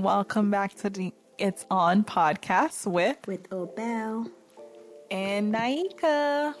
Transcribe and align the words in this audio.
Welcome 0.00 0.50
back 0.50 0.74
to 0.76 0.88
the 0.88 1.12
It's 1.36 1.66
On 1.70 2.04
podcast 2.04 2.86
with 2.86 3.18
with 3.26 3.50
Obel 3.50 4.30
and 5.10 5.54
Naika. 5.54 6.54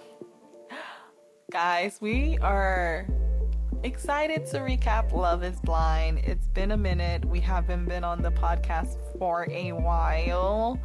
Guys, 1.50 1.96
we 2.02 2.36
are 2.42 3.08
excited 3.82 4.44
to 4.48 4.58
recap 4.58 5.12
Love 5.12 5.42
is 5.42 5.58
Blind. 5.60 6.18
It's 6.18 6.48
been 6.48 6.72
a 6.72 6.76
minute. 6.76 7.24
We 7.24 7.40
haven't 7.40 7.86
been 7.86 8.04
on 8.04 8.20
the 8.20 8.30
podcast 8.30 8.98
for 9.18 9.48
a 9.50 9.72
while. 9.72 10.78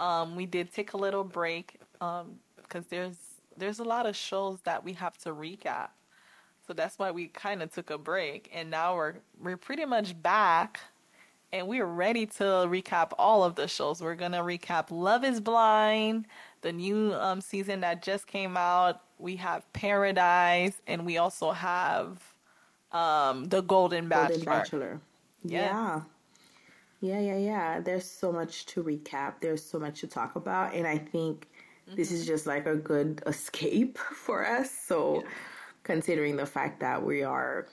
Um, 0.00 0.34
we 0.34 0.46
did 0.46 0.74
take 0.74 0.94
a 0.94 0.96
little 0.96 1.22
break 1.22 1.80
um, 2.00 2.40
because 2.56 2.86
there's 2.86 3.18
there's 3.56 3.78
a 3.78 3.84
lot 3.84 4.06
of 4.06 4.16
shows 4.16 4.58
that 4.62 4.84
we 4.84 4.94
have 4.94 5.16
to 5.18 5.30
recap. 5.30 5.90
So 6.66 6.72
that's 6.72 6.98
why 6.98 7.12
we 7.12 7.28
kind 7.28 7.62
of 7.62 7.72
took 7.72 7.90
a 7.90 7.98
break, 7.98 8.50
and 8.52 8.68
now 8.68 8.96
we're 8.96 9.14
we're 9.40 9.56
pretty 9.56 9.84
much 9.84 10.20
back, 10.20 10.80
and 11.52 11.66
we're 11.66 11.86
ready 11.86 12.26
to 12.26 12.42
recap 12.42 13.12
all 13.18 13.42
of 13.44 13.56
the 13.56 13.66
shows. 13.66 14.00
We're 14.00 14.14
gonna 14.14 14.40
recap 14.40 14.86
Love 14.90 15.24
Is 15.24 15.40
Blind, 15.40 16.26
the 16.62 16.72
new 16.72 17.12
um, 17.14 17.40
season 17.40 17.80
that 17.80 18.02
just 18.02 18.26
came 18.26 18.56
out. 18.56 19.02
We 19.18 19.36
have 19.36 19.70
Paradise, 19.72 20.80
and 20.86 21.04
we 21.04 21.18
also 21.18 21.50
have 21.50 22.22
um, 22.92 23.44
the 23.44 23.62
Golden 23.62 24.08
Bachelor. 24.08 24.28
Golden 24.28 24.44
Bachelor. 24.44 25.00
Yeah. 25.44 25.60
yeah. 25.60 26.00
Yeah, 27.02 27.18
yeah, 27.18 27.36
yeah. 27.38 27.80
There's 27.80 28.04
so 28.04 28.30
much 28.30 28.66
to 28.66 28.82
recap. 28.82 29.34
There's 29.40 29.64
so 29.64 29.78
much 29.78 30.00
to 30.00 30.06
talk 30.06 30.36
about, 30.36 30.74
and 30.74 30.86
I 30.86 30.98
think 30.98 31.48
mm-hmm. 31.86 31.96
this 31.96 32.12
is 32.12 32.20
mm-hmm. 32.20 32.28
just 32.28 32.46
like 32.46 32.66
a 32.66 32.76
good 32.76 33.22
escape 33.26 33.96
for 34.14 34.46
us. 34.46 34.70
So, 34.70 35.22
yeah. 35.22 35.30
considering 35.82 36.36
the 36.36 36.46
fact 36.46 36.80
that 36.80 37.02
we 37.02 37.22
are 37.22 37.68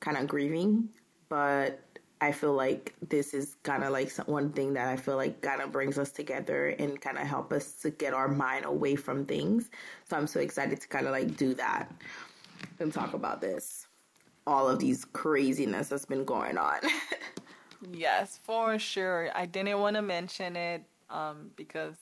kind 0.00 0.16
of 0.16 0.26
grieving, 0.26 0.88
but 1.28 1.85
I 2.20 2.32
feel 2.32 2.54
like 2.54 2.94
this 3.06 3.34
is 3.34 3.56
kind 3.62 3.84
of 3.84 3.92
like 3.92 4.10
one 4.26 4.50
thing 4.50 4.72
that 4.74 4.88
I 4.88 4.96
feel 4.96 5.16
like 5.16 5.42
kind 5.42 5.60
of 5.60 5.70
brings 5.70 5.98
us 5.98 6.10
together 6.10 6.68
and 6.78 7.00
kind 7.00 7.18
of 7.18 7.26
help 7.26 7.52
us 7.52 7.72
to 7.82 7.90
get 7.90 8.14
our 8.14 8.28
mind 8.28 8.64
away 8.64 8.96
from 8.96 9.26
things. 9.26 9.70
So 10.08 10.16
I'm 10.16 10.26
so 10.26 10.40
excited 10.40 10.80
to 10.80 10.88
kind 10.88 11.06
of 11.06 11.12
like 11.12 11.36
do 11.36 11.52
that 11.54 11.92
and 12.80 12.92
talk 12.92 13.12
about 13.12 13.40
this, 13.42 13.86
all 14.46 14.68
of 14.68 14.78
these 14.78 15.04
craziness 15.04 15.88
that's 15.88 16.06
been 16.06 16.24
going 16.24 16.56
on. 16.56 16.78
yes, 17.92 18.40
for 18.42 18.78
sure. 18.78 19.30
I 19.34 19.44
didn't 19.44 19.78
want 19.78 19.96
to 19.96 20.02
mention 20.02 20.56
it 20.56 20.84
um, 21.10 21.50
because 21.54 21.96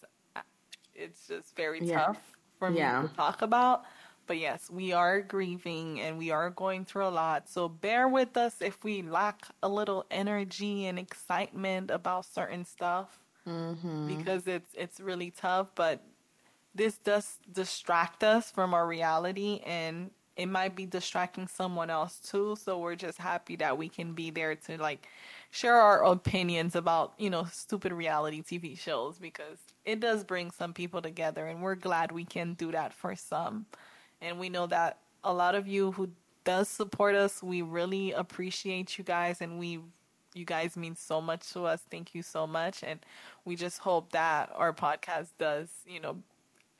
it's 0.94 1.26
just 1.26 1.56
very 1.56 1.80
yeah. 1.82 2.06
tough 2.06 2.32
for 2.58 2.70
me 2.70 2.78
yeah. 2.78 3.02
to 3.02 3.08
talk 3.08 3.42
about. 3.42 3.84
But 4.26 4.38
yes, 4.38 4.70
we 4.70 4.92
are 4.92 5.20
grieving 5.20 6.00
and 6.00 6.18
we 6.18 6.30
are 6.30 6.50
going 6.50 6.84
through 6.84 7.06
a 7.06 7.08
lot. 7.08 7.48
So 7.48 7.68
bear 7.68 8.08
with 8.08 8.36
us 8.36 8.56
if 8.60 8.82
we 8.84 9.02
lack 9.02 9.46
a 9.62 9.68
little 9.68 10.06
energy 10.10 10.86
and 10.86 10.98
excitement 10.98 11.90
about 11.90 12.24
certain 12.24 12.64
stuff 12.64 13.18
mm-hmm. 13.46 14.06
because 14.06 14.46
it's 14.46 14.70
it's 14.74 15.00
really 15.00 15.30
tough. 15.30 15.68
But 15.74 16.02
this 16.74 16.98
does 16.98 17.38
distract 17.52 18.24
us 18.24 18.50
from 18.50 18.74
our 18.74 18.86
reality 18.86 19.60
and 19.64 20.10
it 20.36 20.46
might 20.46 20.74
be 20.74 20.86
distracting 20.86 21.46
someone 21.46 21.90
else 21.90 22.18
too. 22.18 22.56
So 22.60 22.78
we're 22.78 22.96
just 22.96 23.18
happy 23.18 23.56
that 23.56 23.78
we 23.78 23.88
can 23.88 24.14
be 24.14 24.30
there 24.30 24.54
to 24.56 24.76
like 24.78 25.06
share 25.50 25.76
our 25.76 26.04
opinions 26.04 26.74
about, 26.74 27.12
you 27.18 27.30
know, 27.30 27.44
stupid 27.52 27.92
reality 27.92 28.42
TV 28.42 28.76
shows 28.78 29.18
because 29.18 29.58
it 29.84 30.00
does 30.00 30.24
bring 30.24 30.50
some 30.50 30.72
people 30.72 31.00
together 31.00 31.46
and 31.46 31.62
we're 31.62 31.76
glad 31.76 32.10
we 32.10 32.24
can 32.24 32.54
do 32.54 32.72
that 32.72 32.92
for 32.92 33.14
some 33.14 33.66
and 34.20 34.38
we 34.38 34.48
know 34.48 34.66
that 34.66 34.98
a 35.22 35.32
lot 35.32 35.54
of 35.54 35.66
you 35.66 35.92
who 35.92 36.10
does 36.44 36.68
support 36.68 37.14
us, 37.14 37.42
we 37.42 37.62
really 37.62 38.12
appreciate 38.12 38.98
you 38.98 39.04
guys, 39.04 39.40
and 39.40 39.58
we 39.58 39.80
you 40.34 40.44
guys 40.44 40.76
mean 40.76 40.96
so 40.96 41.20
much 41.20 41.52
to 41.52 41.62
us. 41.64 41.82
Thank 41.90 42.14
you 42.14 42.22
so 42.22 42.46
much, 42.46 42.82
and 42.82 43.00
we 43.44 43.56
just 43.56 43.78
hope 43.78 44.12
that 44.12 44.50
our 44.54 44.72
podcast 44.72 45.28
does, 45.38 45.68
you 45.86 46.00
know, 46.00 46.16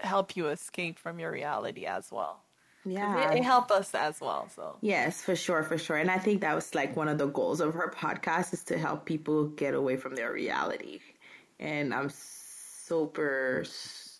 help 0.00 0.36
you 0.36 0.48
escape 0.48 0.98
from 0.98 1.18
your 1.18 1.30
reality 1.30 1.86
as 1.86 2.10
well. 2.10 2.40
Yeah, 2.84 3.32
it, 3.32 3.38
it 3.38 3.44
helped 3.44 3.70
us 3.70 3.94
as 3.94 4.20
well. 4.20 4.48
So 4.54 4.76
yes, 4.82 5.22
for 5.22 5.34
sure, 5.34 5.62
for 5.62 5.78
sure, 5.78 5.96
and 5.96 6.10
I 6.10 6.18
think 6.18 6.40
that 6.42 6.54
was 6.54 6.74
like 6.74 6.96
one 6.96 7.08
of 7.08 7.18
the 7.18 7.26
goals 7.26 7.60
of 7.60 7.74
her 7.74 7.92
podcast 7.96 8.52
is 8.52 8.64
to 8.64 8.78
help 8.78 9.06
people 9.06 9.46
get 9.46 9.74
away 9.74 9.96
from 9.96 10.14
their 10.14 10.32
reality, 10.32 11.00
and 11.58 11.94
I'm 11.94 12.10
super 12.10 13.64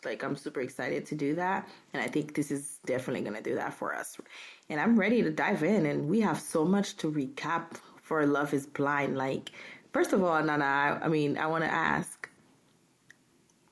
like 0.04 0.22
I'm 0.22 0.36
super 0.36 0.60
excited 0.60 1.06
to 1.06 1.14
do 1.14 1.34
that. 1.36 1.68
And 1.92 2.02
I 2.02 2.06
think 2.06 2.34
this 2.34 2.50
is 2.50 2.78
definitely 2.86 3.22
going 3.22 3.36
to 3.36 3.42
do 3.42 3.54
that 3.56 3.74
for 3.74 3.94
us. 3.94 4.16
And 4.68 4.80
I'm 4.80 4.98
ready 4.98 5.22
to 5.22 5.30
dive 5.30 5.62
in. 5.62 5.86
And 5.86 6.08
we 6.08 6.20
have 6.20 6.40
so 6.40 6.64
much 6.64 6.96
to 6.98 7.10
recap 7.10 7.76
for 8.02 8.24
Love 8.26 8.54
is 8.54 8.66
Blind. 8.66 9.16
Like, 9.16 9.50
first 9.92 10.12
of 10.12 10.22
all, 10.22 10.42
Nana, 10.42 10.64
I, 10.64 11.04
I 11.04 11.08
mean, 11.08 11.38
I 11.38 11.46
want 11.46 11.64
to 11.64 11.70
ask. 11.70 12.28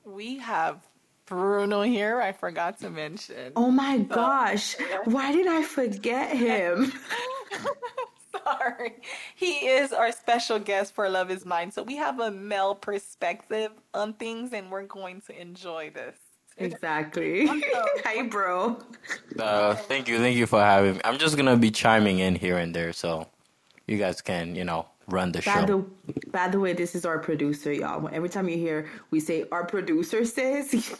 We 0.04 0.38
have 0.38 0.86
Bruno 1.26 1.82
here. 1.82 2.20
I 2.20 2.32
forgot 2.32 2.78
to 2.80 2.90
mention. 2.90 3.52
Oh 3.56 3.70
my 3.70 3.98
so, 3.98 4.14
gosh. 4.14 4.76
Why 5.04 5.32
did 5.32 5.46
I 5.46 5.62
forget 5.62 6.36
him? 6.36 6.92
sorry. 8.44 8.94
He 9.34 9.66
is 9.66 9.92
our 9.92 10.12
special 10.12 10.58
guest 10.58 10.94
for 10.94 11.08
Love 11.08 11.30
is 11.30 11.44
Blind. 11.44 11.74
So 11.74 11.82
we 11.82 11.96
have 11.96 12.20
a 12.20 12.30
male 12.30 12.74
perspective 12.74 13.72
on 13.94 14.14
things 14.14 14.52
and 14.52 14.70
we're 14.70 14.86
going 14.86 15.20
to 15.22 15.40
enjoy 15.40 15.90
this. 15.90 16.16
Exactly. 16.58 17.46
Hi, 17.46 18.22
bro. 18.30 18.78
Uh, 19.38 19.74
thank 19.74 20.08
you. 20.08 20.18
Thank 20.18 20.36
you 20.36 20.46
for 20.46 20.60
having 20.60 20.94
me. 20.94 21.00
I'm 21.04 21.18
just 21.18 21.36
going 21.36 21.46
to 21.46 21.56
be 21.56 21.70
chiming 21.70 22.18
in 22.18 22.34
here 22.34 22.58
and 22.58 22.74
there 22.74 22.92
so 22.92 23.28
you 23.86 23.98
guys 23.98 24.20
can, 24.20 24.54
you 24.54 24.64
know, 24.64 24.86
run 25.08 25.32
the 25.32 25.40
by 25.40 25.60
show. 25.60 25.66
The, 25.66 25.84
by 26.30 26.48
the 26.48 26.60
way, 26.60 26.72
this 26.72 26.94
is 26.94 27.04
our 27.04 27.18
producer, 27.18 27.72
y'all. 27.72 28.08
Every 28.12 28.28
time 28.28 28.48
you 28.48 28.56
hear 28.56 28.88
we 29.10 29.20
say 29.20 29.44
our 29.50 29.64
producer 29.64 30.24
says. 30.24 30.74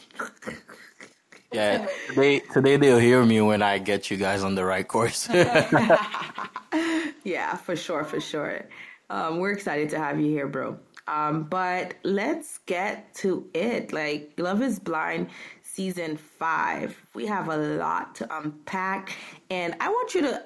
yeah, 1.51 1.87
today 2.09 2.39
today 2.39 2.77
they'll 2.77 2.99
hear 2.99 3.23
me 3.23 3.41
when 3.41 3.61
I 3.61 3.77
get 3.77 4.09
you 4.11 4.17
guys 4.17 4.43
on 4.43 4.55
the 4.55 4.65
right 4.65 4.87
course. 4.87 5.29
yeah, 7.23 7.55
for 7.57 7.75
sure, 7.75 8.03
for 8.03 8.19
sure. 8.19 8.65
Um, 9.09 9.39
we're 9.39 9.51
excited 9.51 9.89
to 9.91 9.99
have 9.99 10.19
you 10.19 10.27
here, 10.27 10.47
bro. 10.47 10.79
Um, 11.07 11.43
but 11.43 11.95
let's 12.03 12.59
get 12.59 13.13
to 13.15 13.47
it. 13.53 13.91
Like, 13.91 14.31
Love 14.37 14.61
is 14.61 14.79
Blind 14.79 15.29
season 15.61 16.17
five. 16.17 16.97
We 17.13 17.25
have 17.25 17.49
a 17.49 17.57
lot 17.57 18.15
to 18.15 18.37
unpack, 18.37 19.13
and 19.49 19.75
I 19.79 19.89
want 19.89 20.15
you 20.15 20.21
to 20.21 20.43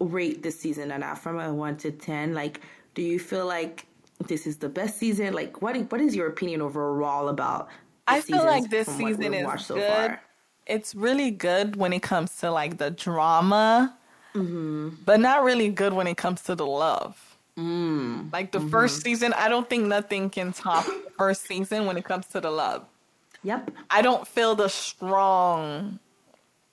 rate 0.00 0.42
this 0.42 0.58
season 0.58 0.90
and 0.90 1.18
from 1.18 1.38
a 1.38 1.52
one 1.52 1.76
to 1.78 1.92
ten. 1.92 2.34
Like, 2.34 2.60
do 2.94 3.02
you 3.02 3.18
feel 3.18 3.46
like 3.46 3.86
this 4.26 4.46
is 4.46 4.56
the 4.56 4.68
best 4.68 4.98
season? 4.98 5.32
Like, 5.32 5.62
what 5.62 5.76
what 5.92 6.00
is 6.00 6.16
your 6.16 6.26
opinion 6.26 6.60
overall 6.60 7.28
about? 7.28 7.68
I 8.06 8.20
feel 8.20 8.44
like 8.44 8.68
this 8.70 8.88
season 8.88 9.32
is 9.34 9.66
so 9.66 9.76
good. 9.76 9.90
Far? 9.90 10.22
It's 10.66 10.94
really 10.94 11.30
good 11.30 11.76
when 11.76 11.92
it 11.92 12.02
comes 12.02 12.36
to 12.38 12.50
like 12.50 12.78
the 12.78 12.90
drama, 12.90 13.96
mm-hmm. 14.34 14.90
but 15.04 15.20
not 15.20 15.44
really 15.44 15.68
good 15.68 15.92
when 15.92 16.06
it 16.06 16.16
comes 16.16 16.42
to 16.42 16.54
the 16.54 16.66
love. 16.66 17.33
Mm. 17.58 18.32
Like 18.32 18.50
the 18.50 18.58
mm-hmm. 18.58 18.68
first 18.68 19.02
season, 19.02 19.32
I 19.32 19.48
don't 19.48 19.68
think 19.68 19.86
nothing 19.86 20.30
can 20.30 20.52
top 20.52 20.84
first 21.16 21.46
season 21.46 21.86
when 21.86 21.96
it 21.96 22.04
comes 22.04 22.26
to 22.28 22.40
the 22.40 22.50
love. 22.50 22.84
Yep. 23.42 23.70
I 23.90 24.02
don't 24.02 24.26
feel 24.26 24.54
the 24.54 24.68
strong, 24.68 25.98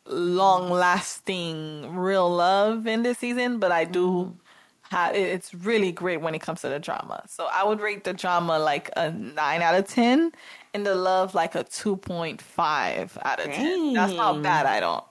long 0.05 0.71
lasting, 0.71 1.95
real 1.95 2.29
love 2.29 2.87
in 2.87 3.03
this 3.03 3.19
season, 3.19 3.59
but 3.59 3.71
I 3.71 3.85
do 3.85 4.07
mm-hmm. 4.07 4.95
have 4.95 5.15
it's 5.15 5.53
really 5.53 5.91
great 5.91 6.21
when 6.21 6.33
it 6.33 6.39
comes 6.39 6.61
to 6.61 6.69
the 6.69 6.79
drama. 6.79 7.23
So 7.27 7.47
I 7.53 7.63
would 7.63 7.81
rate 7.81 8.03
the 8.03 8.13
drama 8.13 8.57
like 8.57 8.89
a 8.95 9.11
nine 9.11 9.61
out 9.61 9.75
of 9.75 9.87
ten 9.87 10.31
and 10.73 10.85
the 10.85 10.95
love 10.95 11.35
like 11.35 11.55
a 11.55 11.63
two 11.63 11.97
point 11.97 12.41
five 12.41 13.17
out 13.23 13.39
of 13.39 13.47
ten. 13.47 13.93
That's 13.93 14.15
how 14.15 14.37
bad 14.39 14.65
I 14.65 14.79
don't 14.79 15.03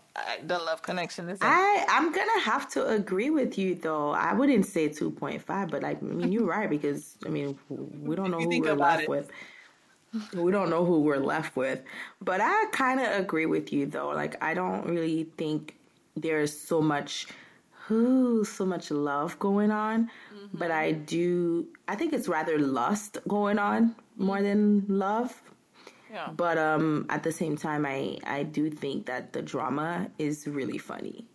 the 0.45 0.59
love 0.59 0.83
connection 0.83 1.29
is. 1.29 1.39
I 1.41 1.85
I'm 1.89 2.13
gonna 2.13 2.41
have 2.41 2.69
to 2.71 2.87
agree 2.89 3.31
with 3.31 3.59
you 3.59 3.75
though. 3.75 4.11
I 4.11 4.33
wouldn't 4.35 4.67
say 4.67 4.89
two 4.89 5.11
point 5.11 5.43
five, 5.43 5.71
but 5.71 5.83
like 5.83 6.03
I 6.03 6.07
mean 6.07 6.33
you're 6.33 6.47
right 6.47 6.69
because 6.69 7.17
I 7.25 7.29
mean 7.29 7.59
we 7.69 8.17
don't 8.17 8.31
know 8.31 8.41
who 8.41 8.61
we're 8.61 8.75
left 8.75 9.05
it. 9.05 9.09
with. 9.09 9.31
We 10.35 10.51
don't 10.51 10.71
know 10.71 10.85
who 10.85 11.03
we're 11.03 11.19
left 11.19 11.55
with, 11.55 11.83
but 12.21 12.41
I 12.41 12.67
kind 12.73 12.99
of 12.99 13.07
agree 13.13 13.47
with 13.47 13.73
you 13.73 13.87
though. 13.87 14.09
Like 14.09 14.43
I 14.43 14.55
don't 14.55 14.85
really 14.87 15.29
think 15.37 15.77
there's 16.17 16.59
so 16.59 16.81
much, 16.83 17.29
ooh, 17.93 18.45
so 18.45 18.67
much 18.67 18.91
love 18.91 19.39
going 19.39 19.71
on, 19.71 20.11
mm-hmm. 20.35 20.59
but 20.59 20.73
I 20.73 20.93
do. 20.93 21.69
I 21.87 21.95
think 21.95 22.13
it's 22.13 22.27
rather 22.27 22.59
lust 22.59 23.19
going 23.29 23.61
on 23.61 23.95
more 24.17 24.43
than 24.43 24.85
love. 24.89 25.41
But 26.37 26.59
um, 26.59 27.07
at 27.09 27.23
the 27.23 27.33
same 27.33 27.57
time, 27.57 27.87
I 27.87 28.19
I 28.25 28.43
do 28.43 28.71
think 28.71 29.07
that 29.07 29.33
the 29.33 29.43
drama 29.43 30.11
is 30.19 30.47
really 30.47 30.79
funny. 30.79 31.27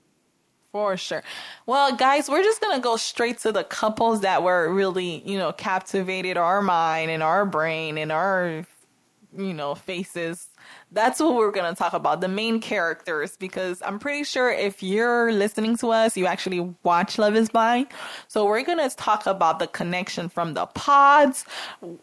For 0.72 0.98
sure. 0.98 1.24
Well, 1.66 1.96
guys, 1.96 2.30
we're 2.30 2.44
just 2.44 2.60
gonna 2.60 2.82
go 2.82 2.98
straight 2.98 3.38
to 3.40 3.54
the 3.54 3.64
couples 3.64 4.22
that 4.22 4.44
were 4.44 4.74
really, 4.74 5.24
you 5.26 5.38
know, 5.38 5.54
captivated 5.54 6.36
our 6.36 6.62
mind 6.62 7.12
and 7.12 7.24
our 7.24 7.46
brain 7.46 7.98
and 7.98 8.12
our 8.12 8.66
you 9.38 9.54
know, 9.54 9.76
faces. 9.76 10.48
That's 10.92 11.20
what 11.20 11.36
we're 11.36 11.52
going 11.52 11.74
to 11.74 11.78
talk 11.78 11.94
about, 11.94 12.22
the 12.22 12.28
main 12.28 12.60
characters, 12.62 13.38
because 13.38 13.82
I'm 13.82 14.00
pretty 14.00 14.24
sure 14.24 14.52
if 14.52 14.82
you're 14.82 15.32
listening 15.32 15.78
to 15.78 15.92
us, 15.92 16.16
you 16.16 16.26
actually 16.26 16.74
watch 16.84 17.18
Love 17.18 17.36
is 17.36 17.50
Blind. 17.50 17.88
So 18.28 18.46
we're 18.46 18.64
going 18.64 18.90
to 18.90 18.96
talk 18.96 19.26
about 19.26 19.60
the 19.60 19.68
connection 19.68 20.30
from 20.30 20.54
the 20.54 20.66
pods, 20.68 21.46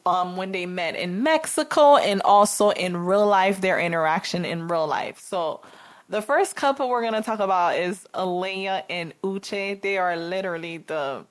um, 0.06 0.36
when 0.36 0.52
they 0.52 0.66
met 0.66 0.96
in 0.96 1.22
Mexico, 1.22 1.96
and 1.96 2.20
also 2.22 2.70
in 2.70 2.96
real 2.96 3.26
life, 3.26 3.60
their 3.60 3.78
interaction 3.78 4.44
in 4.44 4.68
real 4.68 4.86
life. 4.86 5.18
So 5.18 5.60
the 6.08 6.20
first 6.20 6.56
couple 6.56 6.88
we're 6.88 7.00
going 7.00 7.14
to 7.14 7.22
talk 7.22 7.40
about 7.40 7.76
is 7.76 8.06
Aaliyah 8.14 8.84
and 8.90 9.14
Uche. 9.22 9.80
They 9.80 9.96
are 9.96 10.16
literally 10.16 10.78
the, 10.78 11.24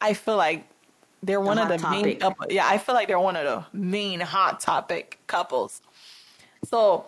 I 0.00 0.12
feel 0.12 0.36
like 0.36 0.66
they're 1.22 1.40
one 1.40 1.58
of 1.58 1.68
the 1.68 1.76
topic. 1.76 2.04
main 2.04 2.18
couple. 2.18 2.46
Yeah, 2.50 2.66
I 2.66 2.78
feel 2.78 2.94
like 2.94 3.08
they're 3.08 3.20
one 3.20 3.36
of 3.36 3.44
the 3.44 3.78
main 3.78 4.20
hot 4.20 4.60
topic 4.60 5.18
couples. 5.26 5.82
So, 6.64 7.06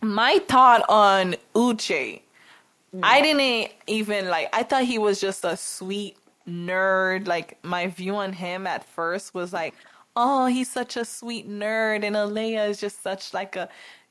my 0.00 0.40
thought 0.48 0.84
on 0.88 1.36
Uche, 1.54 2.20
mm. 2.94 3.00
I 3.02 3.22
didn't 3.22 3.72
even 3.86 4.28
like. 4.28 4.48
I 4.52 4.62
thought 4.62 4.84
he 4.84 4.98
was 4.98 5.20
just 5.20 5.44
a 5.44 5.56
sweet 5.56 6.16
nerd. 6.48 7.26
Like 7.26 7.58
my 7.62 7.86
view 7.86 8.16
on 8.16 8.32
him 8.32 8.66
at 8.66 8.84
first 8.84 9.34
was 9.34 9.52
like, 9.52 9.74
oh, 10.16 10.46
he's 10.46 10.70
such 10.70 10.96
a 10.96 11.04
sweet 11.04 11.48
nerd, 11.48 12.04
and 12.04 12.16
Aaliyah 12.16 12.68
is 12.68 12.80
just 12.80 13.02
such 13.02 13.32
like 13.32 13.54
a 13.54 13.68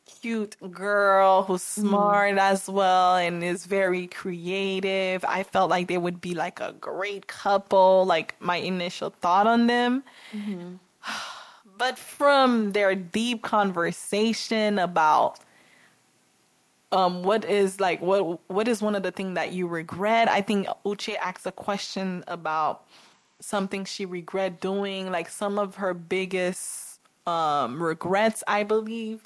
cute 0.08 0.56
girl 0.72 1.44
who's 1.44 1.62
mm-hmm. 1.62 1.88
smart 1.88 2.36
mm. 2.36 2.40
as 2.40 2.68
well 2.68 3.16
and 3.18 3.44
is 3.44 3.66
very 3.66 4.08
creative. 4.08 5.24
I 5.26 5.44
felt 5.44 5.70
like 5.70 5.88
they 5.88 5.98
would 5.98 6.22
be 6.22 6.34
like 6.34 6.60
a 6.60 6.74
great 6.74 7.28
couple, 7.28 8.06
like 8.06 8.36
my 8.40 8.58
initial 8.58 9.14
thought 9.22 9.48
on 9.48 9.68
them. 9.68 10.04
Mm-hmm. 10.34 10.76
But 11.78 12.00
from 12.00 12.72
their 12.72 12.96
deep 12.96 13.44
conversation 13.44 14.80
about 14.80 15.40
um 16.92 17.22
what 17.22 17.46
is 17.46 17.80
like 17.80 18.02
what 18.02 18.40
what 18.50 18.68
is 18.68 18.82
one 18.82 18.96
of 18.96 19.04
the 19.04 19.12
things 19.12 19.36
that 19.36 19.54
you 19.54 19.68
regret? 19.68 20.28
I 20.28 20.42
think 20.42 20.66
Uche 20.84 21.16
asks 21.18 21.46
a 21.46 21.52
question 21.52 22.24
about 22.28 22.88
something 23.40 23.86
she 23.86 24.08
regret 24.08 24.60
doing, 24.60 25.12
like 25.12 25.30
some 25.30 25.60
of 25.60 25.76
her 25.76 25.94
biggest 25.94 27.00
um 27.28 27.80
regrets, 27.84 28.44
I 28.48 28.64
believe 28.64 29.22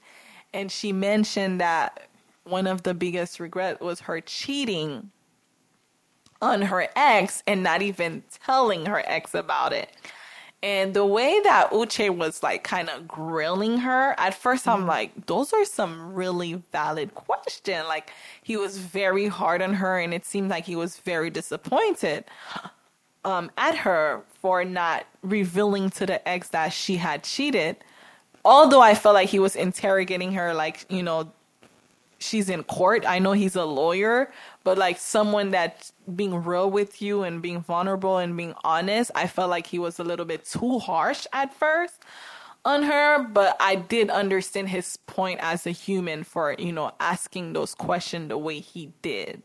and 0.54 0.72
she 0.72 0.92
mentioned 0.92 1.62
that 1.62 2.08
one 2.44 2.68
of 2.68 2.84
the 2.84 2.94
biggest 2.94 3.40
regret 3.40 3.82
was 3.82 4.02
her 4.02 4.22
cheating 4.22 5.12
on 6.42 6.64
her 6.64 6.88
ex 6.96 7.44
and 7.46 7.64
not 7.64 7.82
even 7.82 8.24
telling 8.44 8.86
her 8.88 9.04
ex 9.06 9.34
about 9.34 9.74
it. 9.74 9.90
And 10.64 10.94
the 10.94 11.06
way 11.06 11.40
that 11.44 11.72
Uche 11.72 12.16
was 12.16 12.44
like 12.44 12.64
kind 12.64 12.90
of 12.90 13.08
grilling 13.08 13.80
her, 13.80 14.14
at 14.20 14.34
first 14.34 14.68
I'm 14.68 14.80
mm-hmm. 14.80 14.90
like, 14.90 15.26
those 15.26 15.54
are 15.54 15.66
some 15.66 16.14
really 16.14 16.62
valid 16.72 17.16
questions. 17.16 17.86
Like 17.88 18.12
he 18.44 18.58
was 18.58 18.78
very 18.78 19.28
hard 19.28 19.62
on 19.62 19.76
her 19.76 20.00
and 20.00 20.14
it 20.14 20.26
seemed 20.26 20.50
like 20.50 20.66
he 20.66 20.76
was 20.76 20.98
very 20.98 21.30
disappointed 21.30 22.26
um, 23.24 23.52
at 23.58 23.76
her 23.78 24.24
for 24.42 24.64
not 24.64 25.06
revealing 25.24 25.90
to 25.92 26.06
the 26.06 26.28
ex 26.28 26.50
that 26.50 26.74
she 26.74 26.98
had 26.98 27.24
cheated 27.24 27.78
although 28.46 28.82
I 28.82 28.96
felt 28.96 29.16
like 29.16 29.30
he 29.30 29.40
was 29.40 29.56
interrogating 29.56 30.34
her, 30.34 30.54
like, 30.54 30.86
you 30.90 31.04
know, 31.04 31.32
she's 32.20 32.50
in 32.50 32.64
court. 32.64 33.04
I 33.08 33.20
know 33.20 33.34
he's 33.34 33.56
a 33.56 33.66
lawyer, 33.66 34.32
but 34.64 34.78
like 34.78 34.98
someone 34.98 35.52
that's 35.52 35.94
being 36.16 36.44
real 36.44 36.70
with 36.70 37.02
you 37.02 37.24
and 37.24 37.42
being 37.42 37.62
vulnerable 37.62 38.18
and 38.18 38.38
being 38.38 38.54
honest, 38.64 39.12
I 39.16 39.28
felt 39.28 39.50
like 39.50 39.68
he 39.68 39.80
was 39.80 40.00
a 40.00 40.04
little 40.04 40.26
bit 40.26 40.46
too 40.46 40.80
harsh 40.80 41.26
at 41.34 41.54
first 41.54 42.02
on 42.64 42.84
her, 42.84 43.24
but 43.24 43.58
I 43.60 43.76
did 43.76 44.10
understand 44.10 44.70
his 44.70 44.98
point 45.08 45.40
as 45.42 45.66
a 45.66 45.72
human 45.72 46.24
for, 46.24 46.56
you 46.60 46.72
know, 46.72 46.92
asking 47.00 47.54
those 47.54 47.74
questions 47.74 48.30
the 48.30 48.38
way 48.38 48.60
he 48.60 48.92
did 49.02 49.44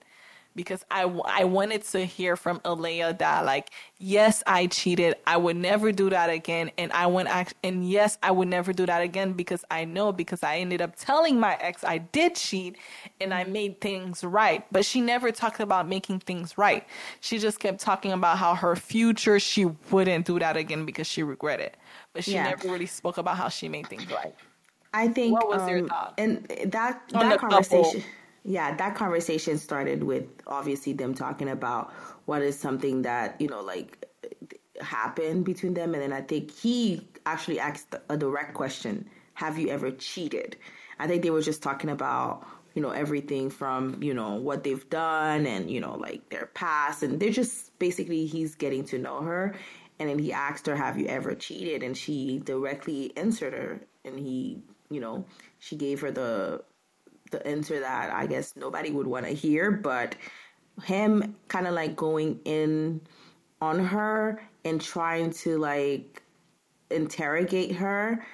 because 0.57 0.85
I, 0.91 1.03
I 1.27 1.45
wanted 1.45 1.85
to 1.85 2.05
hear 2.05 2.35
from 2.35 2.59
Aaliyah 2.61 3.19
that 3.19 3.45
like 3.45 3.71
yes 3.99 4.43
I 4.47 4.67
cheated. 4.67 5.15
I 5.27 5.37
would 5.37 5.57
never 5.57 5.93
do 5.93 6.11
that 6.11 6.31
again. 6.31 6.73
And 6.79 6.91
I 6.93 7.07
went 7.07 7.29
and 7.63 7.89
yes 7.89 8.19
I 8.23 8.33
would 8.33 8.49
never 8.49 8.73
do 8.73 8.87
that 8.87 9.03
again 9.03 9.35
because 9.35 9.65
I 9.71 9.85
know 9.85 10.11
because 10.11 10.43
I 10.43 10.59
ended 10.59 10.83
up 10.83 10.97
telling 10.97 11.39
my 11.39 11.57
ex 11.61 11.85
I 11.85 11.99
did 11.99 12.35
cheat 12.35 12.77
and 13.21 13.33
I 13.33 13.45
made 13.45 13.81
things 13.81 14.25
right. 14.25 14.67
But 14.73 14.85
she 14.85 15.01
never 15.01 15.31
talked 15.31 15.61
about 15.61 15.87
making 15.87 16.21
things 16.21 16.59
right. 16.59 16.85
She 17.21 17.39
just 17.39 17.61
kept 17.61 17.79
talking 17.79 18.13
about 18.13 18.39
how 18.39 18.55
her 18.55 18.75
future 18.75 19.39
she 19.39 19.67
wouldn't 19.91 20.27
do 20.27 20.39
that 20.39 20.57
again 20.57 20.85
because 20.87 21.07
she 21.07 21.23
regretted 21.23 21.77
but 22.17 22.25
she 22.25 22.33
yeah. 22.33 22.45
never 22.45 22.69
really 22.69 22.87
spoke 22.87 23.19
about 23.19 23.37
how 23.37 23.49
she 23.49 23.69
made 23.69 23.87
things 23.89 24.11
right. 24.11 24.35
I 24.95 25.09
think 25.09 25.35
what 25.35 25.49
was 25.49 25.61
um, 25.61 25.69
your 25.69 25.87
thought? 25.87 26.15
and 26.17 26.45
that 26.65 27.03
that 27.11 27.39
conversation 27.39 28.01
couple 28.01 28.03
yeah, 28.47 28.77
that 28.77 28.95
conversation 28.95 29.59
started 29.59 30.05
with 30.05 30.25
obviously 30.47 30.93
them 30.93 31.15
talking 31.15 31.49
about 31.49 31.93
what 32.27 32.43
is 32.43 32.57
something 32.57 33.03
that, 33.03 33.41
you 33.41 33.49
know, 33.49 33.61
like 33.61 34.07
happened 34.81 35.45
between 35.45 35.75
them. 35.75 35.95
And 35.95 36.03
then 36.03 36.13
I 36.13 36.21
think 36.21 36.53
he 36.53 37.09
actually 37.27 37.59
asked 37.59 37.97
a 38.09 38.17
direct 38.17 38.55
question 38.55 39.09
Have 39.35 39.59
you 39.59 39.69
ever 39.69 39.91
cheated? 39.91 40.57
I 41.01 41.09
think 41.09 41.25
they 41.25 41.31
were 41.31 41.43
just 41.43 41.61
talking 41.61 41.91
about, 41.91 42.47
you 42.75 42.83
know, 42.83 42.91
everything 42.91 43.51
from, 43.51 44.01
you 44.01 44.15
know, 44.15 44.35
what 44.35 44.63
they've 44.63 44.89
done 44.91 45.45
and, 45.45 45.69
you 45.69 45.81
know, 45.81 45.97
like 45.97 46.29
their 46.31 46.47
past. 46.47 47.03
And 47.03 47.19
they're 47.19 47.31
just 47.31 47.77
basically, 47.81 48.27
he's 48.27 48.55
getting 48.55 48.85
to 48.87 48.99
know 48.99 49.23
her. 49.23 49.57
And 49.99 50.09
then 50.09 50.21
he 50.21 50.33
asked 50.33 50.69
her, 50.69 50.77
Have 50.77 50.97
you 50.99 51.07
ever 51.09 51.35
cheated? 51.35 51.83
And 51.83 51.97
she 51.97 52.39
directly 52.45 53.13
answered 53.17 53.55
her. 53.55 53.81
And 54.05 54.21
he, 54.21 54.63
you 54.89 55.01
know, 55.01 55.27
she 55.59 55.75
gave 55.75 56.01
her 56.03 56.13
the 56.13 56.63
the 57.31 57.47
answer 57.47 57.81
that 57.81 58.13
I 58.13 58.27
guess 58.27 58.55
nobody 58.57 58.91
would 58.91 59.07
want 59.07 59.27
to 59.27 59.33
hear, 59.33 59.71
but 59.71 60.17
him 60.85 61.37
kind 61.49 61.67
of 61.67 61.75
like 61.75 61.97
going 61.97 62.41
in 62.45 63.01
on 63.61 63.79
her 63.79 64.43
and 64.65 64.81
trying 64.81 65.31
to 65.31 65.59
like 65.59 66.23
interrogate 66.91 67.77
her 67.77 68.25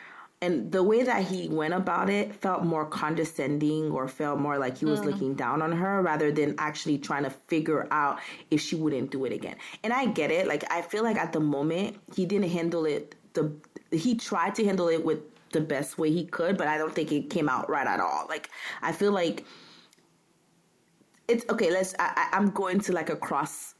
and 0.43 0.73
the 0.73 0.83
way 0.83 1.05
that 1.05 1.25
he 1.25 1.49
went 1.49 1.73
about 1.73 2.11
it 2.11 2.35
felt 2.35 2.65
more 2.65 2.85
condescending 2.85 3.93
or 3.93 4.09
felt 4.09 4.41
more 4.41 4.59
like 4.59 4.77
he 4.77 4.85
was 4.85 4.99
mm. 4.99 5.05
looking 5.05 5.35
down 5.35 5.63
on 5.63 5.71
her 5.71 6.03
rather 6.03 6.33
than 6.33 6.57
actually 6.59 6.99
trying 6.99 7.23
to 7.23 7.31
figure 7.31 7.87
out 7.93 8.19
if 8.51 8.61
she 8.61 8.75
wouldn't 8.75 9.13
do 9.13 9.25
it 9.25 9.33
again. 9.33 9.55
And 9.85 9.93
I 9.93 10.07
get 10.07 10.33
it. 10.33 10.49
Like 10.49 10.65
I 10.71 10.83
feel 10.83 11.05
like 11.05 11.17
at 11.17 11.33
the 11.33 11.39
moment 11.39 11.97
he 12.17 12.27
didn't 12.27 12.51
handle 12.51 12.85
it 12.87 13.15
the 13.35 13.53
he 13.93 14.17
tried 14.17 14.57
to 14.57 14.65
handle 14.65 14.89
it 14.89 15.05
with 15.05 15.21
the 15.53 15.61
best 15.61 15.99
way 15.99 16.11
he 16.11 16.25
could, 16.25 16.57
but 16.57 16.67
I 16.67 16.79
don't 16.79 16.95
think 16.95 17.13
it 17.13 17.31
came 17.31 17.49
out 17.49 17.71
right 17.71 17.87
at 17.87 18.01
all. 18.01 18.27
Like 18.29 18.51
I 18.83 18.93
feel 18.93 19.13
like 19.13 19.45
it's 21.29 21.45
okay. 21.49 21.71
Let's. 21.71 21.95
I, 21.99 22.29
I'm 22.33 22.51
going 22.51 22.81
to 22.81 22.93
like 22.93 23.11
a 23.11 23.17
cross, 23.17 23.75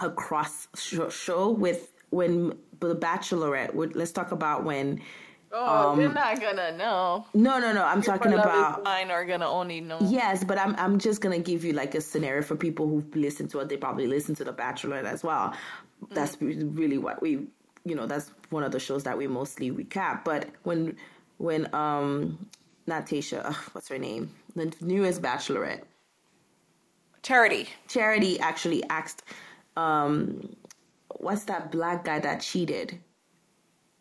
a 0.00 0.10
cross 0.10 0.68
show 0.74 1.50
with 1.50 1.92
when 2.10 2.56
the 2.80 2.94
Bachelorette. 2.94 3.74
Would, 3.74 3.96
let's 3.96 4.12
talk 4.12 4.32
about 4.32 4.64
when. 4.64 5.00
Oh, 5.52 5.92
um, 5.92 5.98
they're 5.98 6.12
not 6.12 6.40
gonna 6.40 6.76
know. 6.76 7.24
No, 7.32 7.58
no, 7.58 7.72
no. 7.72 7.84
I'm 7.84 8.00
people 8.00 8.18
talking 8.18 8.32
about 8.34 8.82
mine 8.82 9.10
are 9.10 9.24
gonna 9.24 9.48
only 9.48 9.80
know. 9.80 9.98
Yes, 10.00 10.44
but 10.44 10.58
I'm 10.58 10.74
I'm 10.76 10.98
just 10.98 11.20
gonna 11.20 11.38
give 11.38 11.64
you 11.64 11.72
like 11.72 11.94
a 11.94 12.00
scenario 12.00 12.42
for 12.42 12.56
people 12.56 12.88
who've 12.88 13.14
listened 13.14 13.50
to 13.50 13.60
it. 13.60 13.68
They 13.68 13.76
probably 13.76 14.06
listen 14.06 14.34
to 14.36 14.44
the 14.44 14.52
Bachelorette 14.52 15.04
as 15.04 15.22
well. 15.22 15.54
That's 16.10 16.36
mm. 16.36 16.76
really 16.76 16.98
what 16.98 17.22
we 17.22 17.46
you 17.86 17.94
know 17.94 18.06
that's 18.06 18.32
one 18.50 18.64
of 18.64 18.72
the 18.72 18.80
shows 18.80 19.04
that 19.04 19.16
we 19.16 19.26
mostly 19.26 19.70
recap. 19.70 20.24
But 20.24 20.48
when 20.64 20.96
when 21.38 21.72
um 21.74 22.46
not 22.86 23.06
Tayshia, 23.06 23.54
what's 23.72 23.88
her 23.88 23.98
name? 23.98 24.30
The 24.54 24.72
newest 24.80 25.22
Bachelorette, 25.22 25.82
Charity. 27.26 27.68
Charity 27.88 28.38
actually 28.38 28.84
asked, 28.84 29.24
um, 29.76 30.54
what's 31.18 31.42
that 31.44 31.72
black 31.72 32.04
guy 32.04 32.20
that 32.20 32.40
cheated 32.40 33.00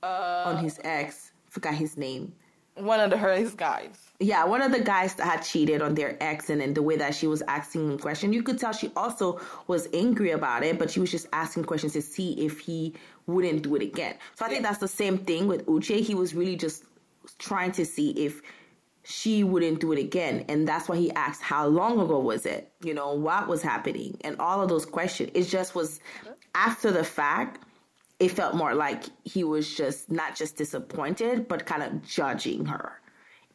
uh, 0.03 0.43
on 0.45 0.57
his 0.57 0.79
ex? 0.83 1.31
Forgot 1.49 1.73
his 1.73 1.97
name. 1.97 2.33
One 2.75 2.99
of 2.99 3.09
the 3.09 3.17
her 3.17 3.35
his 3.35 3.55
guys. 3.55 3.97
Yeah, 4.19 4.45
one 4.45 4.61
of 4.61 4.71
the 4.71 4.81
guys 4.81 5.15
that 5.15 5.25
had 5.25 5.41
cheated 5.41 5.81
on 5.81 5.95
their 5.95 6.21
ex, 6.21 6.51
and 6.51 6.61
then 6.61 6.75
the 6.75 6.83
way 6.83 6.97
that 6.97 7.15
she 7.15 7.25
was 7.25 7.41
asking 7.47 7.89
him 7.89 7.97
questions, 7.97 8.35
you 8.35 8.43
could 8.43 8.59
tell 8.59 8.73
she 8.73 8.91
also 8.95 9.41
was 9.65 9.87
angry 9.93 10.29
about 10.31 10.63
it, 10.63 10.77
but 10.77 10.91
she 10.91 10.99
was 10.99 11.09
just 11.09 11.25
asking 11.33 11.63
questions 11.63 11.93
to 11.93 12.03
see 12.03 12.33
if 12.45 12.59
he 12.59 12.93
wouldn't 13.27 13.63
do 13.63 13.75
it 13.75 13.81
again. 13.81 14.15
So 14.35 14.45
I 14.45 14.49
think 14.49 14.63
that's 14.63 14.79
the 14.79 14.87
same 14.87 15.17
thing 15.17 15.47
with 15.47 15.65
Uche. 15.65 16.01
He 16.01 16.15
was 16.15 16.33
really 16.33 16.55
just 16.55 16.83
trying 17.39 17.71
to 17.73 17.85
see 17.85 18.11
if 18.11 18.41
she 19.03 19.43
wouldn't 19.43 19.79
do 19.81 19.91
it 19.91 19.99
again. 19.99 20.45
And 20.49 20.67
that's 20.67 20.89
why 20.89 20.97
he 20.97 21.11
asked, 21.11 21.41
How 21.41 21.67
long 21.67 21.99
ago 21.99 22.19
was 22.19 22.45
it? 22.45 22.71
You 22.83 22.93
know, 22.93 23.13
what 23.13 23.47
was 23.47 23.61
happening? 23.61 24.17
And 24.21 24.39
all 24.39 24.61
of 24.61 24.69
those 24.69 24.85
questions. 24.85 25.31
It 25.33 25.43
just 25.43 25.75
was 25.75 25.99
after 26.53 26.91
the 26.91 27.03
fact, 27.03 27.63
it 28.19 28.29
felt 28.29 28.55
more 28.55 28.73
like 28.73 29.03
he 29.23 29.43
was 29.43 29.75
just 29.75 30.09
not 30.09 30.35
just 30.35 30.55
disappointed, 30.55 31.47
but 31.47 31.65
kind 31.65 31.83
of 31.83 32.03
judging 32.03 32.65
her 32.65 33.01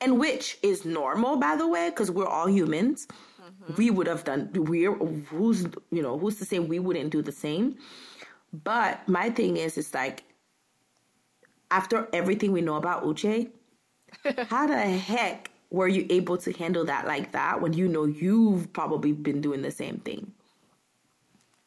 and 0.01 0.19
which 0.19 0.59
is 0.63 0.85
normal 0.85 1.37
by 1.37 1.57
the 1.57 1.67
way 1.67 1.91
because 1.91 2.11
we're 2.11 2.27
all 2.27 2.49
humans 2.49 3.07
mm-hmm. 3.41 3.75
we 3.77 3.91
would 3.91 4.07
have 4.07 4.25
done 4.25 4.51
we're 4.55 4.95
who's 4.95 5.67
you 5.91 6.03
know 6.03 6.19
who's 6.19 6.39
to 6.39 6.45
say 6.45 6.59
we 6.59 6.79
wouldn't 6.79 7.11
do 7.11 7.23
the 7.23 7.33
same 7.33 7.77
but 8.53 9.07
my 9.09 9.31
thing 9.31 9.57
is 9.57 9.79
it's 9.79 9.95
like 9.95 10.25
after 11.71 12.09
everything 12.13 12.53
we 12.53 12.61
know 12.61 12.77
about 12.77 13.05
uche 13.05 13.51
how 14.49 14.67
the 14.67 14.77
heck 14.77 15.51
were 15.71 15.89
you 15.89 16.07
able 16.11 16.37
to 16.37 16.53
handle 16.53 16.85
that 16.85 17.07
like 17.07 17.33
that 17.33 17.61
when 17.61 17.73
you 17.73 17.89
know 17.89 18.05
you've 18.05 18.73
probably 18.73 19.13
been 19.13 19.41
doing 19.41 19.63
the 19.63 19.71
same 19.71 19.99
thing? 19.99 20.33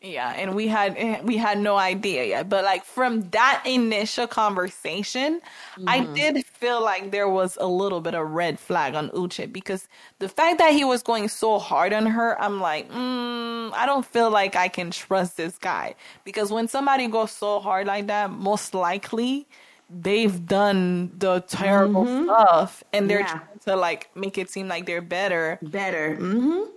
Yeah, 0.04 0.34
and 0.36 0.54
we 0.54 0.68
had 0.68 0.96
eh, 0.98 1.22
we 1.24 1.38
had 1.38 1.58
no 1.58 1.78
idea 1.78 2.26
yet, 2.26 2.50
but 2.50 2.66
like 2.66 2.84
from 2.84 3.22
that 3.30 3.64
initial 3.66 4.28
conversation, 4.28 5.40
mm-hmm. 5.40 5.88
I 5.88 6.02
did 6.14 6.46
feel 6.46 6.84
like 6.84 7.12
there 7.12 7.30
was 7.30 7.58
a 7.62 7.68
little 7.68 8.02
bit 8.02 8.14
of 8.14 8.30
red 8.32 8.60
flag 8.60 8.96
on 8.96 9.08
Uche 9.12 9.52
because 9.52 9.88
the 10.20 10.28
fact 10.28 10.58
that 10.58 10.74
he 10.74 10.84
was 10.84 11.04
going 11.04 11.30
so 11.30 11.58
hard 11.58 11.94
on 11.94 12.06
her, 12.06 12.40
I'm 12.42 12.60
like, 12.60 12.92
mm, 12.92 13.72
I 13.72 13.86
don't 13.86 14.06
feel 14.06 14.30
like 14.30 14.58
I 14.58 14.68
can 14.68 14.92
trust 14.92 15.38
this 15.38 15.58
guy 15.58 15.96
because 16.26 16.52
when 16.52 16.68
somebody 16.68 17.08
goes 17.08 17.32
so 17.32 17.62
hard 17.62 17.88
like 17.88 18.08
that, 18.08 18.30
most 18.30 18.74
likely 18.74 19.48
they've 19.90 20.46
done 20.46 21.14
the 21.18 21.40
terrible 21.48 22.04
mm-hmm. 22.04 22.26
stuff 22.26 22.84
and 22.92 23.10
they're 23.10 23.22
yeah. 23.22 23.28
trying 23.28 23.60
to 23.68 23.76
like 23.78 24.14
make 24.18 24.38
it 24.38 24.50
seem 24.50 24.68
like 24.68 24.86
they're 24.86 25.02
better. 25.02 25.60
Better. 25.62 26.18
Mm-hmm 26.20 26.72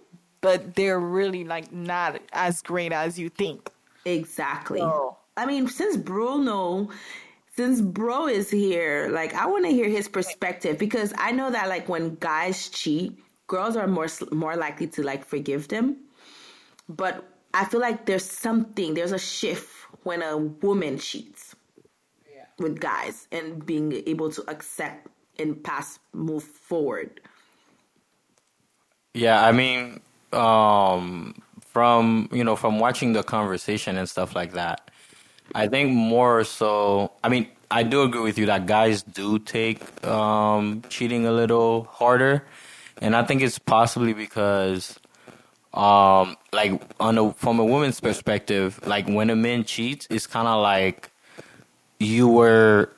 but 0.46 0.76
they're 0.76 1.00
really 1.00 1.42
like 1.42 1.72
not 1.72 2.20
as 2.32 2.62
great 2.62 2.92
as 2.92 3.18
you 3.18 3.28
think. 3.28 3.68
Exactly. 4.04 4.78
So. 4.78 5.16
I 5.36 5.44
mean, 5.44 5.66
since 5.66 5.96
Bruno, 5.96 6.88
since 7.56 7.80
Bro 7.80 8.28
is 8.28 8.48
here, 8.48 9.08
like 9.10 9.34
I 9.34 9.46
want 9.46 9.64
to 9.64 9.72
hear 9.72 9.88
his 9.88 10.06
perspective 10.06 10.78
because 10.78 11.12
I 11.18 11.32
know 11.32 11.50
that 11.50 11.68
like 11.68 11.88
when 11.88 12.14
guys 12.20 12.68
cheat, 12.68 13.18
girls 13.48 13.74
are 13.74 13.88
more 13.88 14.06
more 14.30 14.54
likely 14.54 14.86
to 14.86 15.02
like 15.02 15.24
forgive 15.24 15.66
them. 15.66 15.96
But 16.88 17.24
I 17.52 17.64
feel 17.64 17.80
like 17.80 18.06
there's 18.06 18.30
something, 18.30 18.94
there's 18.94 19.10
a 19.10 19.18
shift 19.18 19.68
when 20.04 20.22
a 20.22 20.36
woman 20.36 20.98
cheats 20.98 21.56
yeah. 22.32 22.44
with 22.60 22.78
guys 22.78 23.26
and 23.32 23.66
being 23.66 23.92
able 24.06 24.30
to 24.30 24.48
accept 24.48 25.08
and 25.40 25.60
pass, 25.64 25.98
move 26.12 26.44
forward. 26.44 27.20
Yeah, 29.12 29.44
I 29.44 29.50
mean, 29.50 30.02
um, 30.32 31.42
from 31.60 32.28
you 32.32 32.44
know 32.44 32.56
from 32.56 32.78
watching 32.78 33.12
the 33.12 33.22
conversation 33.22 33.96
and 33.96 34.08
stuff 34.08 34.34
like 34.34 34.52
that. 34.52 34.90
I 35.54 35.68
think 35.68 35.92
more 35.92 36.44
so. 36.44 37.12
I 37.22 37.28
mean, 37.28 37.48
I 37.70 37.82
do 37.82 38.02
agree 38.02 38.22
with 38.22 38.38
you 38.38 38.46
that 38.46 38.66
guys 38.66 39.02
do 39.02 39.38
take 39.38 39.80
um, 40.06 40.82
cheating 40.88 41.26
a 41.26 41.32
little 41.32 41.84
harder, 41.84 42.44
and 43.00 43.14
I 43.14 43.24
think 43.24 43.42
it's 43.42 43.58
possibly 43.58 44.12
because, 44.12 44.98
um, 45.74 46.36
like 46.52 46.80
on 46.98 47.18
a 47.18 47.32
from 47.34 47.58
a 47.58 47.64
woman's 47.64 48.00
perspective, 48.00 48.80
like 48.86 49.06
when 49.06 49.30
a 49.30 49.36
man 49.36 49.64
cheats, 49.64 50.06
it's 50.10 50.26
kind 50.26 50.48
of 50.48 50.62
like 50.62 51.10
you 51.98 52.28
were. 52.28 52.90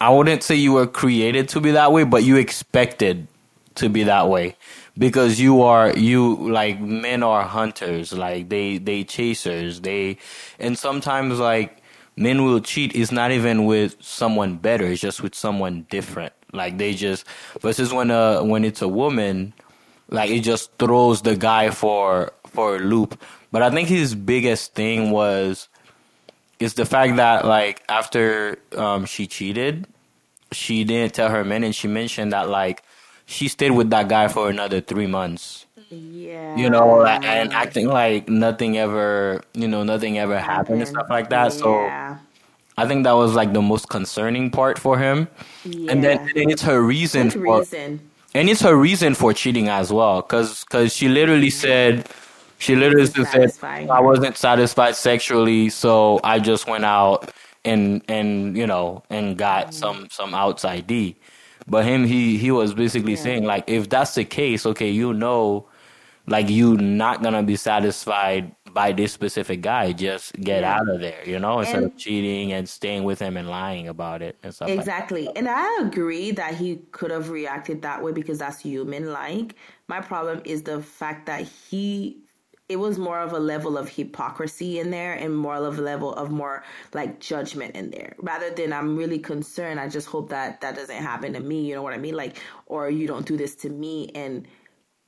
I 0.00 0.10
wouldn't 0.10 0.44
say 0.44 0.54
you 0.54 0.74
were 0.74 0.86
created 0.86 1.48
to 1.50 1.60
be 1.60 1.72
that 1.72 1.90
way, 1.90 2.04
but 2.04 2.22
you 2.22 2.36
expected 2.36 3.26
to 3.74 3.88
be 3.88 4.04
that 4.04 4.28
way 4.28 4.56
because 4.98 5.38
you 5.38 5.62
are 5.62 5.96
you 5.96 6.34
like 6.50 6.80
men 6.80 7.22
are 7.22 7.44
hunters. 7.44 8.12
Like 8.12 8.48
they 8.48 8.78
they 8.78 9.04
chasers. 9.04 9.80
They 9.80 10.18
and 10.58 10.76
sometimes 10.76 11.38
like 11.38 11.82
men 12.16 12.44
will 12.44 12.60
cheat. 12.60 12.94
It's 12.94 13.12
not 13.12 13.30
even 13.30 13.64
with 13.64 13.96
someone 14.00 14.56
better. 14.56 14.84
It's 14.84 15.00
just 15.00 15.22
with 15.22 15.34
someone 15.34 15.86
different. 15.90 16.32
Like 16.52 16.78
they 16.78 16.94
just 16.94 17.24
versus 17.60 17.92
when 17.92 18.10
uh 18.10 18.42
when 18.42 18.64
it's 18.64 18.82
a 18.82 18.88
woman 18.88 19.54
like 20.10 20.30
it 20.30 20.40
just 20.40 20.72
throws 20.78 21.22
the 21.22 21.36
guy 21.36 21.70
for 21.70 22.32
for 22.46 22.76
a 22.76 22.80
loop. 22.80 23.20
But 23.50 23.62
i 23.62 23.70
think 23.70 23.88
his 23.88 24.14
biggest 24.14 24.74
thing 24.74 25.10
was 25.10 25.68
is 26.58 26.74
the 26.74 26.84
fact 26.84 27.16
that 27.16 27.44
like 27.46 27.82
after 27.88 28.58
um 28.76 29.06
she 29.06 29.26
cheated 29.26 29.86
she 30.52 30.84
didn't 30.84 31.14
tell 31.14 31.30
her 31.30 31.44
men 31.44 31.64
and 31.64 31.74
she 31.74 31.88
mentioned 31.88 32.32
that 32.32 32.48
like 32.48 32.82
she 33.28 33.46
stayed 33.46 33.72
with 33.72 33.90
that 33.90 34.08
guy 34.08 34.26
for 34.26 34.48
another 34.48 34.80
three 34.80 35.06
months. 35.06 35.66
Yeah. 35.90 36.56
You 36.56 36.70
know, 36.70 37.04
and 37.04 37.52
acting 37.52 37.86
like 37.86 38.26
nothing 38.26 38.78
ever, 38.78 39.42
you 39.52 39.68
know, 39.68 39.84
nothing 39.84 40.18
ever 40.18 40.38
happened, 40.38 40.50
happened 40.50 40.80
and 40.80 40.88
stuff 40.88 41.06
like 41.10 41.28
that. 41.28 41.52
Yeah. 41.52 41.58
So 41.58 42.18
I 42.78 42.88
think 42.88 43.04
that 43.04 43.12
was 43.12 43.34
like 43.34 43.52
the 43.52 43.60
most 43.60 43.90
concerning 43.90 44.50
part 44.50 44.78
for 44.78 44.98
him. 44.98 45.28
Yeah. 45.64 45.92
And 45.92 46.02
then 46.02 46.18
and 46.20 46.50
it's 46.50 46.62
her 46.62 46.80
reason 46.80 47.30
for 47.30 47.58
reason? 47.58 48.00
and 48.34 48.48
it's 48.48 48.62
her 48.62 48.74
reason 48.74 49.14
for 49.14 49.34
cheating 49.34 49.68
as 49.68 49.92
well 49.92 50.22
cuz 50.22 50.64
cuz 50.64 50.94
she 50.94 51.08
literally 51.08 51.50
said 51.50 52.08
she 52.56 52.76
literally 52.76 53.06
said 53.06 53.52
I 53.62 54.00
wasn't 54.00 54.38
satisfied 54.38 54.96
sexually, 54.96 55.68
so 55.68 56.18
I 56.24 56.38
just 56.38 56.66
went 56.66 56.86
out 56.86 57.30
and 57.62 58.02
and 58.08 58.56
you 58.56 58.66
know 58.66 59.02
and 59.10 59.36
got 59.36 59.68
mm. 59.68 59.74
some 59.74 60.08
some 60.10 60.34
outside 60.34 60.86
D. 60.86 61.14
But 61.68 61.84
him, 61.84 62.04
he 62.04 62.38
he 62.38 62.50
was 62.50 62.74
basically 62.74 63.14
yeah. 63.14 63.22
saying 63.22 63.44
like, 63.44 63.64
if 63.68 63.88
that's 63.88 64.14
the 64.14 64.24
case, 64.24 64.64
okay, 64.64 64.90
you 64.90 65.12
know, 65.12 65.68
like 66.26 66.48
you 66.48 66.76
not 66.76 67.22
gonna 67.22 67.42
be 67.42 67.56
satisfied 67.56 68.54
by 68.72 68.92
this 68.92 69.12
specific 69.12 69.60
guy. 69.60 69.92
Just 69.92 70.32
get 70.40 70.62
yeah. 70.62 70.76
out 70.76 70.88
of 70.88 71.00
there, 71.00 71.22
you 71.28 71.38
know, 71.38 71.60
instead 71.60 71.82
and, 71.82 71.92
of 71.92 71.98
cheating 71.98 72.52
and 72.52 72.68
staying 72.68 73.04
with 73.04 73.18
him 73.18 73.36
and 73.36 73.48
lying 73.48 73.88
about 73.88 74.22
it 74.22 74.38
and 74.42 74.54
stuff. 74.54 74.68
Exactly, 74.68 75.26
like 75.26 75.38
and 75.38 75.48
I 75.48 75.80
agree 75.82 76.30
that 76.32 76.54
he 76.54 76.76
could 76.92 77.10
have 77.10 77.30
reacted 77.30 77.82
that 77.82 78.02
way 78.02 78.12
because 78.12 78.38
that's 78.38 78.60
human. 78.60 79.12
Like 79.12 79.54
my 79.88 80.00
problem 80.00 80.40
is 80.44 80.62
the 80.62 80.82
fact 80.82 81.26
that 81.26 81.42
he 81.42 82.22
it 82.68 82.76
was 82.78 82.98
more 82.98 83.20
of 83.20 83.32
a 83.32 83.38
level 83.40 83.78
of 83.78 83.88
hypocrisy 83.90 84.80
in 84.80 84.90
there 84.90 85.14
and 85.14 85.36
more 85.36 85.56
of 85.56 85.78
a 85.78 85.82
level 85.82 86.14
of 86.14 86.30
more 86.30 86.64
like 86.94 87.20
judgment 87.20 87.76
in 87.76 87.90
there. 87.90 88.14
Rather 88.18 88.50
than 88.50 88.72
i'm 88.72 88.96
really 88.96 89.18
concerned 89.20 89.80
i 89.80 89.88
just 89.88 90.08
hope 90.08 90.30
that 90.30 90.60
that 90.62 90.76
doesn't 90.76 90.96
happen 90.96 91.34
to 91.34 91.40
me 91.40 91.62
you 91.66 91.74
know 91.74 91.82
what 91.82 91.94
i 91.94 91.98
mean? 91.98 92.16
Like 92.16 92.38
or 92.66 92.90
you 92.90 93.06
don't 93.08 93.26
do 93.26 93.36
this 93.36 93.54
to 93.56 93.70
me 93.70 94.10
and 94.14 94.46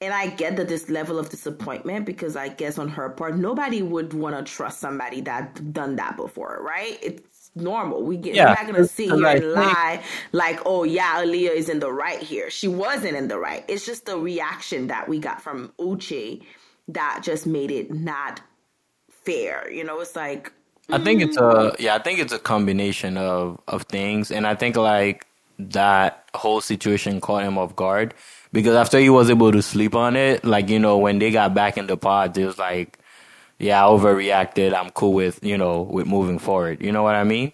and 0.00 0.14
i 0.14 0.28
get 0.28 0.56
that 0.56 0.68
this 0.68 0.90
level 0.90 1.18
of 1.18 1.30
disappointment 1.30 2.06
because 2.06 2.36
i 2.36 2.48
guess 2.48 2.78
on 2.78 2.88
her 2.88 3.10
part 3.10 3.36
nobody 3.36 3.82
would 3.82 4.14
want 4.14 4.36
to 4.36 4.52
trust 4.52 4.80
somebody 4.80 5.20
that 5.22 5.72
done 5.72 5.96
that 5.96 6.16
before 6.16 6.60
right? 6.62 6.98
It's 7.02 7.50
normal. 7.56 8.02
We 8.04 8.16
get 8.18 8.36
yeah, 8.36 8.46
we're 8.46 8.50
not 8.50 8.66
gonna 8.66 8.84
sit 8.84 9.10
here 9.12 9.32
and 9.36 9.52
lie 9.52 10.02
like 10.32 10.60
oh 10.66 10.84
yeah 10.84 11.22
Aaliyah 11.22 11.54
is 11.54 11.68
in 11.68 11.80
the 11.80 11.92
right 11.92 12.20
here. 12.22 12.50
She 12.50 12.68
wasn't 12.68 13.16
in 13.16 13.28
the 13.28 13.38
right. 13.38 13.64
It's 13.68 13.86
just 13.86 14.06
the 14.06 14.18
reaction 14.18 14.88
that 14.88 15.08
we 15.08 15.18
got 15.18 15.42
from 15.42 15.72
uche 15.78 16.42
that 16.94 17.20
just 17.22 17.46
made 17.46 17.70
it 17.70 17.92
not 17.92 18.40
fair. 19.10 19.70
You 19.70 19.84
know, 19.84 20.00
it's 20.00 20.16
like 20.16 20.52
I 20.88 20.98
think 20.98 21.22
it's 21.22 21.36
a 21.36 21.40
mm. 21.40 21.76
yeah, 21.78 21.94
I 21.94 21.98
think 21.98 22.18
it's 22.18 22.32
a 22.32 22.38
combination 22.38 23.16
of 23.16 23.60
of 23.68 23.82
things, 23.84 24.30
and 24.30 24.46
I 24.46 24.54
think 24.54 24.76
like 24.76 25.26
that 25.58 26.24
whole 26.34 26.60
situation 26.60 27.20
caught 27.20 27.42
him 27.42 27.58
off 27.58 27.76
guard 27.76 28.14
because 28.52 28.74
after 28.74 28.98
he 28.98 29.10
was 29.10 29.30
able 29.30 29.52
to 29.52 29.62
sleep 29.62 29.94
on 29.94 30.16
it, 30.16 30.44
like 30.44 30.68
you 30.68 30.78
know 30.78 30.98
when 30.98 31.18
they 31.18 31.30
got 31.30 31.54
back 31.54 31.78
in 31.78 31.86
the 31.86 31.96
pod, 31.96 32.36
it 32.36 32.46
was 32.46 32.58
like, 32.58 32.98
yeah, 33.58 33.84
I 33.84 33.88
overreacted. 33.88 34.74
I'm 34.74 34.90
cool 34.90 35.12
with 35.12 35.42
you 35.44 35.58
know 35.58 35.82
with 35.82 36.06
moving 36.06 36.38
forward. 36.38 36.82
You 36.82 36.92
know 36.92 37.02
what 37.02 37.14
I 37.14 37.24
mean? 37.24 37.52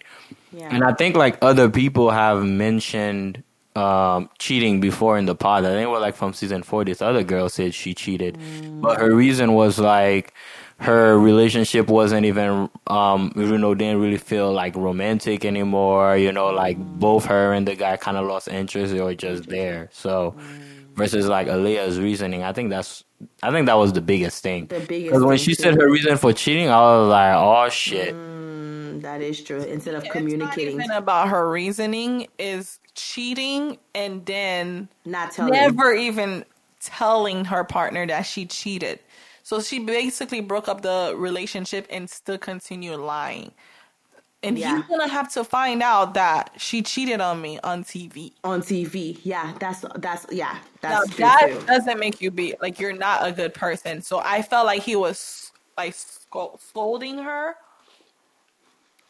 Yeah. 0.51 0.69
And 0.71 0.83
I 0.83 0.93
think 0.93 1.15
like 1.15 1.37
other 1.41 1.69
people 1.69 2.09
have 2.09 2.43
mentioned 2.43 3.43
um, 3.77 4.29
cheating 4.39 4.79
before 4.79 5.17
in 5.17 5.25
the 5.25 5.35
pod. 5.35 5.63
I 5.63 5.69
think 5.69 5.83
it 5.83 5.89
was 5.89 6.01
like 6.01 6.15
from 6.15 6.33
season 6.33 6.63
four. 6.63 6.83
This 6.83 7.01
other 7.01 7.23
girl 7.23 7.47
said 7.49 7.73
she 7.73 7.93
cheated, 7.93 8.37
mm. 8.37 8.81
but 8.81 8.99
her 8.99 9.13
reason 9.13 9.53
was 9.53 9.77
like 9.77 10.33
her 10.79 11.17
relationship 11.17 11.87
wasn't 11.87 12.23
even 12.25 12.69
um 12.85 13.33
you 13.35 13.57
know 13.57 13.73
didn't 13.73 13.99
really 13.99 14.17
feel 14.17 14.51
like 14.53 14.75
romantic 14.75 15.43
anymore 15.43 16.15
you 16.15 16.31
know 16.31 16.49
like 16.49 16.77
both 16.99 17.25
her 17.25 17.51
and 17.51 17.67
the 17.67 17.75
guy 17.75 17.97
kind 17.97 18.15
of 18.15 18.27
lost 18.27 18.47
interest 18.47 18.93
or 18.93 19.11
just 19.15 19.49
there 19.49 19.89
so 19.91 20.35
mm. 20.37 20.66
Versus 20.97 21.27
like 21.27 21.47
Aaliyah's 21.47 21.99
reasoning 21.99 22.43
I 22.43 22.51
think 22.51 22.69
that's 22.69 23.03
I 23.41 23.51
think 23.51 23.67
that 23.67 23.75
was 23.75 23.93
the 23.93 24.01
biggest 24.01 24.43
thing 24.43 24.65
because 24.65 25.23
when 25.23 25.37
she 25.37 25.55
too. 25.55 25.63
said 25.63 25.75
her 25.75 25.89
reason 25.89 26.17
for 26.17 26.33
cheating 26.33 26.69
I 26.69 26.81
was 26.81 27.09
like 27.09 27.35
oh 27.35 27.69
shit 27.69 28.13
mm, 28.13 29.01
that 29.01 29.21
is 29.21 29.41
true 29.41 29.61
instead 29.61 29.95
of 29.95 30.03
communicating 30.05 30.81
about 30.91 31.29
her 31.29 31.49
reasoning 31.49 32.27
is 32.37 32.79
cheating 32.95 33.77
and 33.95 34.25
then 34.25 34.89
not 35.05 35.31
telling 35.31 35.53
never 35.53 35.93
even 35.93 36.43
telling 36.79 37.45
her 37.45 37.63
partner 37.63 38.05
that 38.07 38.23
she 38.23 38.45
cheated. 38.45 38.99
So 39.43 39.61
she 39.61 39.79
basically 39.79 40.41
broke 40.41 40.67
up 40.67 40.81
the 40.81 41.13
relationship 41.15 41.87
and 41.89 42.09
still 42.09 42.37
continued 42.37 42.99
lying. 42.99 43.51
And 44.47 44.57
yeah. 44.57 44.77
he's 44.77 44.85
gonna 44.85 45.09
have 45.09 45.31
to 45.33 45.43
find 45.43 45.83
out 45.83 46.13
that 46.13 46.53
she 46.57 46.81
cheated 46.81 47.19
on 47.19 47.41
me 47.41 47.59
on 47.63 47.83
TV. 47.83 48.31
On 48.43 48.61
TV, 48.61 49.19
yeah, 49.23 49.53
that's 49.59 49.83
that's 49.95 50.25
yeah, 50.31 50.57
that's 50.81 51.09
now, 51.09 51.27
that 51.27 51.47
too. 51.51 51.65
doesn't 51.65 51.99
make 51.99 52.21
you 52.21 52.31
be 52.31 52.55
like 52.61 52.79
you're 52.79 52.95
not 52.95 53.27
a 53.27 53.31
good 53.31 53.53
person. 53.53 54.01
So 54.01 54.19
I 54.23 54.41
felt 54.41 54.65
like 54.65 54.83
he 54.83 54.95
was 54.95 55.51
like 55.77 55.93
scolding 55.93 57.17
her 57.19 57.55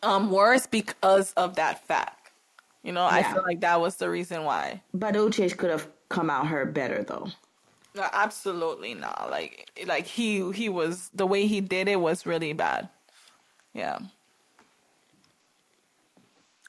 um 0.02 0.32
worse 0.32 0.66
because 0.66 1.34
of 1.34 1.56
that 1.58 1.86
fact. 1.86 2.32
You 2.84 2.94
know, 2.94 3.06
yeah. 3.06 3.16
I 3.16 3.34
feel 3.34 3.44
like 3.44 3.62
that 3.62 3.80
was 3.80 3.98
the 3.98 4.10
reason 4.10 4.44
why. 4.44 4.82
But 4.94 5.14
Uche 5.14 5.56
could 5.56 5.70
have 5.70 5.88
come 6.10 6.30
out 6.30 6.48
her 6.48 6.66
better 6.66 7.04
though. 7.04 7.28
No, 7.96 8.08
absolutely 8.12 8.96
not. 8.96 9.28
Like 9.30 9.70
like 9.86 10.08
he 10.08 10.52
he 10.52 10.68
was 10.68 11.12
the 11.14 11.28
way 11.28 11.46
he 11.46 11.62
did 11.62 11.88
it 11.88 12.00
was 12.00 12.26
really 12.26 12.54
bad. 12.54 12.90
Yeah. 13.74 14.00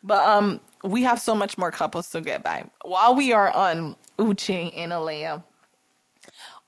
But 0.02 0.26
um, 0.26 0.61
we 0.85 1.02
have 1.02 1.21
so 1.21 1.35
much 1.35 1.59
more 1.59 1.71
couples 1.71 2.11
to 2.11 2.21
get 2.21 2.43
by. 2.43 2.64
While 2.83 3.14
we 3.14 3.33
are 3.33 3.50
on 3.50 3.97
Uche 4.19 4.73
and 4.76 4.93
Aaliyah, 4.93 5.43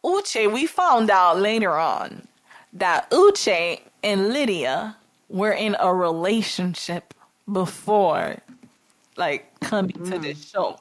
Uche, 0.05 0.53
we 0.53 0.67
found 0.67 1.11
out 1.11 1.39
later 1.39 1.77
on 1.77 2.27
that 2.73 3.11
Uche 3.11 3.81
and 4.03 4.29
Lydia 4.31 4.97
were 5.29 5.53
in 5.53 5.77
a 5.79 5.95
relationship 5.95 7.15
before, 7.53 8.37
like 9.17 9.49
coming 9.61 9.97
mm. 9.97 10.11
to 10.11 10.19
this 10.19 10.49
show. 10.49 10.79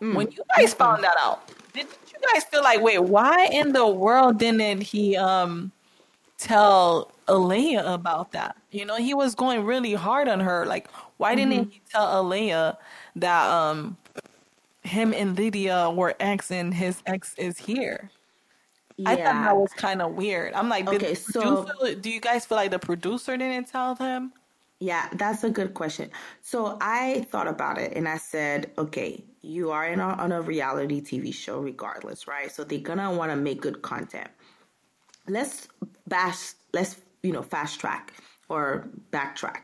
Mm. 0.00 0.14
When 0.14 0.30
you 0.30 0.42
guys 0.56 0.72
found 0.72 1.04
that 1.04 1.16
out, 1.18 1.48
did 1.74 1.86
you 2.12 2.18
guys 2.32 2.44
feel 2.44 2.62
like, 2.62 2.80
wait, 2.80 3.02
why 3.02 3.48
in 3.52 3.72
the 3.72 3.86
world 3.86 4.38
didn't 4.38 4.82
he 4.82 5.16
um 5.16 5.72
tell 6.40 7.12
Aaliyah 7.28 7.92
about 7.92 8.32
that? 8.32 8.56
You 8.70 8.84
know, 8.84 8.96
he 8.96 9.14
was 9.14 9.34
going 9.34 9.64
really 9.64 9.94
hard 9.94 10.28
on 10.28 10.40
her. 10.40 10.66
Like, 10.66 10.90
why 11.18 11.34
didn't 11.34 11.52
mm-hmm. 11.52 11.70
he 11.70 11.82
tell 11.90 12.24
Aaliyah 12.24 12.76
that 13.16 13.50
um 13.50 13.96
him 14.82 15.12
and 15.12 15.36
Lydia 15.36 15.90
were 15.90 16.14
ex 16.20 16.50
and 16.50 16.72
his 16.72 17.02
ex 17.06 17.34
is 17.36 17.58
here? 17.58 18.10
Yeah. 18.96 19.10
I 19.10 19.16
thought 19.16 19.44
that 19.44 19.56
was 19.56 19.72
kind 19.72 20.02
of 20.02 20.12
weird. 20.12 20.52
I'm 20.52 20.68
like, 20.68 20.86
okay, 20.88 21.14
so 21.14 21.66
do 22.00 22.10
you 22.10 22.20
guys 22.20 22.44
feel 22.44 22.56
like 22.56 22.70
the 22.70 22.78
producer 22.78 23.36
didn't 23.36 23.68
tell 23.68 23.94
them? 23.94 24.32
Yeah, 24.78 25.08
that's 25.12 25.44
a 25.44 25.50
good 25.50 25.74
question. 25.74 26.10
So 26.42 26.76
I 26.80 27.26
thought 27.30 27.48
about 27.48 27.78
it 27.78 27.92
and 27.94 28.08
I 28.08 28.16
said, 28.16 28.70
okay, 28.78 29.22
you 29.42 29.70
are 29.70 29.86
in 29.86 30.00
a, 30.00 30.08
on 30.08 30.32
a 30.32 30.42
reality 30.42 31.00
TV 31.00 31.32
show 31.32 31.60
regardless, 31.60 32.26
right? 32.26 32.50
So 32.50 32.64
they're 32.64 32.78
gonna 32.78 33.12
want 33.12 33.30
to 33.30 33.36
make 33.36 33.60
good 33.60 33.80
content. 33.82 34.28
Let's 35.30 35.68
bash, 36.06 36.52
let's 36.72 36.96
you 37.22 37.32
know 37.32 37.42
fast 37.42 37.80
track 37.80 38.12
or 38.48 38.88
backtrack 39.10 39.62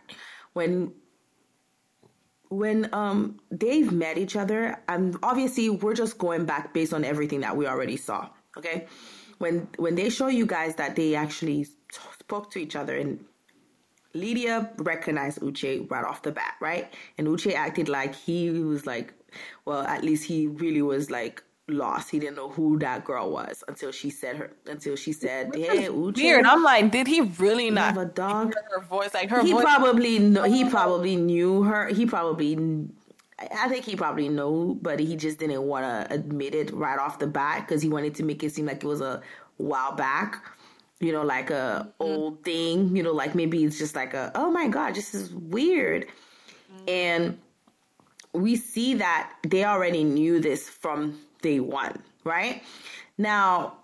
when 0.52 0.92
when 2.48 2.88
um 2.92 3.38
they've 3.50 3.90
met 3.90 4.18
each 4.18 4.36
other 4.36 4.80
and 4.88 5.16
obviously 5.22 5.68
we're 5.68 5.94
just 5.94 6.18
going 6.18 6.44
back 6.44 6.72
based 6.72 6.94
on 6.94 7.04
everything 7.04 7.40
that 7.40 7.56
we 7.56 7.66
already 7.66 7.96
saw 7.96 8.28
okay 8.56 8.86
when 9.38 9.68
when 9.78 9.94
they 9.96 10.08
show 10.08 10.28
you 10.28 10.46
guys 10.46 10.76
that 10.76 10.96
they 10.96 11.14
actually 11.14 11.66
spoke 12.20 12.50
to 12.50 12.58
each 12.58 12.76
other 12.76 12.96
and 12.96 13.24
Lydia 14.14 14.70
recognized 14.78 15.40
Uche 15.40 15.90
right 15.90 16.02
off 16.02 16.22
the 16.22 16.32
bat, 16.32 16.54
right? 16.58 16.90
And 17.18 17.26
Uche 17.26 17.52
acted 17.54 17.90
like 17.90 18.14
he 18.14 18.48
was 18.48 18.86
like, 18.86 19.12
well, 19.66 19.82
at 19.82 20.02
least 20.02 20.24
he 20.24 20.46
really 20.46 20.80
was 20.80 21.10
like 21.10 21.44
lost. 21.68 22.10
He 22.10 22.18
didn't 22.18 22.36
know 22.36 22.48
who 22.48 22.78
that 22.78 23.04
girl 23.04 23.30
was 23.30 23.64
until 23.68 23.90
she 23.90 24.10
said 24.10 24.36
her 24.36 24.50
until 24.66 24.96
she 24.96 25.12
said, 25.12 25.54
"Hey, 25.54 25.88
Uche." 25.88 26.16
Weird. 26.16 26.46
I'm 26.46 26.62
like, 26.62 26.90
did 26.92 27.06
he 27.06 27.22
really 27.22 27.70
not 27.70 27.94
have 27.94 27.98
a 27.98 28.04
dog? 28.04 28.54
Her 28.70 28.82
voice, 28.82 29.14
like 29.14 29.30
her. 29.30 29.42
He 29.42 29.52
voice- 29.52 29.62
probably 29.62 30.18
know, 30.18 30.44
he 30.44 30.68
probably 30.68 31.16
knew 31.16 31.62
her. 31.62 31.88
He 31.88 32.06
probably 32.06 32.88
I 33.38 33.68
think 33.68 33.84
he 33.84 33.96
probably 33.96 34.28
knew, 34.28 34.78
but 34.80 34.98
he 34.98 35.14
just 35.14 35.38
didn't 35.38 35.62
want 35.62 35.84
to 35.84 36.14
admit 36.14 36.54
it 36.54 36.72
right 36.72 36.98
off 36.98 37.18
the 37.18 37.26
bat 37.26 37.66
because 37.66 37.82
he 37.82 37.88
wanted 37.88 38.14
to 38.16 38.22
make 38.22 38.42
it 38.42 38.52
seem 38.52 38.66
like 38.66 38.82
it 38.82 38.86
was 38.86 39.02
a 39.02 39.20
while 39.58 39.92
back, 39.92 40.42
you 41.00 41.12
know, 41.12 41.22
like 41.22 41.50
a 41.50 41.86
mm-hmm. 42.00 42.02
old 42.02 42.44
thing, 42.44 42.96
you 42.96 43.02
know, 43.02 43.12
like 43.12 43.34
maybe 43.34 43.62
it's 43.62 43.78
just 43.78 43.94
like 43.94 44.14
a 44.14 44.32
oh 44.34 44.50
my 44.50 44.68
god, 44.68 44.94
this 44.94 45.14
is 45.14 45.34
weird, 45.34 46.06
mm-hmm. 46.06 46.88
and 46.88 47.38
we 48.32 48.56
see 48.56 48.94
that 48.94 49.32
they 49.46 49.64
already 49.64 50.04
knew 50.04 50.40
this 50.40 50.68
from 50.68 51.18
day 51.42 51.60
one, 51.60 52.02
right? 52.24 52.62
Now, 53.18 53.78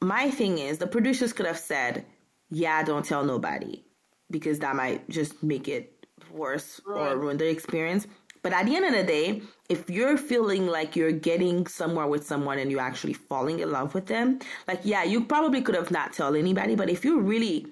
my 0.00 0.30
thing 0.30 0.58
is 0.58 0.78
the 0.78 0.86
producers 0.86 1.32
could 1.32 1.46
have 1.46 1.58
said, 1.58 2.04
"Yeah, 2.50 2.82
don't 2.82 3.04
tell 3.04 3.24
nobody," 3.24 3.82
because 4.30 4.58
that 4.60 4.76
might 4.76 5.08
just 5.08 5.42
make 5.42 5.68
it 5.68 6.06
worse 6.30 6.80
right. 6.86 7.12
or 7.12 7.16
ruin 7.16 7.36
the 7.36 7.48
experience. 7.48 8.06
But 8.42 8.52
at 8.52 8.66
the 8.66 8.76
end 8.76 8.84
of 8.84 8.92
the 8.92 9.02
day, 9.02 9.42
if 9.68 9.90
you're 9.90 10.16
feeling 10.16 10.68
like 10.68 10.94
you're 10.94 11.10
getting 11.10 11.66
somewhere 11.66 12.06
with 12.06 12.24
someone 12.24 12.58
and 12.58 12.70
you're 12.70 12.80
actually 12.80 13.14
falling 13.14 13.58
in 13.58 13.72
love 13.72 13.92
with 13.94 14.06
them, 14.06 14.38
like 14.68 14.80
yeah, 14.84 15.02
you 15.02 15.24
probably 15.24 15.62
could 15.62 15.74
have 15.74 15.90
not 15.90 16.12
told 16.12 16.36
anybody. 16.36 16.76
But 16.76 16.88
if 16.88 17.04
you 17.04 17.20
really, 17.20 17.66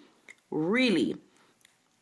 really, 0.51 1.17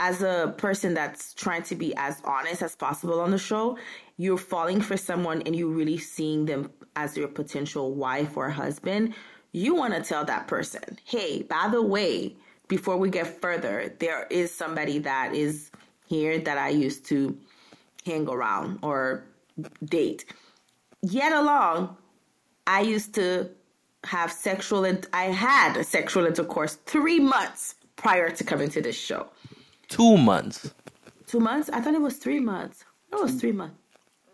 as 0.02 0.20
a 0.20 0.52
person 0.56 0.94
that's 0.94 1.32
trying 1.32 1.62
to 1.62 1.76
be 1.76 1.94
as 1.96 2.20
honest 2.24 2.60
as 2.60 2.74
possible 2.74 3.20
on 3.20 3.30
the 3.30 3.38
show, 3.38 3.78
you're 4.16 4.36
falling 4.36 4.80
for 4.80 4.96
someone 4.96 5.42
and 5.42 5.54
you're 5.54 5.70
really 5.70 5.96
seeing 5.96 6.44
them 6.44 6.68
as 6.96 7.16
your 7.16 7.28
potential 7.28 7.94
wife 7.94 8.36
or 8.36 8.50
husband, 8.50 9.14
you 9.52 9.76
want 9.76 9.94
to 9.94 10.02
tell 10.02 10.24
that 10.24 10.48
person, 10.48 10.98
hey, 11.04 11.42
by 11.42 11.68
the 11.70 11.80
way, 11.80 12.34
before 12.66 12.96
we 12.96 13.10
get 13.10 13.40
further, 13.40 13.94
there 14.00 14.26
is 14.28 14.52
somebody 14.52 14.98
that 14.98 15.36
is 15.36 15.70
here 16.08 16.36
that 16.40 16.58
I 16.58 16.70
used 16.70 17.04
to 17.06 17.38
hang 18.04 18.28
around 18.28 18.80
or 18.82 19.22
date. 19.84 20.24
Yet 21.02 21.32
along, 21.32 21.96
I 22.66 22.80
used 22.80 23.14
to 23.14 23.50
have 24.02 24.32
sexual, 24.32 24.84
and 24.84 25.06
I 25.12 25.26
had 25.26 25.80
sexual 25.84 26.26
intercourse 26.26 26.74
three 26.86 27.20
months 27.20 27.76
prior 27.94 28.30
to 28.30 28.42
coming 28.42 28.68
to 28.70 28.82
this 28.82 28.96
show. 28.98 29.28
Two 29.92 30.16
months. 30.16 30.72
Two 31.26 31.38
months? 31.38 31.68
I 31.70 31.82
thought 31.82 31.92
it 31.92 32.00
was 32.00 32.16
three 32.16 32.40
months. 32.40 32.84
It 33.12 33.20
was 33.20 33.34
three 33.34 33.52
months. 33.52 33.76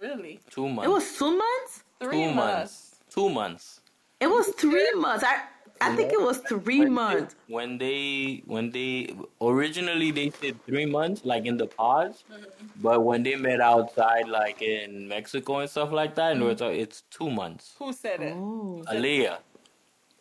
Really? 0.00 0.38
Two 0.50 0.68
months. 0.68 0.86
It 0.86 0.90
was 0.90 1.18
two 1.18 1.36
months? 1.36 1.84
Three 2.00 2.24
two 2.26 2.32
months. 2.32 2.94
Two 3.10 3.28
months. 3.28 3.80
It 4.20 4.28
was 4.28 4.46
three 4.50 4.92
months. 4.94 5.24
I 5.24 5.42
I 5.80 5.96
think 5.96 6.12
it 6.12 6.20
was 6.20 6.38
three 6.38 6.80
when 6.80 6.92
months. 6.92 7.34
They, 7.34 7.54
when 7.54 7.78
they 7.78 8.42
when 8.46 8.70
they 8.70 9.14
originally 9.40 10.12
they 10.12 10.30
said 10.30 10.64
three 10.64 10.86
months, 10.86 11.24
like 11.24 11.44
in 11.46 11.56
the 11.56 11.66
pause, 11.66 12.22
mm-hmm. 12.30 12.44
but 12.80 13.04
when 13.04 13.24
they 13.24 13.34
met 13.34 13.60
outside, 13.60 14.28
like 14.28 14.62
in 14.62 15.08
Mexico 15.08 15.58
and 15.58 15.70
stuff 15.70 15.90
like 15.90 16.14
that, 16.14 16.36
mm-hmm. 16.36 16.62
and 16.62 16.76
it's 16.76 17.02
two 17.10 17.30
months. 17.30 17.74
Who 17.80 17.92
said 17.92 18.22
it? 18.22 18.34
Oh. 18.36 18.84
Aaliyah. 18.86 19.38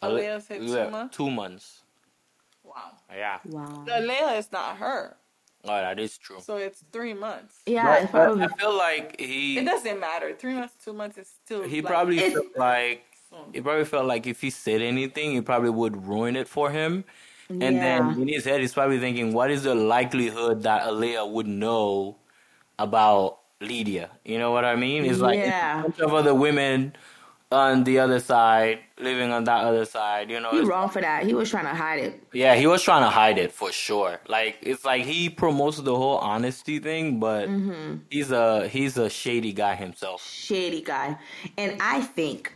Aaliyah 0.02 0.42
said 0.42 0.62
two 0.62 0.90
months. 0.90 1.18
Two 1.18 1.30
months. 1.30 1.84
Wow. 2.64 2.92
Yeah. 3.16 3.40
Wow. 3.46 3.86
Aaliyah 3.88 4.40
is 4.40 4.52
not 4.52 4.78
her. 4.78 5.16
Oh, 5.68 5.76
that 5.76 6.00
is 6.00 6.18
true. 6.18 6.38
So 6.42 6.58
it's 6.58 6.84
three 6.92 7.14
months. 7.14 7.62
Yeah, 7.66 8.02
but, 8.02 8.12
probably. 8.12 8.46
I 8.46 8.48
feel 8.48 8.78
like 8.78 9.20
he. 9.20 9.58
It 9.58 9.66
doesn't 9.66 10.00
matter. 10.00 10.34
Three 10.34 10.54
months, 10.54 10.76
two 10.84 10.94
months 10.94 11.18
is 11.18 11.30
still. 11.44 11.64
He 11.64 11.82
like, 11.82 11.92
probably 11.92 12.20
felt 12.20 12.46
like 12.58 13.04
he 13.52 13.62
probably 13.62 13.86
felt 13.86 14.06
like 14.06 14.28
if 14.28 14.42
he 14.42 14.50
said 14.50 14.82
anything, 14.82 15.36
it 15.36 15.46
probably 15.46 15.70
would 15.70 16.08
ruin 16.08 16.36
it 16.36 16.48
for 16.48 16.72
him. 16.72 17.04
And 17.50 17.62
yeah. 17.62 18.00
then 18.00 18.22
in 18.22 18.28
his 18.28 18.46
head, 18.46 18.60
he's 18.60 18.74
probably 18.74 19.00
thinking, 19.00 19.34
what 19.34 19.52
is 19.52 19.64
the 19.64 19.76
likelihood 19.76 20.64
that 20.64 20.84
Aaliyah 20.84 21.30
would 21.30 21.48
know 21.48 22.18
about 22.78 23.40
Lydia? 23.62 24.10
You 24.26 24.38
know 24.38 24.52
what 24.52 24.66
I 24.66 24.76
mean? 24.76 25.06
It's 25.06 25.20
like 25.20 25.40
yeah. 25.40 25.80
a 25.80 25.84
bunch 25.84 26.00
of 26.00 26.14
other 26.14 26.34
women 26.34 26.94
on 27.52 27.84
the 27.86 28.00
other 28.00 28.20
side, 28.20 28.80
living 29.00 29.32
on 29.32 29.46
that 29.46 29.64
other 29.64 29.86
side. 29.86 30.30
You 30.30 30.40
know, 30.40 30.52
he's 30.52 30.68
wrong 30.68 30.90
for 30.90 31.02
that. 31.02 31.26
He 31.26 31.34
was 31.34 31.50
trying 31.50 31.66
to 31.66 31.74
hide 31.74 32.00
it. 32.00 32.24
Yeah, 32.34 32.56
he 32.56 32.68
was 32.68 32.84
trying 32.84 33.04
to 33.04 33.10
hide 33.10 33.38
it 33.38 33.52
for 33.52 33.72
sure. 33.72 34.20
Like 34.28 34.58
it's 34.62 34.84
like 34.84 35.04
he 35.04 35.30
promotes 35.30 35.78
the 35.78 35.96
whole 35.96 36.18
honesty 36.18 36.80
thing, 36.80 37.20
but 37.20 37.48
mm-hmm. 37.48 37.98
he's 38.10 38.32
a 38.32 38.68
he's 38.68 38.98
a 38.98 39.10
shady 39.10 39.54
guy 39.54 39.76
himself. 39.76 40.28
Shady 40.28 40.82
guy, 40.82 41.18
and 41.58 41.78
I 41.82 42.02
think 42.02 42.54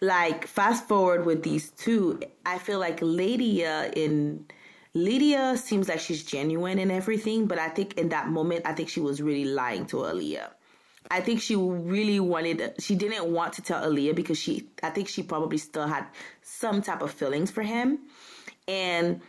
like 0.00 0.46
fast 0.46 0.88
forward 0.88 1.26
with 1.26 1.42
these 1.42 1.70
two, 1.70 2.20
I 2.46 2.58
feel 2.58 2.78
like 2.78 3.00
Lydia 3.02 3.92
in 3.94 4.46
Lydia 4.94 5.56
seems 5.56 5.88
like 5.88 6.00
she's 6.00 6.24
genuine 6.24 6.78
and 6.78 6.90
everything, 6.90 7.46
but 7.46 7.58
I 7.58 7.68
think 7.68 7.94
in 7.94 8.08
that 8.08 8.28
moment, 8.28 8.62
I 8.64 8.72
think 8.72 8.88
she 8.88 9.00
was 9.00 9.22
really 9.22 9.44
lying 9.44 9.86
to 9.86 9.96
Aaliyah. 9.98 10.48
I 11.10 11.20
think 11.20 11.40
she 11.40 11.56
really 11.56 12.20
wanted, 12.20 12.74
she 12.78 12.94
didn't 12.94 13.26
want 13.30 13.54
to 13.54 13.62
tell 13.62 13.82
Aaliyah 13.82 14.14
because 14.14 14.38
she, 14.38 14.68
I 14.82 14.90
think 14.90 15.08
she 15.08 15.22
probably 15.22 15.58
still 15.58 15.86
had 15.86 16.06
some 16.42 16.82
type 16.82 17.02
of 17.02 17.10
feelings 17.10 17.50
for 17.50 17.62
him. 17.62 18.00
And 18.68 19.20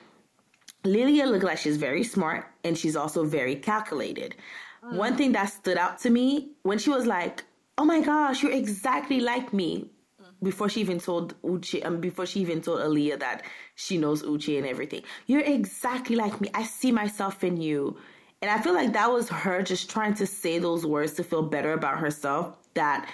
Lilia 0.84 1.26
looked 1.26 1.44
like 1.44 1.58
she's 1.58 1.78
very 1.78 2.04
smart 2.04 2.48
and 2.64 2.78
she's 2.78 2.96
also 2.96 3.24
very 3.24 3.56
calculated. 3.56 4.36
Mm. 4.84 4.96
One 4.96 5.16
thing 5.18 5.32
that 5.34 5.46
stood 5.46 5.78
out 5.78 6.00
to 6.00 6.10
me 6.10 6.52
when 6.64 6.78
she 6.78 6.90
was 6.90 7.06
like, 7.06 7.44
Oh 7.78 7.86
my 7.86 8.02
gosh, 8.02 8.44
you're 8.44 8.52
exactly 8.52 9.20
like 9.20 9.54
me 9.54 9.90
before 10.44 10.70
she 10.70 10.82
even 10.82 11.00
told 11.00 11.40
Uche, 11.42 11.86
um, 11.86 12.00
before 12.02 12.26
she 12.26 12.40
even 12.42 12.62
told 12.62 12.80
Aaliyah 12.80 13.20
that 13.20 13.44
she 13.76 13.98
knows 13.98 14.24
Uche 14.24 14.58
and 14.58 14.66
everything. 14.66 15.04
You're 15.28 15.42
exactly 15.42 16.16
like 16.16 16.42
me. 16.42 16.50
I 16.54 16.64
see 16.64 16.92
myself 16.92 17.44
in 17.44 17.58
you. 17.58 17.98
And 18.42 18.50
I 18.50 18.60
feel 18.60 18.74
like 18.74 18.94
that 18.94 19.12
was 19.12 19.30
her 19.30 19.62
just 19.62 19.90
trying 19.90 20.16
to 20.16 20.26
say 20.26 20.58
those 20.58 20.86
words 20.86 21.14
to 21.14 21.24
feel 21.24 21.44
better 21.44 21.74
about 21.74 22.00
herself 22.00 22.58
that 22.74 23.08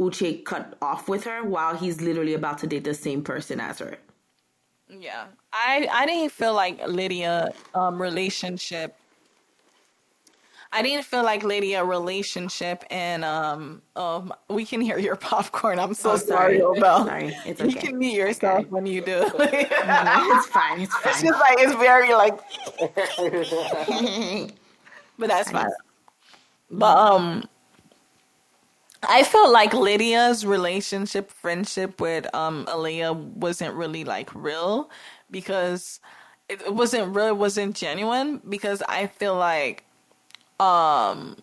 Uche 0.00 0.44
cut 0.44 0.78
off 0.80 1.08
with 1.08 1.24
her 1.24 1.42
while 1.42 1.76
he's 1.76 2.00
literally 2.00 2.34
about 2.34 2.58
to 2.58 2.66
date 2.66 2.84
the 2.84 2.94
same 2.94 3.22
person 3.22 3.60
as 3.60 3.80
her. 3.80 3.96
Yeah. 4.88 5.26
I 5.52 5.88
I 5.92 6.06
didn't 6.06 6.32
feel 6.32 6.54
like 6.54 6.80
Lydia 6.86 7.52
um 7.74 8.00
relationship 8.00 8.96
I 10.70 10.82
didn't 10.82 11.04
feel 11.04 11.22
like 11.22 11.42
Lydia 11.44 11.82
relationship 11.82 12.84
and 12.90 13.24
um 13.24 13.80
um 13.96 14.32
we 14.48 14.64
can 14.66 14.80
hear 14.80 14.98
your 14.98 15.16
popcorn. 15.28 15.78
I'm 15.78 15.94
so 15.94 16.12
oh, 16.12 16.16
sorry, 16.16 16.60
sorry 16.60 16.80
Obel. 16.80 17.06
Sorry, 17.06 17.36
it's 17.46 17.60
okay. 17.60 17.70
You 17.70 17.76
can 17.76 17.98
mute 17.98 18.14
yourself 18.14 18.60
okay. 18.60 18.68
when 18.68 18.86
you 18.86 19.00
do. 19.00 19.20
no, 19.20 19.28
it's 19.38 20.46
fine. 20.48 20.80
It's 20.80 20.94
fine. 20.98 21.12
It's 21.12 21.22
just 21.22 21.40
like 21.40 21.58
it's 21.58 21.74
very 21.74 22.12
like, 22.12 22.38
but 25.18 25.28
that's 25.28 25.50
fine. 25.50 25.70
But 26.70 26.96
um 26.96 27.44
I 29.02 29.22
felt 29.22 29.52
like 29.52 29.72
Lydia's 29.74 30.44
relationship, 30.44 31.30
friendship 31.30 32.00
with 32.00 32.32
um 32.34 32.66
Aaliyah 32.66 33.14
wasn't 33.16 33.74
really 33.74 34.04
like 34.04 34.34
real 34.34 34.90
because 35.30 36.00
it 36.48 36.74
wasn't 36.74 37.14
real, 37.14 37.28
it 37.28 37.36
wasn't 37.36 37.76
genuine 37.76 38.40
because 38.48 38.82
I 38.88 39.06
feel 39.06 39.36
like 39.36 39.84
um 40.60 41.36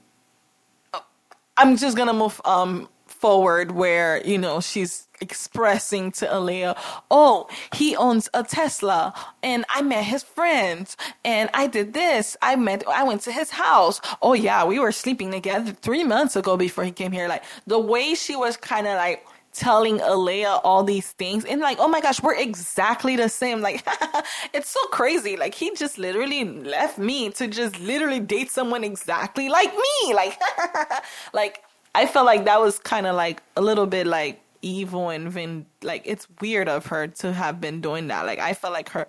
I'm 1.57 1.77
just 1.77 1.95
gonna 1.95 2.13
move 2.13 2.41
um 2.45 2.89
forward 3.19 3.71
where 3.71 4.25
you 4.25 4.37
know 4.37 4.59
she's 4.59 5.07
expressing 5.21 6.11
to 6.11 6.25
Aaliyah, 6.25 6.77
oh, 7.09 7.47
he 7.73 7.95
owns 7.95 8.29
a 8.33 8.43
Tesla 8.43 9.13
and 9.41 9.65
I 9.69 9.81
met 9.81 10.03
his 10.03 10.23
friends 10.23 10.97
and 11.23 11.49
I 11.53 11.67
did 11.67 11.93
this. 11.93 12.37
I 12.41 12.55
met, 12.55 12.83
I 12.87 13.03
went 13.03 13.21
to 13.21 13.31
his 13.31 13.49
house. 13.49 14.01
Oh 14.21 14.33
yeah, 14.33 14.65
we 14.65 14.79
were 14.79 14.91
sleeping 14.91 15.31
together 15.31 15.71
three 15.71 16.03
months 16.03 16.35
ago 16.35 16.57
before 16.57 16.83
he 16.83 16.91
came 16.91 17.11
here. 17.11 17.27
Like 17.27 17.43
the 17.65 17.79
way 17.79 18.15
she 18.15 18.35
was 18.35 18.57
kind 18.57 18.87
of 18.87 18.95
like 18.95 19.25
telling 19.53 19.99
Aaliyah 19.99 20.59
all 20.63 20.83
these 20.83 21.11
things 21.13 21.45
and 21.45 21.61
like, 21.61 21.77
oh 21.79 21.87
my 21.87 22.01
gosh, 22.01 22.21
we're 22.21 22.35
exactly 22.35 23.15
the 23.15 23.29
same. 23.29 23.61
Like, 23.61 23.87
it's 24.53 24.69
so 24.69 24.81
crazy. 24.87 25.37
Like 25.37 25.55
he 25.55 25.73
just 25.75 25.97
literally 25.97 26.43
left 26.43 26.97
me 26.97 27.29
to 27.31 27.47
just 27.47 27.79
literally 27.79 28.19
date 28.19 28.51
someone 28.51 28.83
exactly 28.83 29.47
like 29.49 29.73
me. 29.73 30.13
Like, 30.13 30.39
like 31.33 31.63
I 31.95 32.05
felt 32.05 32.25
like 32.25 32.45
that 32.45 32.59
was 32.59 32.79
kind 32.79 33.07
of 33.07 33.15
like 33.15 33.41
a 33.55 33.61
little 33.61 33.85
bit 33.85 34.05
like 34.05 34.41
evil 34.61 35.09
and 35.09 35.29
vin- 35.29 35.65
like 35.81 36.01
it's 36.05 36.27
weird 36.41 36.67
of 36.67 36.87
her 36.87 37.07
to 37.07 37.33
have 37.33 37.61
been 37.61 37.81
doing 37.81 38.07
that. 38.07 38.25
Like 38.25 38.39
I 38.39 38.53
felt 38.53 38.73
like 38.73 38.89
her 38.89 39.07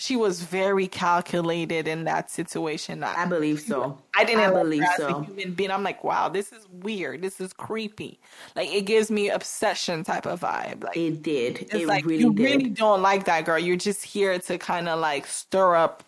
she 0.00 0.14
was 0.14 0.42
very 0.42 0.86
calculated 0.86 1.88
in 1.88 2.04
that 2.04 2.30
situation. 2.30 3.02
I, 3.02 3.22
I 3.22 3.24
believe 3.24 3.58
so. 3.58 3.98
I 4.16 4.22
didn't 4.22 4.44
I 4.44 4.50
believe 4.52 4.84
so. 4.96 5.22
human 5.22 5.54
being. 5.54 5.72
I'm 5.72 5.82
like, 5.82 6.04
wow, 6.04 6.28
this 6.28 6.52
is 6.52 6.68
weird. 6.70 7.20
This 7.20 7.40
is 7.40 7.52
creepy. 7.52 8.20
Like 8.54 8.72
it 8.72 8.82
gives 8.82 9.10
me 9.10 9.28
obsession 9.28 10.04
type 10.04 10.24
of 10.24 10.40
vibe. 10.40 10.84
Like 10.84 10.96
it 10.96 11.20
did. 11.24 11.62
It's 11.62 11.74
it 11.74 11.88
like 11.88 12.04
really 12.04 12.22
you 12.22 12.32
did. 12.32 12.44
really 12.44 12.70
don't 12.70 13.02
like 13.02 13.24
that 13.24 13.44
girl. 13.44 13.58
You're 13.58 13.74
just 13.74 14.04
here 14.04 14.38
to 14.38 14.56
kind 14.56 14.88
of 14.88 15.00
like 15.00 15.26
stir 15.26 15.74
up 15.74 16.04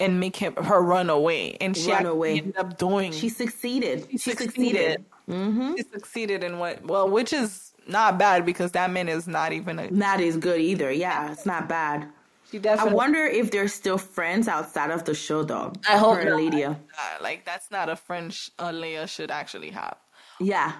and 0.00 0.18
make 0.18 0.36
him 0.36 0.54
her 0.56 0.80
run 0.80 1.10
away. 1.10 1.58
And 1.60 1.76
she 1.76 1.90
run 1.90 2.06
away. 2.06 2.38
ended 2.38 2.56
up 2.56 2.78
doing. 2.78 3.12
She 3.12 3.28
succeeded. 3.28 4.06
She, 4.10 4.16
she 4.16 4.30
succeeded. 4.30 4.46
succeeded. 4.46 5.04
Mm-hmm. 5.28 5.76
She 5.76 5.82
succeeded 5.82 6.42
in 6.42 6.58
what? 6.58 6.84
Well, 6.84 7.08
which 7.08 7.32
is 7.32 7.72
not 7.86 8.18
bad 8.18 8.46
because 8.46 8.72
that 8.72 8.90
man 8.90 9.08
is 9.08 9.28
not 9.28 9.52
even 9.52 9.78
a. 9.78 9.90
Not 9.90 10.20
as 10.20 10.36
good 10.36 10.60
either. 10.60 10.90
Yeah, 10.90 11.32
it's 11.32 11.46
not 11.46 11.68
bad. 11.68 12.08
She 12.50 12.58
definitely. 12.58 12.92
I 12.92 12.94
wonder 12.94 13.24
if 13.26 13.50
they're 13.50 13.68
still 13.68 13.98
friends 13.98 14.48
outside 14.48 14.90
of 14.90 15.04
the 15.04 15.14
show, 15.14 15.42
though. 15.42 15.72
I 15.88 15.98
hope 15.98 16.24
not. 16.24 16.36
Lydia. 16.36 16.78
Like 17.20 17.44
that's 17.44 17.70
not 17.70 17.88
a 17.88 17.96
friend 17.96 18.36
uh, 18.58 18.70
Leia 18.70 19.08
should 19.08 19.30
actually 19.30 19.70
have. 19.70 19.96
Yeah, 20.40 20.72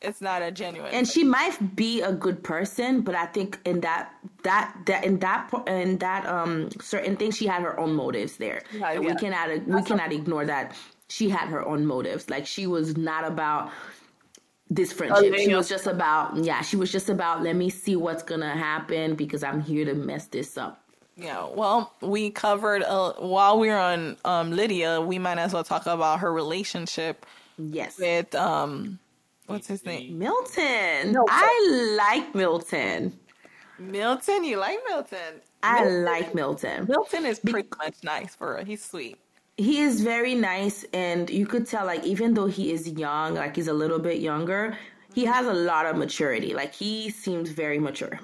it's 0.00 0.20
not 0.20 0.42
a 0.42 0.52
genuine. 0.52 0.92
And 0.92 1.08
she 1.08 1.24
might 1.24 1.74
be 1.74 2.02
a 2.02 2.12
good 2.12 2.44
person, 2.44 3.00
but 3.00 3.16
I 3.16 3.26
think 3.26 3.58
in 3.64 3.80
that 3.80 4.12
that 4.44 4.76
that 4.86 5.04
in 5.04 5.18
that 5.18 5.50
in 5.66 5.98
that 5.98 6.24
um 6.26 6.70
certain 6.80 7.16
thing, 7.16 7.32
she 7.32 7.46
had 7.46 7.62
her 7.62 7.78
own 7.80 7.94
motives 7.94 8.36
there. 8.36 8.62
Yeah, 8.72 8.92
yeah. 8.92 8.98
We 9.00 9.14
cannot 9.16 9.48
we 9.50 9.58
That's 9.58 9.88
cannot 9.88 10.12
ignore 10.12 10.44
that 10.46 10.76
she 11.08 11.28
had 11.28 11.48
her 11.48 11.66
own 11.66 11.86
motives. 11.86 12.30
Like 12.30 12.46
she 12.46 12.66
was 12.66 12.96
not 12.96 13.26
about 13.26 13.70
this 14.70 14.92
friendship. 14.92 15.34
She 15.36 15.54
was 15.54 15.68
just 15.68 15.86
about 15.86 16.36
yeah. 16.36 16.60
She 16.62 16.76
was 16.76 16.92
just 16.92 17.08
about 17.08 17.42
let 17.42 17.56
me 17.56 17.70
see 17.70 17.96
what's 17.96 18.22
gonna 18.22 18.54
happen 18.54 19.14
because 19.14 19.42
I'm 19.42 19.60
here 19.60 19.84
to 19.84 19.94
mess 19.94 20.26
this 20.26 20.56
up. 20.56 20.82
Yeah, 21.16 21.48
well, 21.52 21.94
we 22.00 22.30
covered 22.30 22.84
uh, 22.84 23.14
while 23.14 23.58
we 23.58 23.70
are 23.70 23.78
on 23.78 24.16
um, 24.24 24.52
Lydia. 24.52 25.00
We 25.00 25.18
might 25.18 25.38
as 25.38 25.52
well 25.52 25.64
talk 25.64 25.86
about 25.86 26.20
her 26.20 26.32
relationship. 26.32 27.26
Yes, 27.56 27.98
with 27.98 28.34
um, 28.36 29.00
what's 29.46 29.66
his 29.66 29.84
name? 29.84 30.18
Milton. 30.18 31.12
Milton. 31.12 31.24
I 31.28 31.96
like 31.96 32.34
Milton. 32.34 33.18
Milton, 33.80 34.44
you 34.44 34.58
like 34.58 34.78
Milton? 34.88 35.40
I 35.62 35.82
Milton. 35.82 36.04
like 36.04 36.34
Milton. 36.34 36.86
Milton 36.86 37.26
is 37.26 37.40
pretty 37.40 37.68
much 37.78 37.96
nice 38.04 38.34
for 38.34 38.56
her. 38.56 38.64
He's 38.64 38.84
sweet 38.84 39.18
he 39.58 39.80
is 39.80 40.00
very 40.00 40.34
nice 40.34 40.86
and 40.94 41.28
you 41.28 41.46
could 41.46 41.66
tell 41.66 41.84
like 41.84 42.02
even 42.04 42.32
though 42.32 42.46
he 42.46 42.72
is 42.72 42.88
young 42.88 43.34
like 43.34 43.54
he's 43.56 43.68
a 43.68 43.72
little 43.72 43.98
bit 43.98 44.18
younger 44.20 44.78
he 45.14 45.24
has 45.24 45.46
a 45.46 45.52
lot 45.52 45.84
of 45.86 45.96
maturity. 45.96 46.54
Like 46.54 46.72
he 46.72 47.10
seems 47.10 47.50
very 47.50 47.80
mature. 47.80 48.20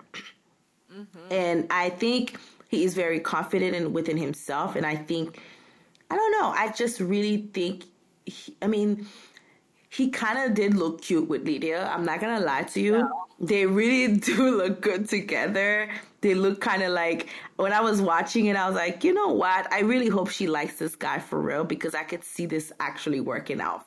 Mm-hmm. 0.94 1.32
and 1.32 1.66
i 1.72 1.90
think 1.90 2.38
he 2.68 2.84
is 2.84 2.94
very 2.94 3.18
confident 3.18 3.74
and 3.74 3.92
within 3.92 4.16
himself 4.16 4.76
and 4.76 4.86
i 4.86 4.94
think 4.94 5.40
i 6.08 6.14
don't 6.14 6.30
know 6.30 6.50
i 6.50 6.70
just 6.70 7.00
really 7.00 7.48
think 7.52 7.86
he, 8.24 8.56
i 8.62 8.68
mean 8.68 9.04
he 9.88 10.08
kind 10.10 10.38
of 10.38 10.54
did 10.54 10.76
look 10.76 11.02
cute 11.02 11.28
with 11.28 11.44
lydia 11.44 11.90
i'm 11.92 12.04
not 12.04 12.20
gonna 12.20 12.38
lie 12.38 12.62
to 12.62 12.80
you. 12.80 13.10
They 13.40 13.66
really 13.66 14.16
do 14.30 14.56
look 14.58 14.80
good 14.80 15.08
together. 15.08 15.90
They 16.20 16.34
look 16.34 16.60
kind 16.60 16.82
of 16.84 16.92
like 16.92 17.28
when 17.56 17.72
I 17.72 17.80
was 17.80 18.00
watching 18.00 18.46
it, 18.46 18.56
I 18.56 18.66
was 18.66 18.76
like, 18.76 19.04
you 19.04 19.12
know 19.12 19.28
what? 19.28 19.72
I 19.72 19.80
really 19.80 20.08
hope 20.08 20.28
she 20.30 20.46
likes 20.46 20.78
this 20.78 20.96
guy 20.96 21.18
for 21.18 21.40
real 21.40 21.64
because 21.64 21.94
I 21.94 22.02
could 22.02 22.24
see 22.24 22.46
this 22.46 22.72
actually 22.80 23.20
working 23.20 23.60
out. 23.60 23.86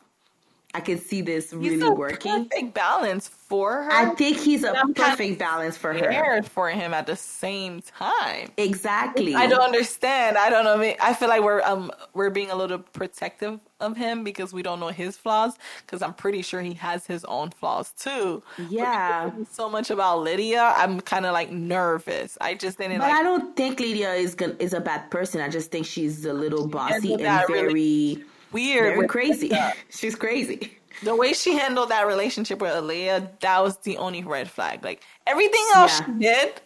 I 0.74 0.82
can 0.82 1.00
see 1.00 1.22
this 1.22 1.54
really 1.54 1.76
he's 1.76 1.84
a 1.84 1.92
working. 1.92 2.50
Perfect 2.50 2.74
balance 2.74 3.28
for 3.28 3.84
her. 3.84 3.92
I 3.92 4.14
think 4.16 4.38
he's 4.38 4.64
a 4.64 4.74
perfect 4.96 5.40
balance 5.40 5.78
for 5.78 5.94
her. 5.94 6.44
For 6.44 6.70
him 6.70 6.94
at 6.94 7.08
the 7.08 7.16
same 7.16 7.82
time. 7.82 8.52
Exactly. 8.58 9.34
I 9.34 9.48
don't 9.48 9.62
understand. 9.62 10.38
I 10.38 10.50
don't 10.50 10.66
know. 10.66 10.94
I 11.02 11.14
feel 11.14 11.30
like 11.30 11.42
we're 11.42 11.62
um 11.62 11.92
we're 12.14 12.30
being 12.30 12.52
a 12.52 12.56
little 12.56 12.80
protective 12.80 13.60
of 13.80 13.96
him 13.96 14.24
because 14.24 14.54
we 14.54 14.62
don't 14.62 14.80
know 14.80 14.90
his 14.90 15.18
flaws. 15.18 15.58
Because 15.86 16.02
I'm 16.02 16.14
pretty 16.14 16.42
sure 16.42 16.62
he 16.62 16.74
has 16.74 17.08
his 17.08 17.24
own 17.26 17.52
flaws 17.52 17.94
too. 17.94 18.44
Yeah. 18.70 19.32
So 19.50 19.70
much 19.70 19.90
about 19.90 20.20
Lydia, 20.20 20.74
I'm 20.76 21.00
kind 21.00 21.26
of 21.26 21.32
like 21.32 21.50
nervous. 21.50 22.38
I 22.42 22.56
just 22.56 22.78
didn't. 22.78 23.00
But 23.00 23.08
like, 23.08 23.16
I 23.16 23.24
don't 23.24 23.56
think 23.56 23.80
Lydia 23.80 24.14
is 24.14 24.36
gonna, 24.36 24.56
is 24.60 24.74
a 24.74 24.82
bad 24.82 25.10
person. 25.12 25.40
I 25.42 25.48
just 25.48 25.72
think 25.72 25.86
she's 25.86 26.26
a 26.26 26.34
little 26.34 26.68
bossy 26.68 27.14
and 27.14 27.22
very. 27.22 27.74
Really 27.74 28.26
weird. 28.52 28.98
We're 28.98 29.08
crazy. 29.08 29.52
She's 29.90 30.16
crazy. 30.16 30.78
The 31.04 31.16
way 31.16 31.34
she 31.34 31.56
handled 31.56 31.90
that 31.90 32.08
relationship 32.08 32.60
with 32.60 32.72
Aaliyah, 32.72 33.40
that 33.42 33.64
was 33.64 33.78
the 33.78 33.98
only 33.98 34.24
red 34.24 34.50
flag. 34.50 34.84
Like 34.84 35.04
everything 35.28 35.66
else 35.76 36.00
yeah. 36.00 36.06
she 36.06 36.12
did, 36.14 36.62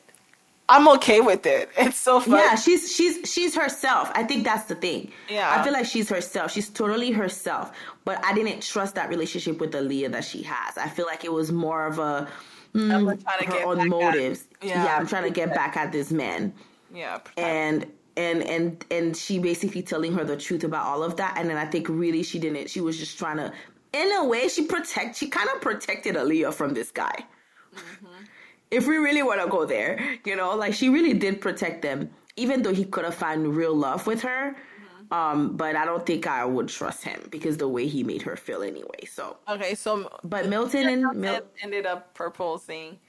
I'm 0.72 0.88
okay 0.88 1.20
with 1.20 1.46
it. 1.46 1.70
It's 1.78 1.98
so 1.98 2.22
fun. 2.22 2.39
Yeah, 2.39 2.56
she's 2.56 2.96
she's 2.96 3.30
she's 3.30 3.54
herself. 3.56 4.10
I 4.15 4.24
think 4.24 4.46
that's 4.46 4.65
the 4.65 4.76
thing. 4.76 5.12
Yeah. 5.30 5.54
I 5.54 5.63
feel 5.63 5.74
like 5.74 5.86
she's 5.86 6.08
herself. 6.08 6.52
She's 6.52 6.70
totally 6.70 7.12
herself. 7.12 7.72
But 8.06 8.24
I 8.24 8.34
didn't 8.34 8.62
trust 8.62 8.96
that 8.96 9.10
relationship 9.10 9.60
with 9.60 9.74
Aaliyah 9.74 10.12
that 10.13 10.24
she 10.24 10.44
has. 10.44 10.78
I 10.78 10.88
feel 10.88 11.06
like 11.06 11.26
it 11.26 11.34
was 11.34 11.52
more 11.52 11.86
of 11.86 12.00
a 12.00 12.28
mm, 12.74 13.48
her 13.48 13.65
own 13.65 13.89
motives. 13.89 14.48
Yeah. 14.62 14.86
yeah, 14.86 14.98
I'm 14.98 15.08
trying 15.08 15.24
to 15.24 15.30
get 15.30 15.54
back 15.54 15.76
at 15.76 15.91
this 15.91 16.10
man. 16.12 16.54
Yeah. 16.94 17.20
And 17.36 17.86
and 18.17 18.43
and 18.43 18.86
and 18.91 19.15
she 19.15 19.39
basically 19.39 19.82
telling 19.82 20.13
her 20.13 20.24
the 20.24 20.38
truth 20.38 20.63
about 20.63 20.86
all 20.86 21.04
of 21.04 21.15
that. 21.17 21.36
And 21.38 21.50
then 21.50 21.58
i 21.58 21.65
think 21.65 21.88
really 21.89 22.24
she 22.24 22.39
didn't 22.39 22.69
she 22.69 22.82
was 22.82 22.97
just 22.97 23.17
trying 23.17 23.38
to 23.38 23.52
in 23.93 24.12
a 24.13 24.26
way 24.26 24.47
she 24.47 24.65
protect 24.65 25.15
she 25.15 25.28
kind 25.28 25.50
of 25.54 25.62
protected 25.62 26.15
Aaliyah 26.15 26.54
from 26.54 26.74
this 26.74 26.91
guy. 26.91 27.26
Mm-hmm. 27.74 28.24
if 28.69 28.86
we 28.86 28.97
really 28.97 29.24
want 29.24 29.41
to 29.41 29.47
go 29.47 29.65
there 29.65 29.97
you 30.26 30.36
know 30.36 30.56
like 30.58 30.74
she 30.74 30.89
really 30.89 31.13
did 31.13 31.39
protect 31.39 31.82
them 31.82 32.10
even 32.36 32.63
though 32.63 32.74
he 32.74 32.84
could 32.84 33.06
have 33.06 33.15
found 33.15 33.56
real 33.56 33.74
love 33.74 34.08
with 34.08 34.21
her. 34.24 34.56
Mm-hmm. 34.58 35.13
um 35.13 35.56
but 35.56 35.78
i 35.78 35.86
don't 35.86 36.06
think 36.06 36.28
i 36.28 36.43
would 36.43 36.67
trust 36.67 37.06
him 37.06 37.21
because 37.32 37.56
the 37.58 37.67
way 37.69 37.88
he 37.88 38.04
made 38.04 38.21
her 38.24 38.36
feel 38.36 38.62
anyway 38.62 39.06
so. 39.10 39.38
Okay 39.47 39.74
so 39.74 40.10
but 40.26 40.50
milton 40.50 40.89
and 40.89 41.17
Mil- 41.17 41.45
ended 41.63 41.86
up 41.86 42.13
proposing 42.13 43.00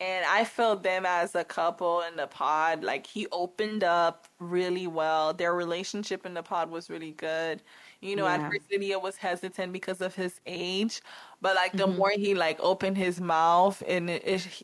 and 0.00 0.24
I 0.26 0.44
felt 0.44 0.82
them 0.82 1.06
as 1.06 1.34
a 1.34 1.44
couple 1.44 2.02
in 2.02 2.16
the 2.16 2.26
pod. 2.26 2.84
Like 2.84 3.06
he 3.06 3.26
opened 3.32 3.82
up 3.82 4.26
really 4.38 4.86
well. 4.86 5.32
Their 5.32 5.54
relationship 5.54 6.26
in 6.26 6.34
the 6.34 6.42
pod 6.42 6.70
was 6.70 6.90
really 6.90 7.12
good. 7.12 7.62
You 8.00 8.16
know, 8.16 8.26
yeah. 8.26 8.34
at 8.34 8.50
first 8.50 8.70
Lydia 8.70 8.98
was 8.98 9.16
hesitant 9.16 9.72
because 9.72 10.00
of 10.00 10.14
his 10.14 10.40
age, 10.46 11.00
but 11.40 11.56
like 11.56 11.72
the 11.72 11.86
mm-hmm. 11.86 11.96
more 11.96 12.10
he 12.10 12.34
like 12.34 12.58
opened 12.60 12.98
his 12.98 13.20
mouth 13.20 13.82
and 13.88 14.10
it, 14.10 14.22
it, 14.26 14.62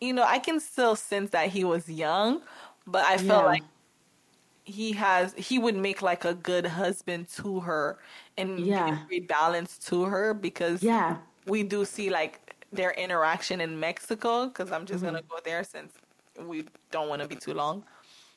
you 0.00 0.12
know, 0.12 0.24
I 0.24 0.38
can 0.38 0.58
still 0.58 0.96
sense 0.96 1.30
that 1.30 1.50
he 1.50 1.64
was 1.64 1.88
young, 1.88 2.40
but 2.86 3.04
I 3.04 3.18
felt 3.18 3.42
yeah. 3.42 3.46
like 3.46 3.62
he 4.64 4.92
has 4.92 5.34
he 5.34 5.58
would 5.58 5.76
make 5.76 6.02
like 6.02 6.24
a 6.24 6.34
good 6.34 6.66
husband 6.66 7.28
to 7.28 7.60
her 7.60 7.98
and 8.38 8.60
yeah. 8.60 8.98
great 9.08 9.26
balance 9.26 9.76
to 9.76 10.04
her 10.04 10.32
because 10.32 10.84
yeah 10.84 11.16
we 11.46 11.64
do 11.64 11.84
see 11.84 12.10
like 12.10 12.61
their 12.72 12.92
interaction 12.92 13.60
in 13.60 13.78
Mexico, 13.78 14.46
because 14.46 14.72
I'm 14.72 14.86
just 14.86 15.04
mm-hmm. 15.04 15.14
gonna 15.14 15.24
go 15.28 15.36
there 15.44 15.64
since 15.64 15.92
we 16.40 16.64
don't 16.90 17.08
want 17.08 17.22
to 17.22 17.28
be 17.28 17.36
too 17.36 17.54
long. 17.54 17.84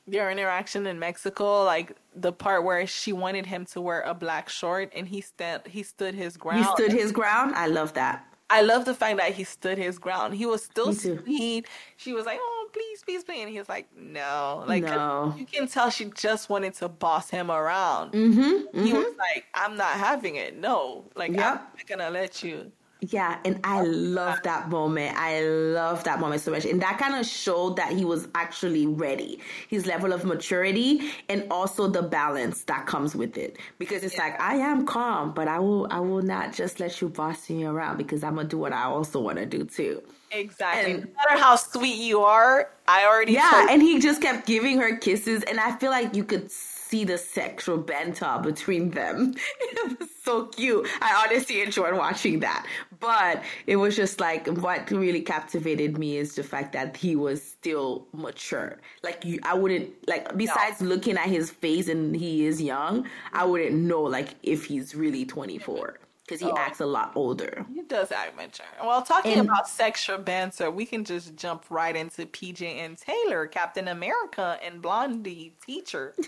Their 0.06 0.30
interaction 0.30 0.86
in 0.86 0.98
Mexico, 0.98 1.64
like 1.64 1.96
the 2.14 2.32
part 2.32 2.62
where 2.62 2.86
she 2.86 3.12
wanted 3.12 3.46
him 3.46 3.64
to 3.66 3.80
wear 3.80 4.02
a 4.02 4.14
black 4.14 4.48
short 4.48 4.92
and 4.94 5.08
he 5.08 5.20
stand 5.20 5.62
he 5.66 5.82
stood 5.82 6.14
his 6.14 6.36
ground. 6.36 6.64
He 6.64 6.70
stood 6.72 6.92
his 6.92 7.10
ground. 7.10 7.54
I 7.56 7.66
love 7.66 7.94
that. 7.94 8.24
I 8.48 8.62
love 8.62 8.84
the 8.84 8.94
fact 8.94 9.16
that 9.16 9.34
he 9.34 9.42
stood 9.42 9.76
his 9.76 9.98
ground. 9.98 10.34
He 10.34 10.46
was 10.46 10.62
still 10.62 10.92
sweet. 10.92 11.66
She 11.96 12.12
was 12.12 12.26
like, 12.26 12.38
"Oh, 12.40 12.56
please, 12.76 13.02
please, 13.02 13.24
please. 13.24 13.42
And 13.42 13.50
he's 13.50 13.68
like, 13.68 13.88
no. 13.96 14.64
Like, 14.66 14.84
no. 14.84 15.34
you 15.38 15.46
can 15.46 15.66
tell 15.66 15.90
she 15.90 16.06
just 16.16 16.48
wanted 16.48 16.74
to 16.74 16.88
boss 16.88 17.30
him 17.30 17.50
around. 17.50 18.12
Mm-hmm, 18.12 18.40
mm-hmm. 18.40 18.84
He 18.84 18.92
was 18.92 19.14
like, 19.18 19.46
I'm 19.54 19.76
not 19.76 19.92
having 19.92 20.36
it. 20.36 20.58
No. 20.58 21.04
Like, 21.14 21.32
yep. 21.32 21.38
I'm 21.40 21.54
not 21.54 21.86
going 21.86 21.98
to 22.00 22.10
let 22.10 22.42
you. 22.42 22.70
Yeah, 23.00 23.38
and 23.44 23.60
I 23.62 23.82
love 23.82 24.42
that 24.44 24.70
moment. 24.70 25.16
I 25.18 25.42
love 25.42 26.02
that 26.04 26.18
moment 26.18 26.40
so 26.40 26.50
much. 26.50 26.64
And 26.64 26.80
that 26.80 26.98
kind 26.98 27.14
of 27.14 27.26
showed 27.26 27.76
that 27.76 27.92
he 27.92 28.04
was 28.06 28.26
actually 28.34 28.86
ready. 28.86 29.38
His 29.68 29.86
level 29.86 30.12
of 30.12 30.24
maturity 30.24 31.10
and 31.28 31.46
also 31.50 31.88
the 31.88 32.02
balance 32.02 32.64
that 32.64 32.86
comes 32.86 33.14
with 33.14 33.36
it. 33.36 33.58
Because 33.78 34.02
it's 34.02 34.14
yeah. 34.14 34.24
like 34.24 34.40
I 34.40 34.56
am 34.56 34.86
calm, 34.86 35.32
but 35.32 35.46
I 35.46 35.58
will 35.58 35.86
I 35.90 36.00
will 36.00 36.22
not 36.22 36.54
just 36.54 36.80
let 36.80 37.00
you 37.00 37.08
boss 37.10 37.50
me 37.50 37.64
around 37.64 37.98
because 37.98 38.24
I'm 38.24 38.36
gonna 38.36 38.48
do 38.48 38.58
what 38.58 38.72
I 38.72 38.84
also 38.84 39.20
wanna 39.20 39.44
do 39.44 39.64
too. 39.64 40.02
Exactly. 40.32 40.92
And, 40.92 41.04
no 41.04 41.10
matter 41.16 41.40
how 41.40 41.56
sweet 41.56 41.96
you 41.96 42.22
are, 42.22 42.70
I 42.88 43.04
already 43.04 43.32
Yeah, 43.32 43.66
and 43.70 43.82
he 43.82 44.00
just 44.00 44.22
kept 44.22 44.46
giving 44.46 44.78
her 44.78 44.96
kisses 44.96 45.42
and 45.42 45.60
I 45.60 45.76
feel 45.76 45.90
like 45.90 46.14
you 46.14 46.24
could 46.24 46.50
see 46.88 47.04
the 47.04 47.18
sexual 47.18 47.78
banter 47.78 48.38
between 48.42 48.90
them. 48.90 49.34
it 49.60 49.98
was 49.98 50.08
so 50.22 50.46
cute. 50.46 50.88
I 51.00 51.24
honestly 51.26 51.62
enjoyed 51.62 51.94
watching 51.96 52.40
that. 52.40 52.66
But 53.00 53.42
it 53.66 53.76
was 53.76 53.96
just 53.96 54.20
like 54.20 54.46
what 54.46 54.90
really 54.90 55.22
captivated 55.22 55.98
me 55.98 56.16
is 56.16 56.34
the 56.34 56.42
fact 56.42 56.72
that 56.72 56.96
he 56.96 57.16
was 57.16 57.42
still 57.42 58.06
mature. 58.12 58.78
Like 59.02 59.24
you, 59.24 59.38
I 59.42 59.54
wouldn't 59.54 59.90
like 60.08 60.36
besides 60.36 60.80
no. 60.80 60.88
looking 60.88 61.16
at 61.16 61.26
his 61.26 61.50
face 61.50 61.88
and 61.88 62.14
he 62.14 62.46
is 62.46 62.60
young, 62.60 63.06
I 63.32 63.44
wouldn't 63.44 63.74
know 63.74 64.02
like 64.02 64.34
if 64.42 64.64
he's 64.64 64.94
really 64.94 65.24
24 65.24 65.98
because 66.26 66.40
he 66.40 66.46
oh. 66.46 66.56
acts 66.56 66.80
a 66.80 66.86
lot 66.86 67.12
older. 67.14 67.64
He 67.72 67.82
does 67.82 68.10
act 68.10 68.36
mature. 68.36 68.66
Well, 68.82 69.02
talking 69.02 69.38
and, 69.38 69.48
about 69.48 69.68
sexual 69.68 70.18
banter, 70.18 70.70
we 70.70 70.84
can 70.84 71.04
just 71.04 71.36
jump 71.36 71.66
right 71.70 71.94
into 71.94 72.26
PJ 72.26 72.62
and 72.62 72.98
Taylor, 72.98 73.46
Captain 73.46 73.88
America 73.88 74.58
and 74.64 74.82
Blondie 74.82 75.54
teacher. 75.64 76.14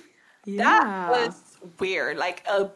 Yeah. 0.49 0.63
That 0.63 1.11
was 1.11 1.59
weird. 1.79 2.17
Like 2.17 2.47
a 2.49 2.71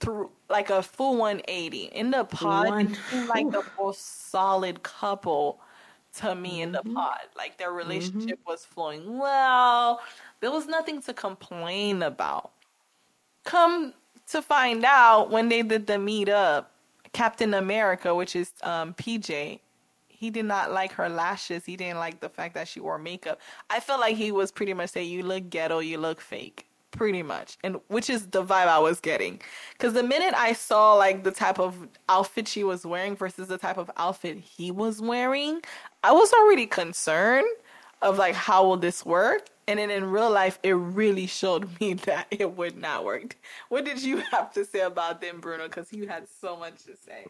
through 0.00 0.30
like 0.48 0.70
a 0.70 0.82
full 0.82 1.16
180 1.16 1.84
in 1.84 2.10
the 2.10 2.24
pod. 2.24 2.96
like 3.28 3.50
the 3.50 3.64
most 3.78 4.30
solid 4.30 4.82
couple 4.82 5.60
to 6.16 6.34
me 6.34 6.50
mm-hmm. 6.50 6.62
in 6.62 6.72
the 6.72 6.78
mm-hmm. 6.80 6.94
pod. 6.94 7.20
Like 7.36 7.58
their 7.58 7.72
relationship 7.72 8.38
mm-hmm. 8.40 8.50
was 8.50 8.64
flowing 8.64 9.18
well. 9.18 10.00
There 10.40 10.50
was 10.50 10.66
nothing 10.66 11.00
to 11.02 11.14
complain 11.14 12.02
about. 12.02 12.52
Come 13.44 13.94
to 14.28 14.42
find 14.42 14.84
out 14.84 15.30
when 15.30 15.48
they 15.48 15.62
did 15.62 15.86
the 15.86 15.98
meet 15.98 16.28
up, 16.28 16.72
Captain 17.12 17.54
America, 17.54 18.14
which 18.14 18.34
is 18.36 18.52
um, 18.62 18.94
PJ, 18.94 19.60
he 20.08 20.30
did 20.30 20.44
not 20.44 20.70
like 20.70 20.92
her 20.92 21.08
lashes. 21.08 21.64
He 21.64 21.76
didn't 21.76 21.98
like 21.98 22.20
the 22.20 22.28
fact 22.28 22.54
that 22.54 22.68
she 22.68 22.80
wore 22.80 22.98
makeup. 22.98 23.40
I 23.68 23.80
felt 23.80 24.00
like 24.00 24.16
he 24.16 24.30
was 24.30 24.52
pretty 24.52 24.72
much 24.72 24.90
saying, 24.90 25.10
"You 25.10 25.24
look 25.24 25.50
ghetto. 25.50 25.80
You 25.80 25.98
look 25.98 26.20
fake." 26.20 26.68
Pretty 27.02 27.20
much 27.20 27.58
and 27.64 27.80
which 27.88 28.08
is 28.08 28.28
the 28.28 28.44
vibe 28.44 28.68
i 28.68 28.78
was 28.78 29.00
getting 29.00 29.40
because 29.72 29.92
the 29.92 30.04
minute 30.04 30.32
i 30.36 30.52
saw 30.52 30.94
like 30.94 31.24
the 31.24 31.32
type 31.32 31.58
of 31.58 31.88
outfit 32.08 32.46
she 32.46 32.62
was 32.62 32.86
wearing 32.86 33.16
versus 33.16 33.48
the 33.48 33.58
type 33.58 33.76
of 33.76 33.90
outfit 33.96 34.38
he 34.38 34.70
was 34.70 35.02
wearing 35.02 35.60
i 36.04 36.12
was 36.12 36.32
already 36.32 36.64
concerned 36.64 37.44
of 38.02 38.18
like 38.18 38.36
how 38.36 38.64
will 38.64 38.76
this 38.76 39.04
work 39.04 39.48
and 39.66 39.80
then 39.80 39.90
in 39.90 40.04
real 40.04 40.30
life 40.30 40.60
it 40.62 40.74
really 40.74 41.26
showed 41.26 41.68
me 41.80 41.94
that 41.94 42.28
it 42.30 42.52
would 42.56 42.76
not 42.76 43.04
work 43.04 43.36
what 43.68 43.84
did 43.84 44.00
you 44.00 44.18
have 44.30 44.52
to 44.52 44.64
say 44.64 44.82
about 44.82 45.20
them 45.20 45.40
bruno 45.40 45.64
because 45.64 45.92
you 45.92 46.06
had 46.06 46.28
so 46.40 46.56
much 46.56 46.84
to 46.84 46.96
say 46.96 47.26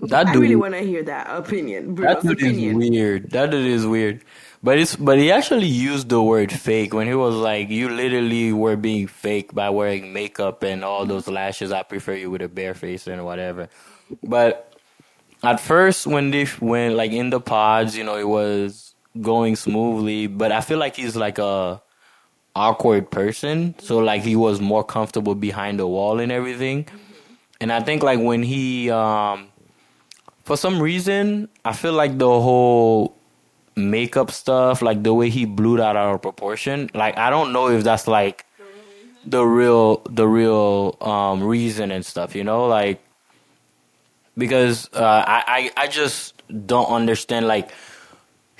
that 0.00 0.26
dude, 0.26 0.36
I 0.36 0.38
really 0.40 0.56
want 0.56 0.74
to 0.74 0.80
hear 0.80 1.02
that 1.04 1.26
opinion. 1.30 1.94
Bruno's 1.94 2.22
that 2.22 2.36
dude 2.36 2.38
opinion. 2.38 2.82
is 2.82 2.90
weird. 2.90 3.30
That 3.30 3.50
dude 3.50 3.66
is 3.66 3.86
weird. 3.86 4.22
But 4.66 4.80
it's 4.80 4.96
but 4.96 5.16
he 5.16 5.30
actually 5.30 5.68
used 5.68 6.08
the 6.08 6.20
word 6.20 6.50
fake 6.50 6.92
when 6.92 7.06
he 7.06 7.14
was 7.14 7.36
like, 7.36 7.70
"You 7.70 7.88
literally 7.88 8.52
were 8.52 8.74
being 8.74 9.06
fake 9.06 9.54
by 9.54 9.70
wearing 9.70 10.12
makeup 10.12 10.64
and 10.64 10.82
all 10.82 11.06
those 11.06 11.28
lashes. 11.28 11.70
I 11.70 11.84
prefer 11.84 12.14
you 12.14 12.32
with 12.32 12.42
a 12.42 12.48
bare 12.48 12.74
face 12.74 13.06
and 13.06 13.24
whatever." 13.24 13.68
But 14.24 14.74
at 15.44 15.60
first, 15.60 16.04
when 16.08 16.32
they 16.32 16.46
when 16.58 16.96
like 16.96 17.12
in 17.12 17.30
the 17.30 17.38
pods, 17.38 17.96
you 17.96 18.02
know, 18.02 18.16
it 18.16 18.26
was 18.26 18.96
going 19.22 19.54
smoothly. 19.54 20.26
But 20.26 20.50
I 20.50 20.60
feel 20.62 20.78
like 20.78 20.96
he's 20.96 21.14
like 21.14 21.38
a 21.38 21.80
awkward 22.56 23.08
person, 23.08 23.76
so 23.78 23.98
like 23.98 24.22
he 24.22 24.34
was 24.34 24.60
more 24.60 24.82
comfortable 24.82 25.36
behind 25.36 25.78
the 25.78 25.86
wall 25.86 26.18
and 26.18 26.32
everything. 26.32 26.88
And 27.60 27.70
I 27.70 27.78
think 27.78 28.02
like 28.02 28.18
when 28.18 28.42
he 28.42 28.90
um 28.90 29.46
for 30.42 30.56
some 30.56 30.82
reason, 30.82 31.50
I 31.64 31.72
feel 31.72 31.92
like 31.92 32.18
the 32.18 32.26
whole 32.26 33.15
makeup 33.76 34.30
stuff, 34.30 34.82
like 34.82 35.02
the 35.02 35.12
way 35.14 35.30
he 35.30 35.44
blew 35.44 35.76
that 35.76 35.96
out 35.96 36.14
of 36.14 36.22
proportion. 36.22 36.90
Like 36.94 37.16
I 37.18 37.30
don't 37.30 37.52
know 37.52 37.68
if 37.68 37.84
that's 37.84 38.08
like 38.08 38.44
the 39.24 39.44
real 39.44 40.02
the 40.08 40.26
real 40.26 40.96
um 41.00 41.42
reason 41.42 41.90
and 41.90 42.04
stuff, 42.04 42.34
you 42.34 42.44
know, 42.44 42.66
like 42.66 43.00
because 44.36 44.88
uh, 44.92 45.24
I, 45.26 45.70
I 45.76 45.84
I 45.84 45.86
just 45.88 46.34
don't 46.66 46.88
understand 46.88 47.46
like 47.46 47.70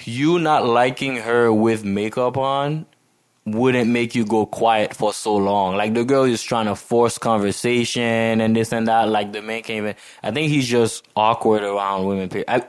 you 0.05 0.39
not 0.39 0.67
liking 0.67 1.17
her 1.17 1.53
with 1.53 1.85
makeup 1.85 2.37
on 2.37 2.87
wouldn't 3.47 3.89
make 3.89 4.15
you 4.15 4.25
go 4.25 4.45
quiet 4.45 4.95
for 4.95 5.13
so 5.13 5.37
long. 5.37 5.77
Like 5.77 5.95
the 5.95 6.05
girl 6.05 6.25
is 6.25 6.43
trying 6.43 6.67
to 6.67 6.75
force 6.75 7.17
conversation 7.17 8.41
and 8.41 8.57
this 8.57 8.73
and 8.73 8.89
that. 8.89 9.09
Like 9.09 9.33
the 9.33 9.41
man 9.41 9.63
came 9.63 9.87
in. 9.87 9.95
I 10.23 10.33
think 10.33 10.51
he's 10.51 10.67
just 10.67 11.07
awkward 11.15 11.63
around 11.63 12.07
women. 12.07 12.29
I, 12.49 12.65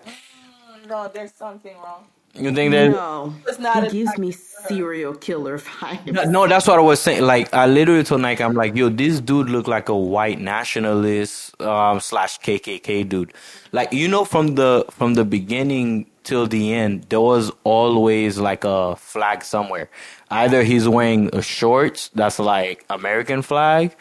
no, 0.88 1.10
there's 1.12 1.34
something 1.34 1.76
wrong. 1.78 2.06
You 2.40 2.52
think 2.54 2.72
that? 2.72 2.92
No, 2.92 3.34
it's 3.48 3.60
not. 3.60 3.84
He 3.84 3.90
gives 3.90 4.18
me 4.18 4.32
serial 4.32 5.14
killer 5.16 5.58
vibes. 5.60 6.30
No, 6.30 6.48
that's 6.48 6.68
what 6.68 6.78
I 6.78 6.82
was 6.82 7.00
saying. 7.02 7.24
Like 7.24 7.54
I 7.54 7.66
literally 7.66 8.04
told 8.04 8.22
Naika, 8.22 8.42
I'm 8.42 8.54
like, 8.54 8.76
yo, 8.76 8.90
this 8.90 9.20
dude 9.20 9.50
look 9.50 9.68
like 9.68 9.90
a 9.90 9.96
white 9.98 10.40
nationalist 10.40 11.60
um, 11.62 12.00
slash 12.00 12.40
KKK 12.40 13.08
dude. 13.10 13.34
Like 13.72 13.92
you 13.94 14.08
know, 14.08 14.26
from 14.26 14.56
the 14.56 14.86
from 14.92 15.16
the 15.16 15.26
beginning 15.26 16.06
till 16.24 16.48
the 16.48 16.74
end, 16.74 17.06
there 17.10 17.22
was 17.22 17.52
always 17.64 18.38
like 18.38 18.64
a 18.64 18.96
flag 18.96 19.44
somewhere. 19.44 19.90
Either 20.30 20.64
he's 20.64 20.88
wearing 20.88 21.34
a 21.34 21.42
shorts 21.42 22.10
that's 22.10 22.40
like 22.40 22.86
American 22.90 23.42
flag, 23.42 23.96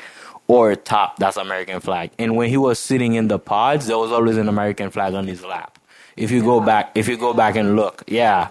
or 0.48 0.72
a 0.72 0.76
top 0.76 1.18
that's 1.18 1.36
American 1.36 1.80
flag. 1.80 2.10
And 2.18 2.36
when 2.36 2.48
he 2.50 2.56
was 2.56 2.78
sitting 2.78 3.14
in 3.14 3.28
the 3.28 3.38
pods, 3.38 3.86
there 3.86 3.98
was 3.98 4.12
always 4.12 4.36
an 4.36 4.48
American 4.48 4.90
flag 4.90 5.14
on 5.14 5.26
his 5.26 5.44
lap. 5.44 5.75
If 6.16 6.30
you 6.30 6.42
go 6.42 6.60
back, 6.60 6.92
if 6.94 7.08
you 7.08 7.16
go 7.16 7.34
back 7.34 7.56
and 7.56 7.76
look, 7.76 8.02
yeah. 8.06 8.48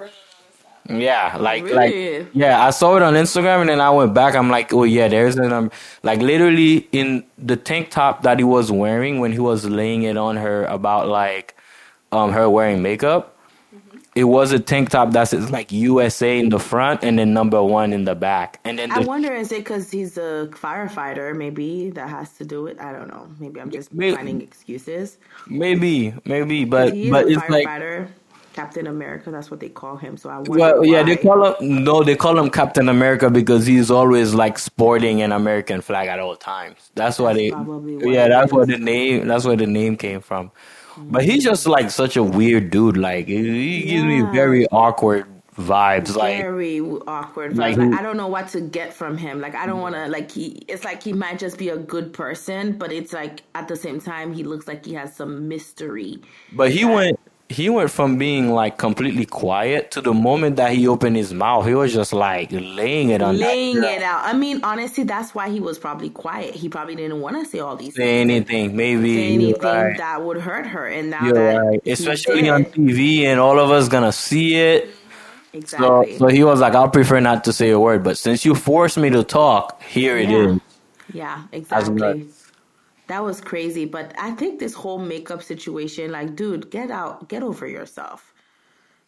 Yeah, 0.88 1.36
like 1.40 1.64
really? 1.64 2.20
like 2.20 2.28
yeah, 2.34 2.64
I 2.64 2.70
saw 2.70 2.96
it 2.96 3.02
on 3.02 3.16
Instagram 3.16 3.62
and 3.62 3.70
then 3.70 3.82
I 3.82 3.90
went 3.90 4.14
back. 4.14 4.36
I'm 4.36 4.52
like, 4.52 4.72
oh 4.72 4.84
yeah, 4.84 5.08
there's 5.08 5.36
an 5.36 5.52
um, 5.52 5.72
like 6.04 6.22
literally 6.22 6.88
in 6.92 7.26
the 7.40 7.56
tank 7.56 7.90
top 7.90 8.22
that 8.22 8.38
he 8.38 8.44
was 8.44 8.72
wearing 8.72 9.20
when 9.20 9.32
he 9.32 9.40
was 9.40 9.66
laying 9.66 10.04
it 10.04 10.16
on 10.16 10.38
her 10.38 10.66
about 10.66 11.08
like 11.08 11.56
um 12.12 12.32
her 12.34 12.48
wearing 12.48 12.84
makeup. 12.84 13.35
It 14.16 14.24
was 14.24 14.54
a 14.54 14.60
tank 14.60 14.92
top 14.92 15.12
that 15.12 15.26
says 15.26 15.52
like 15.52 15.74
USA 15.74 16.40
in 16.40 16.48
the 16.48 16.60
front 16.60 17.04
and 17.04 17.20
then 17.20 17.34
number 17.34 17.62
one 17.62 17.92
in 17.92 18.06
the 18.06 18.16
back. 18.16 18.62
And 18.64 18.80
then 18.80 18.90
the, 18.90 18.96
I 18.96 19.00
wonder 19.00 19.34
is 19.34 19.52
it 19.52 19.60
because 19.60 19.92
he's 19.92 20.18
a 20.18 20.50
firefighter? 20.52 21.36
Maybe 21.36 21.90
that 21.92 22.10
has 22.10 22.32
to 22.38 22.46
do 22.46 22.68
it. 22.68 22.80
I 22.80 22.94
don't 22.94 23.10
know. 23.10 23.28
Maybe 23.40 23.60
I'm 23.60 23.70
just 23.70 23.94
maybe, 23.94 24.16
finding 24.16 24.42
excuses. 24.42 25.18
Maybe, 25.48 26.14
maybe, 26.24 26.64
but 26.64 26.94
but 27.10 27.28
it's 27.28 27.50
like 27.50 27.68
Captain 28.56 28.88
America. 28.88 29.32
That's 29.32 29.52
what 29.52 29.60
they 29.60 29.68
call 29.68 29.98
him. 29.98 30.16
So 30.16 30.30
I 30.30 30.40
well, 30.40 30.80
why. 30.80 30.86
yeah, 30.86 31.04
they 31.04 31.18
call 31.18 31.54
him 31.54 31.84
no, 31.84 32.04
they 32.04 32.16
call 32.16 32.40
him 32.40 32.50
Captain 32.50 32.88
America 32.88 33.30
because 33.30 33.66
he's 33.66 33.92
always 33.92 34.34
like 34.34 34.58
sporting 34.58 35.22
an 35.22 35.34
American 35.34 35.82
flag 35.82 36.08
at 36.08 36.20
all 36.20 36.38
times. 36.38 36.76
That's, 36.96 37.18
that's 37.18 37.20
why 37.20 37.34
they. 37.34 37.48
Yeah, 37.48 38.30
that's 38.30 38.54
where 38.54 38.66
the 38.66 38.78
name. 38.78 39.28
That's 39.28 39.44
where 39.44 39.58
the 39.58 39.68
name 39.68 39.98
came 39.98 40.22
from. 40.22 40.52
But 40.98 41.26
he's 41.26 41.44
just 41.44 41.68
like 41.68 41.90
such 41.90 42.16
a 42.18 42.24
weird 42.24 42.70
dude. 42.70 42.98
Like 42.98 43.28
he 43.28 43.82
gives 43.82 43.92
yeah. 43.92 44.04
me 44.04 44.22
very 44.32 44.68
awkward 44.68 45.28
vibes 45.58 46.10
very 46.10 46.20
like 46.20 46.38
very 46.38 46.80
awkward 47.08 47.54
vibes. 47.54 47.58
Like, 47.58 47.78
like, 47.78 47.94
i 47.98 48.04
don't 48.04 48.18
know 48.18 48.28
what 48.28 48.50
to 48.50 48.60
get 48.60 48.94
from 48.94 49.18
him 49.18 49.40
like 49.40 49.56
i 49.56 49.66
don't 49.66 49.80
want 49.80 49.96
to 49.96 50.08
like 50.08 50.30
he 50.30 50.62
it's 50.68 50.84
like 50.84 51.02
he 51.02 51.14
might 51.14 51.40
just 51.40 51.58
be 51.58 51.70
a 51.70 51.78
good 51.78 52.12
person 52.12 52.78
but 52.78 52.92
it's 52.92 53.14
like 53.14 53.42
at 53.56 53.70
the 53.70 53.76
same 53.78 54.02
time 54.02 54.34
he 54.34 54.44
looks 54.44 54.68
like 54.68 54.86
he 54.86 54.94
has 54.96 55.16
some 55.16 55.48
mystery 55.48 56.20
but 56.52 56.72
he 56.72 56.84
went 56.84 57.18
he 57.56 57.70
went 57.70 57.90
from 57.90 58.18
being 58.18 58.52
like 58.52 58.78
completely 58.78 59.26
quiet 59.26 59.90
to 59.92 60.02
the 60.02 60.14
moment 60.14 60.58
that 60.58 60.74
he 60.74 60.90
opened 60.90 61.16
his 61.16 61.34
mouth, 61.34 61.66
he 61.66 61.74
was 61.74 61.94
just 61.94 62.12
like 62.12 62.50
laying 62.52 63.10
it 63.10 63.22
on 63.22 63.38
laying 63.38 63.78
it 63.78 64.04
out. 64.04 64.26
I 64.26 64.34
mean, 64.34 64.60
honestly, 64.62 65.06
that's 65.06 65.34
why 65.34 65.50
he 65.50 65.62
was 65.62 65.80
probably 65.80 66.10
quiet. 66.10 66.54
He 66.54 66.68
probably 66.68 66.98
didn't 66.98 67.22
want 67.22 67.38
to 67.38 67.50
say 67.50 67.60
all 67.60 67.78
these 67.78 67.96
say 67.96 68.26
things. 68.26 68.30
anything, 68.30 68.76
maybe 68.76 69.16
say 69.16 69.34
anything 69.34 69.62
right. 69.62 69.98
that 69.98 70.22
would 70.22 70.36
hurt 70.38 70.68
her. 70.68 70.86
And 70.86 71.10
now 71.12 71.24
You're 71.24 71.34
that 71.34 71.56
right. 71.56 71.82
especially 71.88 72.50
on 72.50 72.66
TV, 72.66 73.24
and 73.24 73.40
all 73.40 73.58
of 73.58 73.72
us 73.72 73.88
gonna 73.88 74.12
see 74.12 74.56
it. 74.56 74.90
Exactly. 75.54 76.18
So, 76.18 76.18
so 76.18 76.28
he 76.28 76.44
was 76.44 76.60
like, 76.60 76.76
"I'll 76.76 76.90
prefer 76.90 77.22
not 77.22 77.46
to 77.46 77.54
say 77.54 77.70
a 77.70 77.80
word, 77.80 78.04
but 78.04 78.18
since 78.18 78.44
you 78.44 78.54
forced 78.54 78.98
me 78.98 79.10
to 79.12 79.24
talk, 79.24 79.82
here 79.82 80.18
yeah. 80.18 80.28
it 80.28 80.50
is." 80.50 80.60
Yeah, 81.14 81.44
exactly 81.54 82.28
that 83.08 83.24
was 83.24 83.42
crazy. 83.42 83.86
But 83.86 84.14
I 84.20 84.32
think 84.32 84.60
this 84.60 84.74
whole 84.74 85.00
makeup 85.00 85.44
situation, 85.44 86.12
like, 86.12 86.36
dude, 86.36 86.70
get 86.70 86.92
out, 86.92 87.30
get 87.30 87.44
over 87.44 87.68
yourself. 87.68 88.34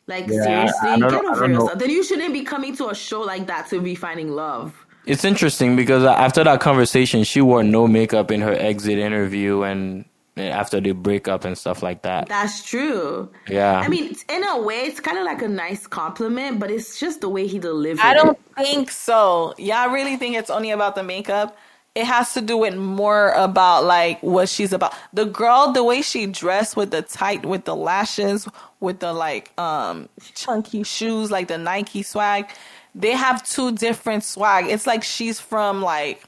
Like 0.07 0.27
yeah, 0.27 0.43
seriously, 0.43 1.10
get 1.10 1.25
over 1.25 1.47
yourself. 1.47 1.79
Then 1.79 1.89
you 1.89 2.03
shouldn't 2.03 2.33
be 2.33 2.43
coming 2.43 2.75
to 2.77 2.89
a 2.89 2.95
show 2.95 3.21
like 3.21 3.47
that 3.47 3.67
to 3.69 3.81
be 3.81 3.93
finding 3.93 4.31
love. 4.31 4.86
It's 5.05 5.23
interesting 5.23 5.75
because 5.75 6.03
after 6.03 6.43
that 6.43 6.60
conversation, 6.60 7.23
she 7.23 7.41
wore 7.41 7.63
no 7.63 7.88
makeup 7.88 8.31
in 8.31 8.41
her 8.41 8.53
exit 8.53 8.97
interview 8.97 9.63
and 9.63 10.05
after 10.38 10.79
the 10.79 10.91
breakup 10.91 11.45
and 11.45 11.57
stuff 11.57 11.81
like 11.81 12.03
that. 12.03 12.27
That's 12.27 12.63
true. 12.63 13.29
Yeah. 13.49 13.79
I 13.79 13.88
mean, 13.88 14.15
in 14.29 14.43
a 14.47 14.62
way, 14.62 14.81
it's 14.81 14.99
kind 14.99 15.17
of 15.17 15.25
like 15.25 15.41
a 15.41 15.47
nice 15.47 15.88
compliment, 15.88 16.60
but 16.60 16.69
it's 16.69 16.99
just 16.99 17.21
the 17.21 17.29
way 17.29 17.47
he 17.47 17.60
delivered 17.60 18.03
I 18.03 18.13
don't 18.13 18.38
it. 18.57 18.63
think 18.63 18.91
so. 18.91 19.55
Yeah, 19.57 19.81
I 19.81 19.86
really 19.93 20.17
think 20.17 20.36
it's 20.36 20.49
only 20.49 20.71
about 20.71 20.95
the 20.95 21.03
makeup. 21.03 21.57
It 21.97 22.05
has 22.05 22.31
to 22.36 22.41
do 22.41 22.57
with 22.57 22.75
more 22.75 23.31
about 23.31 23.83
like 23.83 24.21
what 24.21 24.49
she's 24.49 24.71
about. 24.71 24.93
The 25.13 25.25
girl, 25.25 25.71
the 25.71 25.83
way 25.83 26.03
she 26.03 26.27
dressed 26.27 26.77
with 26.77 26.91
the 26.91 27.01
tight, 27.01 27.43
with 27.43 27.65
the 27.65 27.75
lashes, 27.75 28.47
with 28.79 28.99
the 28.99 29.13
like 29.13 29.51
um 29.60 30.07
chunky 30.36 30.83
shoes, 30.83 31.31
like 31.31 31.47
the 31.47 31.57
Nike 31.57 32.03
swag. 32.03 32.51
They 32.93 33.13
have 33.13 33.43
two 33.49 33.71
different 33.71 34.23
swag. 34.23 34.67
It's 34.67 34.86
like 34.86 35.03
she's 35.03 35.39
from 35.39 35.81
like 35.81 36.23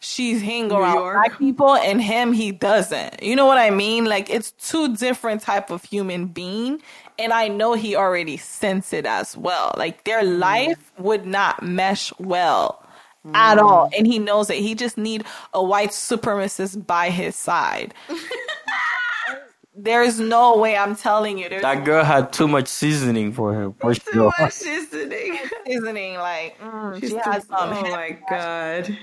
she's 0.00 0.42
hanging 0.42 0.70
around 0.70 1.14
black 1.14 1.38
people 1.38 1.76
and 1.76 2.02
him 2.02 2.32
he 2.32 2.50
doesn't 2.52 3.22
you 3.22 3.36
know 3.36 3.44
what 3.44 3.58
i 3.58 3.68
mean 3.68 4.06
like 4.06 4.30
it's 4.30 4.52
two 4.52 4.96
different 4.96 5.42
type 5.42 5.70
of 5.70 5.84
human 5.84 6.24
being 6.24 6.80
and 7.18 7.34
i 7.34 7.48
know 7.48 7.74
he 7.74 7.94
already 7.94 8.38
sensed 8.38 8.94
it 8.94 9.04
as 9.04 9.36
well 9.36 9.74
like 9.76 10.04
their 10.04 10.22
mm. 10.22 10.38
life 10.38 10.90
would 10.96 11.26
not 11.26 11.62
mesh 11.62 12.14
well 12.18 12.82
mm. 13.26 13.34
at 13.34 13.58
all 13.58 13.90
and 13.96 14.06
he 14.06 14.18
knows 14.18 14.50
it. 14.50 14.58
he 14.58 14.74
just 14.74 14.96
need 14.98 15.24
a 15.54 15.62
white 15.62 15.90
supremacist 15.90 16.86
by 16.86 17.10
his 17.10 17.36
side 17.36 17.94
there's 19.74 20.20
no 20.20 20.56
way 20.56 20.76
i'm 20.76 20.94
telling 20.94 21.38
you 21.38 21.48
that 21.48 21.84
girl 21.84 22.04
had 22.04 22.32
too 22.32 22.48
much 22.48 22.68
seasoning 22.68 23.32
for 23.32 23.54
him 23.54 23.72
for 23.74 23.94
too 23.94 24.10
sure. 24.12 24.32
much 24.38 24.52
seasoning 24.52 25.38
seasoning 25.66 26.14
like 26.14 26.58
mm, 26.58 27.00
she 27.00 27.16
has 27.16 27.46
some 27.46 27.72
oh 27.72 27.82
my 27.82 28.18
god 28.28 28.96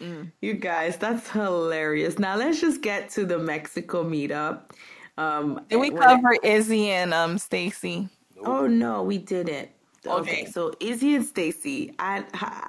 Mm. 0.00 0.30
You 0.40 0.54
guys, 0.54 0.96
that's 0.96 1.28
hilarious. 1.30 2.18
Now 2.18 2.36
let's 2.36 2.60
just 2.60 2.82
get 2.82 3.08
to 3.10 3.24
the 3.24 3.38
Mexico 3.38 4.04
meetup. 4.04 4.70
Um, 5.18 5.60
Did 5.68 5.78
we 5.78 5.90
cover 5.90 6.34
I, 6.34 6.38
Izzy 6.42 6.90
and 6.90 7.14
um 7.14 7.38
Stacy? 7.38 8.08
Oh 8.44 8.66
no, 8.66 9.02
we 9.02 9.18
didn't. 9.18 9.70
Okay, 10.06 10.42
okay 10.42 10.44
so 10.46 10.72
Izzy 10.80 11.14
and 11.14 11.24
Stacy, 11.24 11.94
I, 11.98 12.24
ha, 12.34 12.68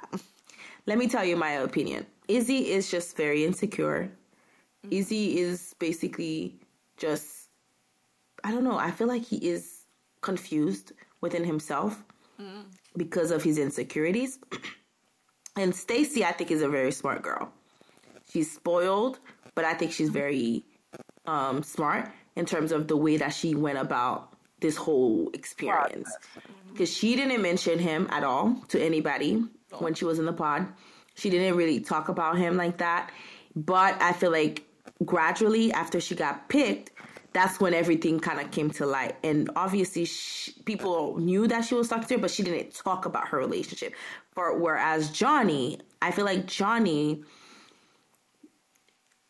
let 0.88 0.96
me 0.96 1.06
tell 1.06 1.22
you 1.22 1.36
my 1.36 1.50
opinion. 1.50 2.06
Izzy 2.28 2.70
is 2.70 2.90
just 2.90 3.14
very 3.14 3.44
insecure. 3.44 4.10
Mm. 4.86 4.92
Izzy 4.98 5.38
is 5.38 5.74
basically 5.78 6.58
just 6.96 7.50
I 8.42 8.50
don't 8.52 8.64
know. 8.64 8.78
I 8.78 8.90
feel 8.90 9.06
like 9.06 9.22
he 9.22 9.36
is 9.36 9.84
confused 10.22 10.92
within 11.20 11.44
himself 11.44 12.02
mm. 12.40 12.62
because 12.96 13.30
of 13.30 13.42
his 13.42 13.58
insecurities. 13.58 14.38
And 15.56 15.74
Stacy, 15.74 16.24
I 16.24 16.30
think, 16.30 16.52
is 16.52 16.62
a 16.62 16.68
very 16.68 16.92
smart 16.92 17.20
girl. 17.20 17.52
She's 18.30 18.48
spoiled, 18.48 19.18
but 19.56 19.64
I 19.64 19.74
think 19.74 19.90
she's 19.90 20.08
very 20.08 20.62
um, 21.26 21.64
smart 21.64 22.12
in 22.36 22.46
terms 22.46 22.70
of 22.70 22.86
the 22.86 22.96
way 22.96 23.16
that 23.16 23.34
she 23.34 23.56
went 23.56 23.78
about 23.78 24.32
this 24.60 24.76
whole 24.76 25.30
experience. 25.34 26.16
Because 26.70 26.96
she 26.96 27.16
didn't 27.16 27.42
mention 27.42 27.80
him 27.80 28.06
at 28.12 28.22
all 28.22 28.54
to 28.68 28.80
anybody 28.80 29.42
Oh. 29.72 29.78
when 29.78 29.94
she 29.94 30.04
was 30.04 30.18
in 30.18 30.24
the 30.24 30.32
pod. 30.32 30.66
She 31.14 31.30
didn't 31.30 31.56
really 31.56 31.80
talk 31.80 32.08
about 32.08 32.38
him 32.38 32.56
like 32.56 32.78
that. 32.78 33.10
But 33.54 34.00
I 34.00 34.12
feel 34.12 34.30
like 34.30 34.64
gradually, 35.04 35.72
after 35.72 36.00
she 36.00 36.14
got 36.14 36.48
picked, 36.48 36.90
that's 37.32 37.60
when 37.60 37.74
everything 37.74 38.20
kind 38.20 38.40
of 38.40 38.50
came 38.50 38.70
to 38.70 38.86
light. 38.86 39.16
And 39.22 39.50
obviously, 39.56 40.04
she, 40.04 40.52
people 40.64 41.18
knew 41.18 41.46
that 41.48 41.64
she 41.64 41.74
was 41.74 41.88
talking 41.88 42.06
to 42.08 42.14
her, 42.14 42.20
but 42.20 42.30
she 42.30 42.42
didn't 42.42 42.74
talk 42.74 43.04
about 43.04 43.28
her 43.28 43.38
relationship. 43.38 43.94
For 44.32 44.58
whereas 44.58 45.10
Johnie, 45.10 45.80
I 46.00 46.12
feel 46.12 46.24
like 46.24 46.46
Johnie, 46.46 47.24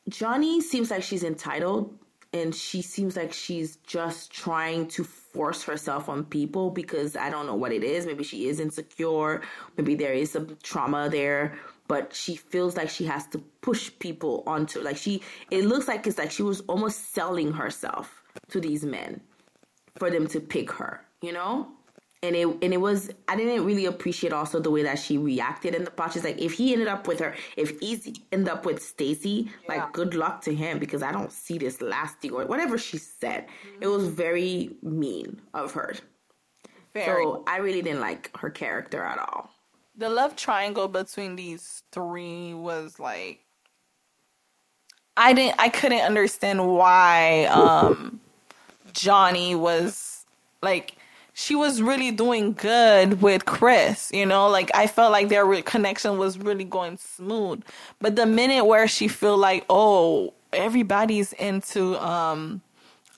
Johnie 0.09 0.63
seems 0.63 0.91
like 0.91 1.03
she's 1.03 1.25
entitled, 1.25 1.99
and 2.33 2.55
she 2.55 2.83
seems 2.83 3.17
like 3.17 3.33
she's 3.33 3.77
just 3.77 4.31
trying 4.31 4.89
to 4.89 5.05
force 5.33 5.63
herself 5.63 6.09
on 6.09 6.25
people 6.25 6.71
because 6.71 7.17
I 7.17 7.31
don't 7.31 7.47
know 7.47 7.55
what 7.55 7.73
it 7.73 7.85
is. 7.85 8.07
Maybe 8.07 8.25
she 8.25 8.49
is 8.49 8.61
insecure. 8.61 9.43
Maybe 9.77 9.95
there 9.95 10.13
is 10.13 10.33
some 10.33 10.57
trauma 10.63 11.09
there 11.09 11.59
but 11.89 12.15
she 12.15 12.37
feels 12.37 12.77
like 12.77 12.91
she 12.91 13.07
has 13.07 13.27
to 13.29 13.39
push 13.63 13.91
people 13.99 14.45
onto 14.47 14.81
like 14.81 14.97
she 14.97 15.23
it 15.51 15.65
looks 15.65 15.89
like 15.89 16.07
it's 16.07 16.19
like 16.19 16.31
she 16.31 16.43
was 16.43 16.61
almost 16.69 17.13
selling 17.15 17.53
herself 17.53 18.23
to 18.51 18.61
these 18.61 18.85
men 18.85 19.21
for 19.97 20.11
them 20.11 20.27
to 20.29 20.39
pick 20.39 20.71
her 20.71 21.01
you 21.23 21.33
know 21.33 21.67
and 22.23 22.35
it 22.35 22.47
and 22.47 22.75
it 22.75 22.81
was 22.81 23.11
I 23.29 23.37
didn't 23.37 23.65
really 23.65 23.87
appreciate 23.87 24.33
also 24.33 24.59
the 24.59 24.71
way 24.71 24.83
that 24.83 24.99
she 24.99 25.19
reacted 25.19 25.75
in 25.75 25.85
the. 25.85 26.11
She's 26.13 26.25
like, 26.25 26.39
if 26.39 26.53
he 26.53 26.73
ended 26.73 26.89
up 26.89 27.07
with 27.07 27.21
her, 27.21 27.35
if 27.57 27.81
Izzy 27.83 28.17
ended 28.33 28.49
up 28.49 28.67
with 28.67 28.83
Stacy, 28.83 29.49
yeah. 29.69 29.77
like 29.77 29.93
good 29.93 30.15
luck 30.15 30.43
to 30.43 30.55
him 30.55 30.79
because 30.79 31.03
I 31.03 31.13
don't 31.13 31.31
see 31.31 31.59
this 31.59 31.81
lasting 31.81 32.33
or 32.33 32.45
whatever 32.47 32.77
she 32.77 32.99
said. 32.99 33.47
Mm-hmm. 33.47 33.83
It 33.83 33.87
was 33.87 34.09
very 34.09 34.77
mean 34.83 35.41
of 35.55 35.73
her. 35.73 35.95
Very. 36.93 37.23
So 37.23 37.45
I 37.47 37.59
really 37.59 37.83
didn't 37.83 38.01
like 38.01 38.37
her 38.39 38.51
character 38.51 39.05
at 39.05 39.19
all. 39.19 39.51
The 39.97 40.09
love 40.09 40.35
triangle 40.35 40.89
between 40.89 41.37
these 41.37 41.83
three 41.93 42.53
was 42.55 42.99
like 42.99 43.45
I 45.17 45.33
didn't 45.33 45.57
I 45.61 45.69
couldn't 45.69 46.01
understand 46.01 46.67
why 46.67 47.45
um 47.45 48.21
Johnie 48.93 49.57
was 49.57 50.27
like 50.63 50.98
she 51.39 51.55
was 51.55 51.81
really 51.81 52.11
doing 52.11 52.53
good 52.53 53.23
with 53.23 53.45
Chris, 53.45 54.11
you 54.13 54.27
know, 54.27 54.49
like 54.49 54.73
I 54.75 54.89
felt 54.89 55.13
like 55.13 55.29
their 55.29 55.63
connection 55.63 56.19
was 56.19 56.37
really 56.37 56.65
going 56.65 56.97
smooth. 56.97 57.63
But 58.01 58.17
the 58.17 58.27
minute 58.27 58.65
where 58.65 58.89
she 58.89 59.07
feel 59.07 59.37
like, 59.37 59.65
oh, 59.71 60.35
everybody's 60.53 61.33
into 61.35 61.97
um 62.05 62.61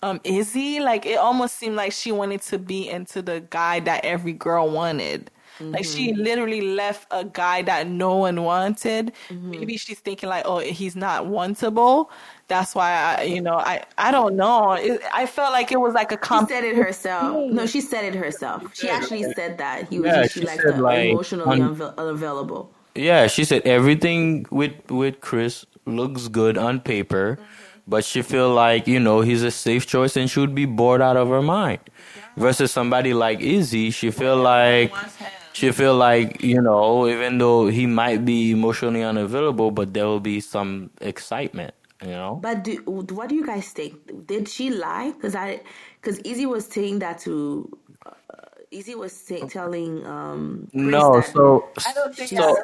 um 0.03 0.21
Izzy, 0.23 0.81
like 0.81 1.07
it 1.07 1.17
almost 1.17 1.57
seemed 1.57 1.77
like 1.77 1.93
she 1.93 2.13
wanted 2.13 2.43
to 2.43 2.59
be 2.59 2.91
into 2.91 3.23
the 3.23 3.41
guy 3.49 3.81
that 3.81 4.05
every 4.05 4.35
girl 4.35 4.69
wanted. 4.69 5.31
Mm-hmm. 5.59 5.73
Like 5.73 5.87
she 5.87 6.13
mm-hmm. 6.13 6.21
literally 6.21 6.61
left 6.61 7.07
a 7.11 7.25
guy 7.25 7.63
that 7.63 7.87
no 7.87 8.17
one 8.17 8.43
wanted. 8.43 9.13
Mm-hmm. 9.31 9.51
Maybe 9.51 9.77
she's 9.79 9.99
thinking 9.99 10.29
like, 10.29 10.45
oh, 10.47 10.59
he's 10.59 10.95
not 10.95 11.25
wantable. 11.25 12.11
That's 12.51 12.75
why 12.75 12.91
I, 12.91 13.23
you 13.23 13.41
know, 13.41 13.55
I, 13.55 13.85
I 13.97 14.11
don't 14.11 14.35
know. 14.35 14.73
It, 14.73 15.01
I 15.15 15.25
felt 15.25 15.53
like 15.53 15.71
it 15.71 15.79
was 15.79 15.95
like 15.95 16.11
a. 16.11 16.17
Comp- 16.17 16.49
she 16.49 16.55
said 16.55 16.65
it 16.65 16.77
herself. 16.77 17.49
No, 17.53 17.65
she 17.65 17.81
said 17.81 18.05
it 18.05 18.17
herself. 18.17 18.75
She 18.75 18.91
actually 18.91 19.23
said 19.35 19.57
that 19.59 19.89
he 19.89 20.01
was. 20.01 20.09
Yeah, 20.09 20.27
she, 20.27 20.41
she 20.41 20.47
liked 20.47 20.65
the 20.65 20.73
like, 20.73 21.11
emotionally 21.11 21.63
un- 21.63 21.81
unavailable. 21.97 22.75
Yeah, 22.97 23.29
she 23.29 23.45
said 23.45 23.63
everything 23.63 24.47
with 24.51 24.75
with 24.91 25.21
Chris 25.21 25.65
looks 25.87 26.27
good 26.27 26.59
on 26.59 26.81
paper, 26.81 27.39
mm-hmm. 27.41 27.81
but 27.87 28.05
she 28.05 28.21
feel 28.21 28.51
like 28.51 28.89
you 28.89 28.99
know 28.99 29.21
he's 29.21 29.45
a 29.45 29.53
safe 29.53 29.87
choice 29.87 30.17
and 30.17 30.29
she 30.29 30.41
would 30.41 30.55
be 30.55 30.67
bored 30.67 31.01
out 31.01 31.17
of 31.17 31.29
her 31.29 31.43
mind. 31.43 31.79
Yeah. 31.87 32.23
Versus 32.37 32.73
somebody 32.73 33.15
like 33.15 33.39
Izzy, 33.39 33.93
she 33.93 34.11
feel 34.11 34.37
like 34.37 34.93
she 35.53 35.71
feel 35.71 35.95
like 35.95 36.43
you 36.43 36.61
know 36.61 37.07
even 37.07 37.39
though 37.39 37.69
he 37.69 37.87
might 37.87 38.25
be 38.25 38.51
emotionally 38.51 39.05
unavailable, 39.05 39.71
but 39.71 39.95
there 39.95 40.07
will 40.07 40.19
be 40.19 40.41
some 40.41 40.91
excitement 41.01 41.75
you 42.03 42.09
know. 42.11 42.41
But 42.43 42.65
do, 42.65 42.77
what 42.87 43.29
do 43.29 43.35
you 43.35 43.47
guys 43.47 43.69
think? 43.71 44.27
Did 44.27 44.49
she 44.49 44.71
lie? 44.71 45.13
Because 45.13 45.35
I, 45.35 45.61
because 46.01 46.19
Izzy 46.21 46.47
was 46.47 46.67
saying 46.67 47.01
that 47.01 47.19
to. 47.21 47.79
Uh, 48.07 48.13
Izzy 48.71 48.95
was 48.95 49.13
say, 49.13 49.41
telling 49.41 50.07
um 50.07 50.69
no 50.73 51.21
so 51.21 51.69
I 51.85 51.93
don't 51.93 52.15
think 52.15 52.31
so, 52.31 52.57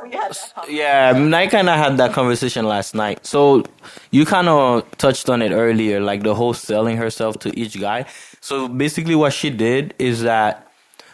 yeah 0.69 1.13
I 1.35 1.47
kind 1.49 1.69
of 1.69 1.77
had 1.77 1.97
that 1.99 2.13
conversation 2.13 2.67
last 2.67 2.95
night 2.95 3.27
so 3.27 3.65
you 4.13 4.25
kind 4.25 4.49
of 4.49 4.89
touched 4.99 5.29
on 5.29 5.43
it 5.43 5.51
earlier 5.53 6.01
like 6.01 6.23
the 6.23 6.35
whole 6.35 6.55
selling 6.55 6.97
herself 6.97 7.39
to 7.41 7.59
each 7.59 7.81
guy 7.81 8.07
so 8.41 8.69
basically 8.69 9.17
what 9.17 9.33
she 9.33 9.51
did 9.51 9.95
is 9.99 10.23
that 10.23 10.69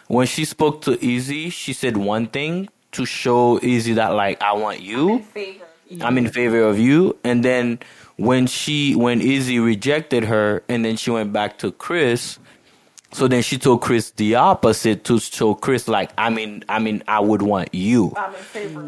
when 0.07 0.27
she 0.27 0.45
spoke 0.45 0.81
to 0.83 1.03
Izzy 1.03 1.49
she 1.49 1.73
said 1.73 1.97
one 1.97 2.27
thing 2.27 2.69
to 2.91 3.05
show 3.05 3.59
Izzy 3.63 3.93
that 3.93 4.09
like 4.09 4.41
I 4.43 4.53
want 4.53 4.81
you 4.81 5.23
I'm 6.01 6.17
in 6.17 6.29
favor 6.29 6.61
of 6.61 6.79
you 6.79 7.17
and 7.23 7.43
then 7.43 7.79
when 8.17 8.47
she 8.47 8.95
when 8.95 9.21
Izzy 9.21 9.59
rejected 9.59 10.25
her 10.25 10.63
and 10.69 10.85
then 10.85 10.97
she 10.97 11.11
went 11.11 11.33
back 11.33 11.57
to 11.59 11.71
Chris, 11.71 12.39
so 13.11 13.27
then 13.27 13.43
she 13.43 13.59
told 13.59 13.81
Chris 13.81 14.09
the 14.11 14.35
opposite 14.35 15.03
to 15.05 15.19
show 15.19 15.53
Chris 15.53 15.87
like 15.87 16.11
I 16.17 16.29
mean 16.29 16.63
I 16.67 16.79
mean 16.79 17.03
I 17.07 17.19
would 17.19 17.41
want 17.41 17.73
you. 17.73 18.13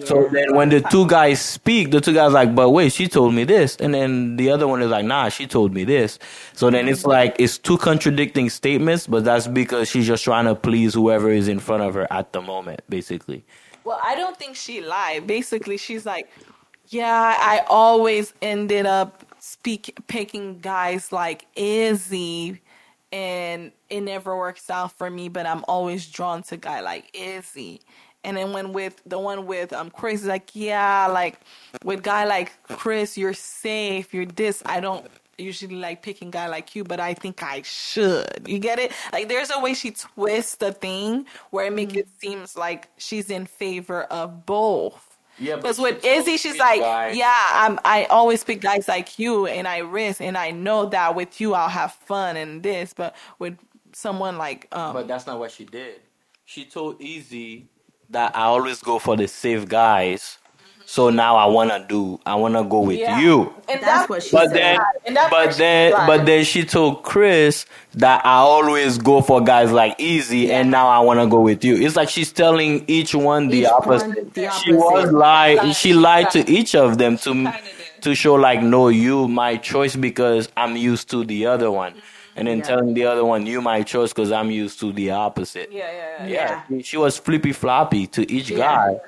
So 0.03 0.28
then 0.32 0.55
when 0.55 0.69
the 0.69 0.82
two 0.82 1.07
guys 1.07 1.41
speak, 1.41 1.91
the 1.91 2.01
two 2.01 2.13
guys 2.13 2.34
like, 2.34 2.55
but 2.55 2.71
wait, 2.71 2.91
she 2.91 3.07
told 3.07 3.34
me 3.34 3.43
this, 3.43 3.76
and 3.78 3.93
then 3.93 4.36
the 4.36 4.49
other 4.49 4.67
one 4.67 4.82
is 4.82 4.89
like, 4.89 5.05
nah, 5.05 5.30
she 5.30 5.47
told 5.47 5.73
me 5.73 5.84
this. 5.84 6.17
So 6.53 6.69
then 6.69 6.88
it's 6.88 7.05
like 7.05 7.36
it's 7.39 7.57
two 7.57 7.78
contradicting 7.78 8.49
statements, 8.49 9.05
but 9.07 9.26
that's 9.26 9.47
because 9.47 9.89
she's 9.89 10.07
just 10.07 10.23
trying 10.23 10.45
to 10.45 10.55
please 10.55 10.93
whoever 10.93 11.30
is 11.30 11.47
in 11.47 11.59
front 11.59 11.84
of 11.84 11.93
her 11.93 12.11
at 12.11 12.34
the 12.34 12.41
moment, 12.41 12.82
basically. 12.89 13.45
Well, 13.84 13.99
I 14.03 14.15
don't 14.15 14.36
think 14.36 14.55
she 14.55 14.82
lied. 14.82 15.28
Basically, 15.28 15.78
she's 15.78 16.07
like, 16.07 16.28
yeah, 16.89 17.36
I 17.39 17.63
always 17.67 18.33
ended 18.41 18.86
up 18.86 19.25
speak 19.39 19.97
picking 20.07 20.59
guys 20.59 21.11
like 21.11 21.45
Izzy 21.55 22.61
and 23.11 23.71
it 23.89 24.01
never 24.01 24.36
works 24.36 24.69
out 24.69 24.91
for 24.91 25.09
me, 25.09 25.29
but 25.29 25.45
I'm 25.45 25.63
always 25.67 26.07
drawn 26.07 26.43
to 26.43 26.57
guy 26.57 26.81
like 26.81 27.09
Izzy. 27.13 27.81
And 28.23 28.38
then 28.38 28.53
when 28.53 28.73
with 28.73 29.01
the 29.05 29.19
one 29.19 29.45
with 29.45 29.71
um 29.71 29.91
Chris, 29.91 30.23
like 30.23 30.49
yeah, 30.53 31.07
like 31.07 31.39
with 31.83 32.03
guy 32.03 32.25
like 32.25 32.51
Chris, 32.63 33.17
you're 33.17 33.33
safe, 33.33 34.13
you're 34.13 34.25
this. 34.25 34.63
I 34.65 34.79
don't 34.79 35.05
usually 35.38 35.75
like 35.75 36.01
picking 36.01 36.31
guy 36.31 36.47
like 36.47 36.75
you, 36.75 36.83
but 36.83 36.99
I 36.99 37.13
think 37.13 37.43
I 37.43 37.61
should. 37.61 38.47
You 38.47 38.59
get 38.59 38.79
it? 38.79 38.91
Like 39.13 39.27
there's 39.27 39.51
a 39.51 39.59
way 39.59 39.73
she 39.73 39.91
twists 39.91 40.55
the 40.55 40.71
thing 40.71 41.25
where 41.51 41.65
it 41.65 41.73
makes 41.73 41.91
mm-hmm. 41.91 41.99
it 41.99 42.07
seems 42.19 42.55
like 42.55 42.89
she's 42.97 43.29
in 43.29 43.45
favor 43.45 44.03
of 44.03 44.45
both. 44.45 45.04
Yeah, 45.38 45.57
because 45.57 45.79
with 45.79 46.03
Izzy, 46.05 46.38
she's 46.38 46.57
like, 46.57 46.81
guys. 46.81 47.15
yeah, 47.15 47.41
I'm. 47.51 47.79
I 47.83 48.05
always 48.05 48.43
pick 48.43 48.61
guys 48.61 48.88
like 48.88 49.19
you, 49.19 49.47
and 49.47 49.67
I 49.67 49.79
risk, 49.79 50.21
and 50.21 50.38
I 50.38 50.51
know 50.51 50.86
that 50.88 51.15
with 51.15 51.41
you 51.41 51.53
I'll 51.53 51.69
have 51.69 51.93
fun 51.93 52.38
and 52.38 52.63
this. 52.63 52.93
But 52.93 53.15
with 53.39 53.57
someone 53.93 54.38
like, 54.38 54.67
um, 54.71 54.93
but 54.93 55.07
that's 55.07 55.27
not 55.27 55.39
what 55.39 55.51
she 55.51 55.65
did. 55.65 56.01
She 56.45 56.65
told 56.65 57.01
Izzy 57.01 57.67
that 58.09 58.36
I 58.36 58.43
always 58.43 58.81
go 58.81 58.99
for 58.99 59.17
the 59.17 59.27
safe 59.27 59.67
guys 59.67 60.38
so 60.86 61.09
now 61.09 61.36
I 61.36 61.45
wanna 61.45 61.86
do, 61.88 62.19
I 62.25 62.36
wanna 62.36 62.63
go 62.63 62.81
with 62.81 62.99
yeah. 62.99 63.19
you. 63.19 63.53
And 63.67 63.81
that's 63.81 64.07
what 64.09 64.23
she 64.23 64.31
but 64.31 64.49
said. 64.49 64.79
Then, 65.05 65.15
but 65.29 65.55
then, 65.57 65.91
but 66.07 66.25
then 66.25 66.43
she 66.43 66.63
told 66.63 67.03
Chris 67.03 67.65
that 67.95 68.25
I 68.25 68.36
always 68.38 68.97
go 68.97 69.21
for 69.21 69.43
guys 69.43 69.71
like 69.71 69.99
Izzy, 69.99 70.39
yeah. 70.39 70.59
and 70.59 70.71
now 70.71 70.88
I 70.88 70.99
wanna 70.99 71.27
go 71.27 71.41
with 71.41 71.63
you. 71.63 71.75
It's 71.75 71.95
like 71.95 72.09
she's 72.09 72.31
telling 72.31 72.86
each 72.88 73.15
one 73.15 73.47
the, 73.47 73.61
each 73.61 73.67
opposite. 73.67 74.07
One, 74.07 74.31
the 74.33 74.47
opposite. 74.47 74.63
She 74.63 74.73
was 74.73 75.11
lie. 75.11 75.71
She 75.71 75.93
lied 75.93 76.29
to 76.31 76.49
each 76.49 76.75
of 76.75 76.97
them 76.97 77.17
to 77.19 77.53
to 78.01 78.13
show 78.13 78.36
like, 78.36 78.61
no, 78.61 78.89
you 78.89 79.27
my 79.27 79.57
choice 79.57 79.95
because 79.95 80.49
I'm 80.55 80.75
used 80.75 81.09
to 81.09 81.25
the 81.25 81.47
other 81.47 81.71
one 81.71 81.95
and 82.36 82.47
then 82.47 82.57
yeah. 82.59 82.63
telling 82.63 82.93
the 82.93 83.05
other 83.05 83.23
one 83.23 83.45
you 83.45 83.61
my 83.61 83.81
choice 83.83 84.11
because 84.11 84.31
I'm 84.31 84.51
used 84.51 84.79
to 84.81 84.91
the 84.91 85.11
opposite. 85.11 85.71
Yeah, 85.71 85.91
yeah, 85.91 86.27
yeah. 86.27 86.63
yeah. 86.69 86.81
She 86.81 86.97
was 86.97 87.17
flippy 87.17 87.53
floppy 87.53 88.07
to 88.07 88.29
each 88.31 88.49
yeah. 88.49 88.57
guy. 88.57 88.99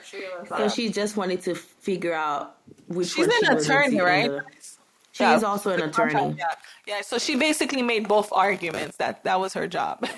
So 0.58 0.70
she 0.70 0.90
just 0.90 1.18
wanted 1.18 1.42
to 1.44 1.56
figure 1.56 2.14
out 2.14 2.56
which. 2.88 3.10
She's 3.10 3.28
an 3.28 3.58
attorney, 3.58 4.00
right? 4.00 4.32
She's 5.12 5.22
yeah. 5.22 5.42
also 5.42 5.72
an 5.72 5.82
attorney. 5.82 6.36
Yeah. 6.38 6.46
yeah, 6.86 7.02
so 7.02 7.18
she 7.18 7.36
basically 7.36 7.82
made 7.82 8.08
both 8.08 8.32
arguments. 8.32 8.98
That 8.98 9.24
that 9.24 9.40
was 9.40 9.54
her 9.54 9.68
job. 9.68 10.06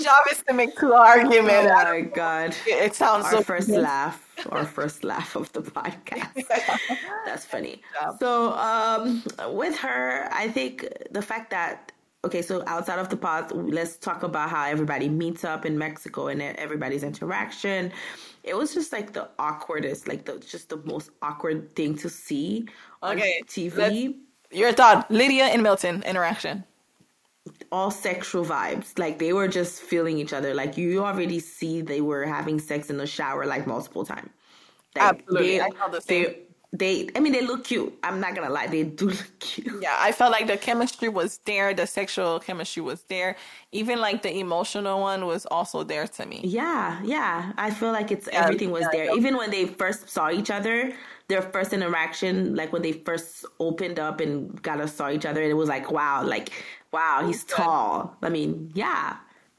her 0.00 0.04
job 0.04 0.24
is 0.30 0.42
to 0.48 0.54
make 0.54 0.78
two 0.78 0.92
arguments. 0.92 1.70
Oh 1.70 1.84
my 1.84 2.00
god! 2.00 2.56
It, 2.66 2.94
sounds 2.94 3.26
our 3.26 3.32
so 3.32 3.42
first 3.42 3.68
laugh 3.68 4.26
our 4.50 4.64
first 4.64 5.04
laugh 5.04 5.36
of 5.36 5.52
the 5.52 5.62
podcast. 5.62 6.46
That's 7.26 7.44
funny. 7.44 7.82
So, 8.18 8.52
um, 8.54 9.22
with 9.48 9.76
her, 9.78 10.28
I 10.32 10.48
think 10.48 10.86
the 11.10 11.22
fact 11.22 11.50
that 11.50 11.92
okay, 12.24 12.42
so 12.42 12.62
outside 12.66 12.98
of 12.98 13.08
the 13.08 13.16
pod, 13.16 13.50
let's 13.52 13.96
talk 13.96 14.22
about 14.22 14.50
how 14.50 14.64
everybody 14.64 15.08
meets 15.08 15.44
up 15.44 15.64
in 15.64 15.78
Mexico 15.78 16.28
and 16.28 16.42
everybody's 16.42 17.02
interaction. 17.02 17.92
It 18.42 18.54
was 18.54 18.74
just 18.74 18.92
like 18.92 19.12
the 19.12 19.28
awkwardest, 19.38 20.08
like 20.08 20.24
the 20.24 20.38
just 20.38 20.68
the 20.68 20.78
most 20.78 21.10
awkward 21.22 21.74
thing 21.74 21.96
to 21.96 22.08
see 22.08 22.66
okay, 23.02 23.40
on 23.40 23.46
TV. 23.46 24.16
Your 24.52 24.72
thought, 24.72 25.10
Lydia 25.10 25.44
and 25.44 25.62
Milton 25.62 26.02
interaction 26.02 26.64
all 27.72 27.90
sexual 27.90 28.44
vibes. 28.44 28.98
Like 28.98 29.18
they 29.18 29.32
were 29.32 29.48
just 29.48 29.80
feeling 29.80 30.18
each 30.18 30.32
other. 30.32 30.54
Like 30.54 30.76
you 30.76 31.04
already 31.04 31.40
see 31.40 31.80
they 31.80 32.00
were 32.00 32.24
having 32.24 32.58
sex 32.58 32.90
in 32.90 32.96
the 32.96 33.06
shower 33.06 33.46
like 33.46 33.66
multiple 33.66 34.04
times. 34.04 34.30
Like, 34.96 35.14
Absolutely, 35.20 35.58
they, 35.58 35.60
I 35.60 35.70
felt 35.70 35.92
the 35.92 36.00
same. 36.00 36.24
They, 36.24 36.36
they, 36.72 37.08
I 37.16 37.20
mean, 37.20 37.32
they 37.32 37.44
look 37.44 37.64
cute. 37.64 37.96
I'm 38.04 38.20
not 38.20 38.34
gonna 38.36 38.50
lie, 38.50 38.68
they 38.68 38.84
do 38.84 39.06
look 39.10 39.38
cute. 39.40 39.82
Yeah, 39.82 39.96
I 39.98 40.12
felt 40.12 40.30
like 40.30 40.46
the 40.46 40.56
chemistry 40.56 41.08
was 41.08 41.38
there. 41.44 41.74
The 41.74 41.86
sexual 41.86 42.38
chemistry 42.38 42.82
was 42.82 43.02
there. 43.04 43.36
Even 43.72 44.00
like 44.00 44.22
the 44.22 44.38
emotional 44.38 45.00
one 45.00 45.26
was 45.26 45.46
also 45.46 45.82
there 45.82 46.06
to 46.06 46.26
me. 46.26 46.40
Yeah, 46.44 47.00
yeah. 47.02 47.52
I 47.56 47.70
feel 47.70 47.90
like 47.92 48.12
it's 48.12 48.28
yeah, 48.32 48.44
everything 48.44 48.70
was 48.70 48.82
yeah, 48.82 48.88
there. 48.92 49.16
Even 49.16 49.36
when 49.36 49.50
they 49.50 49.66
first 49.66 50.08
saw 50.08 50.30
each 50.30 50.50
other, 50.50 50.92
their 51.26 51.42
first 51.42 51.72
interaction, 51.72 52.54
like 52.54 52.72
when 52.72 52.82
they 52.82 52.92
first 52.92 53.44
opened 53.58 53.98
up 53.98 54.20
and 54.20 54.60
got 54.62 54.76
to 54.76 54.86
saw 54.86 55.10
each 55.10 55.26
other, 55.26 55.42
and 55.42 55.50
it 55.50 55.54
was 55.54 55.68
like, 55.68 55.90
wow, 55.90 56.22
like 56.24 56.52
wow, 56.92 57.24
he's 57.26 57.44
tall. 57.44 58.16
I 58.22 58.28
mean, 58.28 58.70
yeah. 58.74 59.16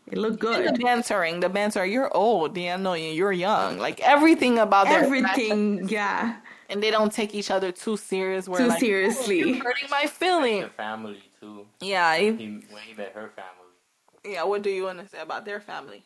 It 0.07 0.17
looked 0.17 0.39
good. 0.39 0.65
And 0.65 0.75
the 0.75 0.83
bantering, 0.83 1.39
the 1.39 1.49
banter. 1.49 1.85
You're 1.85 2.15
old, 2.15 2.57
yeah, 2.57 2.75
no, 2.75 2.93
you're 2.93 3.31
young. 3.31 3.77
Like 3.77 4.01
everything 4.01 4.59
about 4.59 4.87
everything, 4.87 5.87
yeah. 5.87 6.37
And 6.69 6.83
they 6.83 6.91
don't 6.91 7.11
take 7.11 7.33
each 7.33 7.51
other 7.51 7.71
too 7.71 7.97
serious. 7.97 8.45
Too 8.45 8.51
like, 8.51 8.79
seriously, 8.79 9.43
oh, 9.43 9.63
hurting 9.63 9.89
my 9.89 10.07
feelings. 10.07 10.69
family 10.75 11.21
too. 11.39 11.65
Yeah, 11.79 12.17
he, 12.17 12.31
he, 12.31 12.47
when 12.69 12.83
he 12.85 12.93
met 12.93 13.13
her 13.13 13.29
family. 13.29 14.33
Yeah, 14.35 14.43
what 14.43 14.61
do 14.63 14.69
you 14.69 14.83
want 14.83 14.99
to 14.99 15.07
say 15.07 15.19
about 15.19 15.45
their 15.45 15.61
family? 15.61 16.03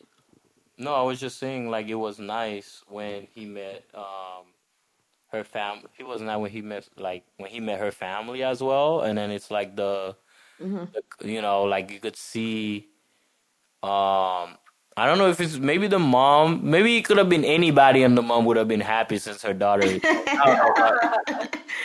No, 0.78 0.94
I 0.94 1.02
was 1.02 1.18
just 1.18 1.38
saying 1.38 1.70
like 1.70 1.88
it 1.88 1.94
was 1.94 2.18
nice 2.18 2.82
when 2.88 3.26
he 3.34 3.44
met 3.44 3.84
um 3.94 4.44
her 5.32 5.42
family. 5.42 5.88
It 5.98 6.06
was 6.06 6.20
not 6.20 6.34
that 6.34 6.40
when 6.40 6.50
he 6.50 6.62
met 6.62 6.88
like 6.96 7.24
when 7.38 7.50
he 7.50 7.60
met 7.60 7.80
her 7.80 7.90
family 7.90 8.42
as 8.42 8.62
well, 8.62 9.00
and 9.00 9.18
then 9.18 9.30
it's 9.30 9.50
like 9.50 9.74
the 9.74 10.16
Mm-hmm. 10.62 11.28
You 11.28 11.42
know, 11.42 11.64
like 11.64 11.90
you 11.90 12.00
could 12.00 12.16
see. 12.16 12.88
Um, 13.82 14.56
I 14.98 15.04
don't 15.04 15.18
know 15.18 15.28
if 15.28 15.40
it's 15.40 15.58
maybe 15.58 15.88
the 15.88 15.98
mom. 15.98 16.70
Maybe 16.70 16.96
it 16.96 17.04
could 17.04 17.18
have 17.18 17.28
been 17.28 17.44
anybody, 17.44 18.02
and 18.02 18.16
the 18.16 18.22
mom 18.22 18.46
would 18.46 18.56
have 18.56 18.68
been 18.68 18.80
happy 18.80 19.18
since 19.18 19.42
her 19.42 19.52
daughter. 19.52 19.86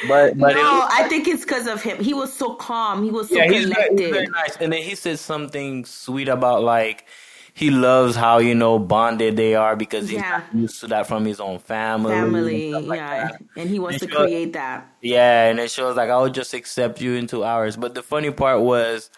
but 0.07 0.37
but 0.37 0.55
no, 0.55 0.87
I 0.89 1.05
think 1.09 1.27
it's 1.27 1.43
because 1.43 1.67
of 1.67 1.81
him. 1.81 2.01
He 2.01 2.13
was 2.13 2.31
so 2.31 2.55
calm. 2.55 3.03
He 3.03 3.11
was 3.11 3.27
so 3.27 3.35
yeah, 3.35 3.47
collected. 3.47 3.99
He's 3.99 4.11
very 4.11 4.27
nice. 4.27 4.55
And 4.61 4.71
then 4.71 4.81
he 4.81 4.95
said 4.95 5.19
something 5.19 5.83
sweet 5.83 6.29
about 6.29 6.63
like 6.63 7.05
he 7.53 7.69
loves 7.69 8.15
how 8.15 8.39
you 8.39 8.55
know 8.55 8.79
bonded 8.79 9.35
they 9.35 9.55
are 9.55 9.75
because 9.75 10.09
he's 10.09 10.19
yeah. 10.19 10.43
used 10.53 10.79
to 10.81 10.87
that 10.87 11.07
from 11.07 11.25
his 11.25 11.39
own 11.39 11.59
family. 11.59 12.13
Family, 12.13 12.71
and 12.73 12.87
like 12.87 12.97
yeah, 12.97 13.27
that. 13.27 13.43
and 13.57 13.69
he 13.69 13.79
wants 13.79 14.01
and 14.01 14.09
to 14.09 14.15
shows, 14.17 14.27
create 14.27 14.53
that. 14.53 14.87
Yeah, 15.01 15.47
and 15.47 15.59
it 15.59 15.69
shows 15.69 15.95
like 15.97 16.09
I'll 16.09 16.29
just 16.29 16.53
accept 16.53 17.01
you 17.01 17.15
into 17.15 17.43
ours. 17.43 17.77
But 17.77 17.93
the 17.93 18.03
funny 18.03 18.31
part 18.31 18.61
was 18.61 19.09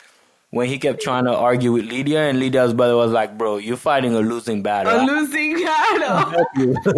when 0.54 0.70
he 0.70 0.78
kept 0.78 1.02
trying 1.02 1.26
to 1.26 1.36
argue 1.36 1.72
with 1.72 1.86
Lydia, 1.86 2.30
and 2.30 2.40
Lydia's 2.40 2.76
brother 2.76 2.96
was 2.96 3.12
like, 3.12 3.40
"Bro, 3.40 3.58
you're 3.58 3.76
fighting 3.76 4.14
a 4.14 4.20
losing 4.20 4.62
battle. 4.62 4.94
A 4.94 5.02
losing 5.04 5.56
battle. 5.56 6.46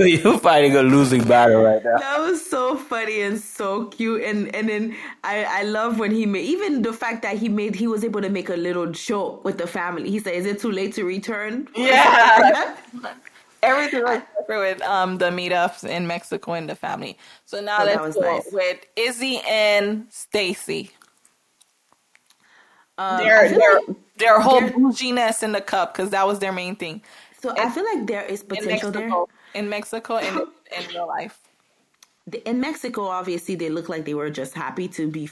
you're 0.06 0.38
fighting 0.40 0.76
a 0.76 0.84
losing 0.84 1.24
battle 1.24 1.64
right 1.64 1.82
now." 1.82 1.98
That 1.98 2.20
was 2.20 2.46
so 2.46 2.76
funny 2.76 3.22
and 3.22 3.40
so 3.40 3.86
cute, 3.86 4.24
and 4.24 4.54
and 4.54 4.68
then 4.68 4.96
I 5.24 5.46
I 5.46 5.64
love 5.64 6.00
when 6.00 6.12
he 6.12 6.26
made 6.26 6.44
even 6.44 6.82
the 6.82 6.92
fact 6.92 7.22
that 7.22 7.38
he 7.38 7.48
made 7.48 7.76
he 7.76 7.88
was 7.88 8.04
able 8.04 8.22
to 8.22 8.30
make 8.30 8.50
a 8.50 8.58
little 8.58 8.88
joke 8.88 9.46
with 9.46 9.58
the 9.58 9.68
family. 9.68 10.12
He 10.12 10.20
said, 10.20 10.34
"Is 10.34 10.46
it 10.46 10.60
too 10.60 10.72
late 10.72 10.94
to 10.96 11.06
return?" 11.06 11.70
Yeah. 11.78 12.76
Everything 13.64 14.04
was 14.04 14.22
different 14.38 14.80
with 14.80 14.82
um 14.82 15.18
the 15.18 15.30
meetups 15.30 15.86
in 15.86 16.08
Mexico 16.08 16.52
and 16.54 16.70
the 16.70 16.76
family. 16.76 17.18
So 17.46 17.62
now 17.62 17.80
so 17.80 17.86
let's 17.86 18.16
go 18.16 18.22
nice. 18.22 18.50
with 18.52 18.86
Izzy 18.98 19.40
and 19.48 20.08
Stacy. 20.10 20.92
Um, 22.98 23.18
their 23.18 23.50
their 23.50 23.76
like 23.88 23.98
their 24.18 24.40
whole 24.40 24.62
bouginess 24.62 25.44
in 25.44 25.52
the 25.52 25.62
cup 25.62 25.94
because 25.94 26.12
that 26.12 26.26
was 26.26 26.40
their 26.40 26.54
main 26.54 26.76
thing. 26.76 27.02
So 27.42 27.50
and 27.50 27.60
I 27.60 27.70
feel 27.70 27.84
like 27.84 28.08
there 28.08 28.24
is 28.24 28.44
potential 28.44 28.90
in 28.90 28.96
Mexico, 28.96 29.18
there 29.20 29.28
in 29.54 29.70
Mexico 29.70 30.18
and 30.18 30.40
in 30.78 30.88
real 30.90 31.08
life. 31.08 31.40
In 32.46 32.60
Mexico, 32.60 33.04
obviously, 33.04 33.56
they 33.56 33.70
look 33.70 33.88
like 33.88 34.06
they 34.06 34.16
were 34.16 34.30
just 34.30 34.54
happy 34.54 34.88
to 34.90 35.08
be 35.08 35.30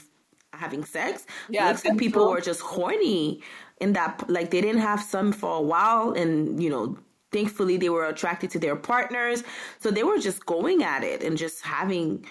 having 0.52 0.84
sex. 0.84 1.26
Yeah, 1.48 1.66
it 1.66 1.68
looks 1.70 1.84
like 1.84 1.98
people 1.98 2.30
were 2.30 2.40
just 2.40 2.60
horny 2.60 3.42
in 3.80 3.94
that. 3.94 4.28
Like 4.28 4.50
they 4.50 4.60
didn't 4.60 4.82
have 4.82 5.00
some 5.00 5.32
for 5.32 5.56
a 5.56 5.60
while, 5.60 6.12
and 6.12 6.62
you 6.62 6.70
know, 6.70 6.96
thankfully 7.32 7.76
they 7.76 7.88
were 7.88 8.06
attracted 8.06 8.50
to 8.50 8.58
their 8.58 8.76
partners, 8.76 9.42
so 9.80 9.90
they 9.90 10.04
were 10.04 10.18
just 10.18 10.46
going 10.46 10.84
at 10.84 11.02
it 11.02 11.22
and 11.22 11.36
just 11.36 11.62
having, 11.62 12.24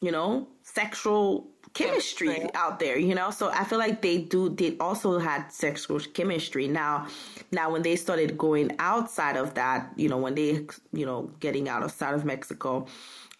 you 0.00 0.12
know, 0.12 0.46
sexual 0.78 1.48
chemistry 1.74 2.48
out 2.54 2.78
there, 2.78 2.98
you 2.98 3.14
know. 3.14 3.30
So 3.30 3.50
I 3.50 3.64
feel 3.64 3.78
like 3.78 4.02
they 4.02 4.18
do. 4.18 4.48
They 4.48 4.76
also 4.78 5.18
had 5.18 5.48
sexual 5.48 6.00
chemistry. 6.00 6.68
Now, 6.68 7.08
now 7.52 7.70
when 7.72 7.82
they 7.82 7.96
started 7.96 8.38
going 8.38 8.76
outside 8.78 9.36
of 9.36 9.54
that, 9.54 9.92
you 9.96 10.08
know, 10.08 10.18
when 10.18 10.34
they, 10.34 10.66
you 10.92 11.06
know, 11.06 11.30
getting 11.40 11.68
outside 11.68 12.14
of 12.14 12.24
Mexico, 12.24 12.86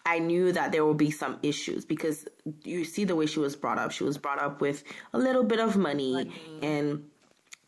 I 0.05 0.19
knew 0.19 0.51
that 0.51 0.71
there 0.71 0.85
would 0.85 0.97
be 0.97 1.11
some 1.11 1.39
issues 1.43 1.85
because 1.85 2.27
you 2.63 2.83
see 2.85 3.03
the 3.05 3.15
way 3.15 3.25
she 3.25 3.39
was 3.39 3.55
brought 3.55 3.77
up. 3.77 3.91
She 3.91 4.03
was 4.03 4.17
brought 4.17 4.39
up 4.39 4.61
with 4.61 4.83
a 5.13 5.17
little 5.17 5.43
bit 5.43 5.59
of 5.59 5.77
money, 5.77 6.13
money. 6.13 6.31
and 6.61 7.05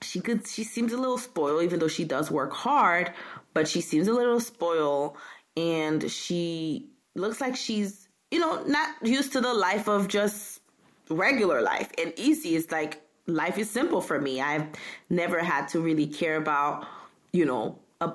she 0.01 0.19
could. 0.19 0.47
She 0.47 0.63
seems 0.63 0.91
a 0.91 0.97
little 0.97 1.17
spoiled, 1.17 1.63
even 1.63 1.80
though 1.80 1.88
she 1.88 2.03
does 2.03 2.32
work 2.32 2.53
hard. 2.53 3.13
But 3.53 3.67
she 3.67 3.82
seems 3.82 4.07
a 4.07 4.13
little 4.13 4.39
spoiled, 4.39 5.17
and 5.55 6.09
she 6.09 6.89
looks 7.15 7.41
like 7.41 7.55
she's 7.55 8.01
you 8.32 8.39
know, 8.39 8.63
not 8.63 8.95
used 9.03 9.34
to 9.34 9.41
the 9.41 9.53
life 9.53 9.88
of 9.88 10.07
just 10.07 10.61
regular 11.09 11.61
life. 11.61 11.91
And 11.97 12.13
Izzy 12.17 12.55
It's 12.55 12.71
like 12.71 13.01
life 13.27 13.57
is 13.57 13.69
simple 13.69 14.01
for 14.01 14.19
me. 14.19 14.41
I've 14.41 14.67
never 15.09 15.39
had 15.39 15.67
to 15.69 15.82
really 15.82 16.07
care 16.07 16.38
about, 16.38 16.88
you 17.34 17.45
know, 17.45 17.77
a 17.99 18.13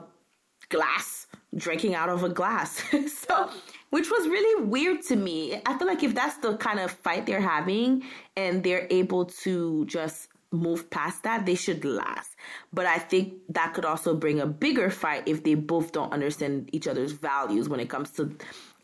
glass 0.70 1.26
drinking 1.54 1.94
out 1.94 2.08
of 2.08 2.24
a 2.24 2.28
glass. 2.28 2.82
so, 3.08 3.50
which 3.90 4.10
was 4.10 4.26
really 4.28 4.64
weird 4.64 5.02
to 5.02 5.16
me. 5.16 5.60
I 5.66 5.78
feel 5.78 5.86
like 5.86 6.02
if 6.02 6.14
that's 6.14 6.38
the 6.38 6.56
kind 6.56 6.80
of 6.80 6.90
fight 6.90 7.26
they're 7.26 7.40
having 7.40 8.02
and 8.36 8.64
they're 8.64 8.86
able 8.90 9.26
to 9.26 9.84
just 9.86 10.28
move 10.52 10.88
past 10.90 11.22
that, 11.24 11.46
they 11.46 11.54
should 11.54 11.84
last. 11.84 12.36
But 12.72 12.86
I 12.86 12.98
think 12.98 13.34
that 13.50 13.74
could 13.74 13.84
also 13.84 14.14
bring 14.14 14.40
a 14.40 14.46
bigger 14.46 14.90
fight 14.90 15.24
if 15.26 15.44
they 15.44 15.54
both 15.54 15.92
don't 15.92 16.12
understand 16.12 16.70
each 16.72 16.88
other's 16.88 17.12
values 17.12 17.68
when 17.68 17.80
it 17.80 17.88
comes 17.88 18.10
to 18.12 18.36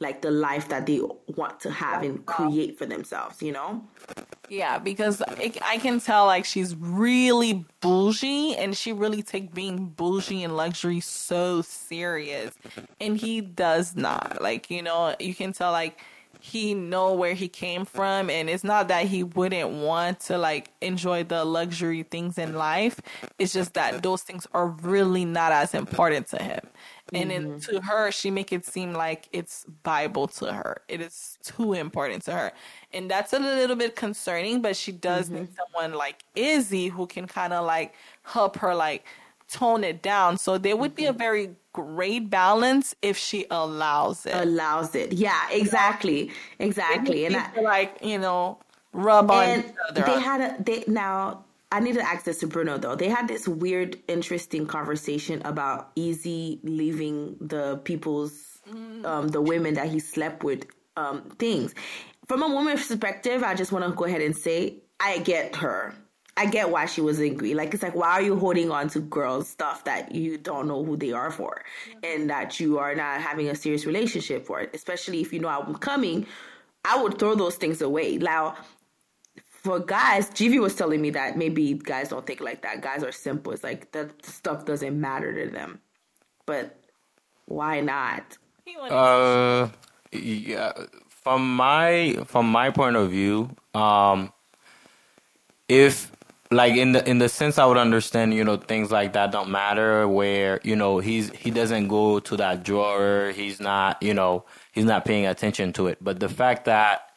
like 0.02 0.20
the 0.20 0.30
life 0.30 0.68
that 0.68 0.84
they 0.86 1.00
want 1.36 1.60
to 1.60 1.70
have 1.70 2.02
and 2.02 2.26
create 2.26 2.76
for 2.78 2.84
themselves, 2.84 3.40
you 3.40 3.52
know? 3.52 3.82
Yeah, 4.48 4.78
because 4.78 5.22
it, 5.38 5.56
I 5.64 5.78
can 5.78 5.98
tell 6.00 6.26
like 6.26 6.44
she's 6.44 6.74
really 6.76 7.64
bougie 7.80 8.54
and 8.56 8.76
she 8.76 8.92
really 8.92 9.22
take 9.22 9.54
being 9.54 9.86
bougie 9.86 10.44
and 10.44 10.56
luxury 10.56 11.00
so 11.00 11.62
serious. 11.62 12.52
And 13.00 13.16
he 13.16 13.40
does 13.40 13.96
not. 13.96 14.42
Like, 14.42 14.70
you 14.70 14.82
know, 14.82 15.14
you 15.18 15.34
can 15.34 15.54
tell 15.54 15.72
like 15.72 16.00
he 16.44 16.74
know 16.74 17.14
where 17.14 17.34
he 17.34 17.46
came 17.46 17.84
from 17.84 18.28
and 18.28 18.50
it's 18.50 18.64
not 18.64 18.88
that 18.88 19.06
he 19.06 19.22
wouldn't 19.22 19.70
want 19.70 20.18
to 20.18 20.36
like 20.36 20.72
enjoy 20.80 21.22
the 21.22 21.44
luxury 21.44 22.02
things 22.02 22.36
in 22.36 22.56
life 22.56 23.00
it's 23.38 23.52
just 23.52 23.74
that 23.74 24.02
those 24.02 24.22
things 24.22 24.44
are 24.52 24.66
really 24.66 25.24
not 25.24 25.52
as 25.52 25.72
important 25.72 26.26
to 26.26 26.42
him 26.42 26.58
and 27.12 27.30
mm-hmm. 27.30 27.48
then 27.50 27.60
to 27.60 27.80
her 27.80 28.10
she 28.10 28.28
make 28.28 28.52
it 28.52 28.66
seem 28.66 28.92
like 28.92 29.28
it's 29.30 29.66
bible 29.84 30.26
to 30.26 30.52
her 30.52 30.82
it 30.88 31.00
is 31.00 31.38
too 31.44 31.74
important 31.74 32.24
to 32.24 32.32
her 32.32 32.52
and 32.92 33.08
that's 33.08 33.32
a 33.32 33.38
little 33.38 33.76
bit 33.76 33.94
concerning 33.94 34.60
but 34.60 34.74
she 34.74 34.90
does 34.90 35.26
mm-hmm. 35.26 35.42
need 35.42 35.48
someone 35.54 35.96
like 35.96 36.24
izzy 36.34 36.88
who 36.88 37.06
can 37.06 37.24
kind 37.24 37.52
of 37.52 37.64
like 37.64 37.94
help 38.24 38.56
her 38.56 38.74
like 38.74 39.04
tone 39.52 39.84
it 39.84 40.02
down 40.02 40.38
so 40.38 40.58
there 40.58 40.76
would 40.76 40.94
be 40.94 41.04
a 41.04 41.12
very 41.12 41.54
great 41.72 42.28
balance 42.30 42.94
if 43.02 43.16
she 43.16 43.46
allows 43.50 44.26
it. 44.26 44.34
Allows 44.34 44.94
it. 44.94 45.12
Yeah, 45.12 45.40
exactly. 45.50 46.30
Exactly. 46.58 47.24
And 47.24 47.36
I, 47.36 47.60
like, 47.60 47.98
you 48.02 48.18
know, 48.18 48.58
rub 48.92 49.30
on 49.30 49.60
each 49.60 49.66
other. 49.88 50.02
They 50.02 50.20
had 50.20 50.40
a 50.40 50.62
they 50.62 50.84
now 50.86 51.44
I 51.70 51.80
need 51.80 51.94
to 51.94 52.02
ask 52.02 52.24
this 52.24 52.40
to 52.40 52.46
Bruno 52.46 52.78
though. 52.78 52.94
They 52.94 53.08
had 53.08 53.28
this 53.28 53.48
weird, 53.48 53.98
interesting 54.08 54.66
conversation 54.66 55.40
about 55.44 55.90
Izzy 55.96 56.60
leaving 56.62 57.36
the 57.40 57.80
people's 57.84 58.60
mm. 58.70 59.04
um 59.06 59.28
the 59.28 59.40
women 59.40 59.74
that 59.74 59.88
he 59.88 59.98
slept 59.98 60.44
with 60.44 60.66
um 60.96 61.22
things. 61.38 61.74
From 62.26 62.42
a 62.42 62.48
woman's 62.48 62.86
perspective, 62.86 63.42
I 63.42 63.54
just 63.54 63.72
want 63.72 63.84
to 63.84 63.92
go 63.92 64.04
ahead 64.04 64.20
and 64.20 64.36
say 64.36 64.76
I 65.00 65.18
get 65.18 65.56
her. 65.56 65.94
I 66.36 66.46
get 66.46 66.70
why 66.70 66.86
she 66.86 67.00
was 67.00 67.20
angry. 67.20 67.54
Like 67.54 67.74
it's 67.74 67.82
like 67.82 67.94
why 67.94 68.10
are 68.12 68.22
you 68.22 68.38
holding 68.38 68.70
on 68.70 68.88
to 68.90 69.00
girls 69.00 69.48
stuff 69.48 69.84
that 69.84 70.14
you 70.14 70.38
don't 70.38 70.66
know 70.66 70.82
who 70.84 70.96
they 70.96 71.12
are 71.12 71.30
for 71.30 71.62
and 72.02 72.30
that 72.30 72.58
you 72.58 72.78
are 72.78 72.94
not 72.94 73.20
having 73.20 73.48
a 73.48 73.54
serious 73.54 73.84
relationship 73.84 74.46
for 74.46 74.60
it, 74.60 74.70
especially 74.74 75.20
if 75.20 75.32
you 75.32 75.40
know 75.40 75.48
I'm 75.48 75.74
coming. 75.74 76.26
I 76.84 77.00
would 77.00 77.18
throw 77.18 77.34
those 77.34 77.56
things 77.56 77.82
away. 77.82 78.16
Now 78.16 78.56
for 79.62 79.78
guys, 79.78 80.28
GV 80.30 80.60
was 80.60 80.74
telling 80.74 81.00
me 81.00 81.10
that 81.10 81.36
maybe 81.36 81.74
guys 81.74 82.08
don't 82.08 82.26
think 82.26 82.40
like 82.40 82.62
that. 82.62 82.80
Guys 82.80 83.04
are 83.04 83.12
simple. 83.12 83.52
It's 83.52 83.62
like 83.62 83.92
that 83.92 84.24
stuff 84.24 84.64
doesn't 84.64 84.98
matter 85.00 85.44
to 85.44 85.50
them. 85.50 85.80
But 86.46 86.76
why 87.46 87.80
not? 87.80 88.38
Uh 88.90 89.68
yeah, 90.12 90.72
from 91.08 91.54
my 91.56 92.18
from 92.26 92.46
my 92.46 92.70
point 92.70 92.96
of 92.96 93.10
view, 93.10 93.54
um 93.74 94.32
if 95.68 96.11
like 96.52 96.74
in 96.76 96.92
the 96.92 97.08
in 97.08 97.18
the 97.18 97.28
sense 97.28 97.58
I 97.58 97.66
would 97.66 97.76
understand, 97.76 98.34
you 98.34 98.44
know, 98.44 98.56
things 98.56 98.90
like 98.90 99.12
that 99.14 99.32
don't 99.32 99.50
matter 99.50 100.06
where, 100.08 100.60
you 100.62 100.76
know, 100.76 100.98
he's 100.98 101.30
he 101.30 101.50
doesn't 101.50 101.88
go 101.88 102.20
to 102.20 102.36
that 102.36 102.62
drawer, 102.62 103.32
he's 103.34 103.60
not, 103.60 104.02
you 104.02 104.14
know, 104.14 104.44
he's 104.72 104.84
not 104.84 105.04
paying 105.04 105.26
attention 105.26 105.72
to 105.74 105.88
it. 105.88 105.98
But 106.00 106.20
the 106.20 106.28
fact 106.28 106.64
that 106.66 107.10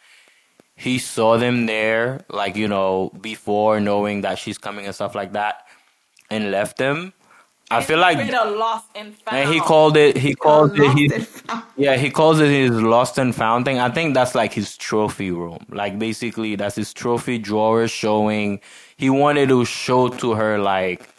he 0.76 0.98
saw 1.00 1.38
them 1.38 1.66
there, 1.68 2.26
like, 2.30 2.56
you 2.56 2.68
know, 2.68 3.12
before 3.22 3.80
knowing 3.80 4.22
that 4.22 4.38
she's 4.40 4.58
coming 4.58 4.86
and 4.86 4.94
stuff 4.94 5.16
like 5.16 5.34
that, 5.34 5.66
and 6.30 6.52
left 6.52 6.78
them, 6.78 7.14
I 7.72 7.82
feel 7.82 7.98
like 7.98 8.18
lost 8.32 8.88
and 8.96 9.16
found. 9.16 9.38
And 9.38 9.50
he 9.54 9.60
called 9.60 9.98
it. 9.98 10.18
He 10.18 10.36
called 10.36 10.72
it. 10.76 10.98
He, 10.98 11.12
yeah, 11.78 11.96
he 11.98 12.12
calls 12.12 12.40
it 12.40 12.50
his 12.50 12.72
lost 12.72 13.18
and 13.18 13.34
found 13.34 13.66
thing. 13.66 13.80
I 13.80 13.90
think 13.90 14.14
that's 14.14 14.36
like 14.36 14.54
his 14.54 14.78
trophy 14.78 15.32
room. 15.32 15.66
Like 15.70 15.98
basically, 15.98 16.56
that's 16.56 16.76
his 16.76 16.94
trophy 16.94 17.38
drawer 17.38 17.88
showing. 17.88 18.62
He 18.98 19.10
wanted 19.10 19.50
to 19.50 19.66
show 19.66 20.08
to 20.08 20.34
her 20.34 20.58
like, 20.58 21.10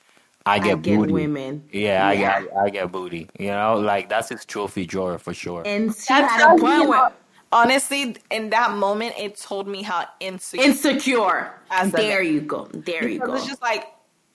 I 0.47 0.59
get, 0.59 0.79
I 0.79 0.81
get 0.81 0.99
booty. 0.99 1.13
women. 1.13 1.65
Yeah, 1.73 2.13
yeah. 2.13 2.37
I 2.37 2.43
get. 2.43 2.57
I 2.57 2.71
get 2.71 2.93
booty. 2.93 3.29
You 3.39 3.49
know, 3.49 3.79
like 3.79 4.09
that's 4.09 4.29
his 4.29 4.45
trophy 4.45 4.87
drawer 4.87 5.19
for 5.19 5.35
sure. 5.35 5.63
And 5.67 5.95
she 5.95 6.07
that's 6.09 6.33
had 6.33 6.55
a 6.55 6.59
point 6.59 6.89
where, 6.89 7.11
honestly, 7.53 8.17
in 8.31 8.51
that 8.51 8.73
moment, 8.73 9.15
it 9.19 9.37
told 9.37 9.67
me 9.67 9.83
how 9.83 10.07
insecure. 10.21 10.65
Insecure. 10.65 11.55
As 11.71 11.91
there 11.91 12.23
you 12.23 12.41
go. 12.41 12.67
There 12.73 13.03
because 13.03 13.13
you 13.13 13.19
go. 13.19 13.35
It's 13.35 13.47
just 13.47 13.61
like 13.61 13.87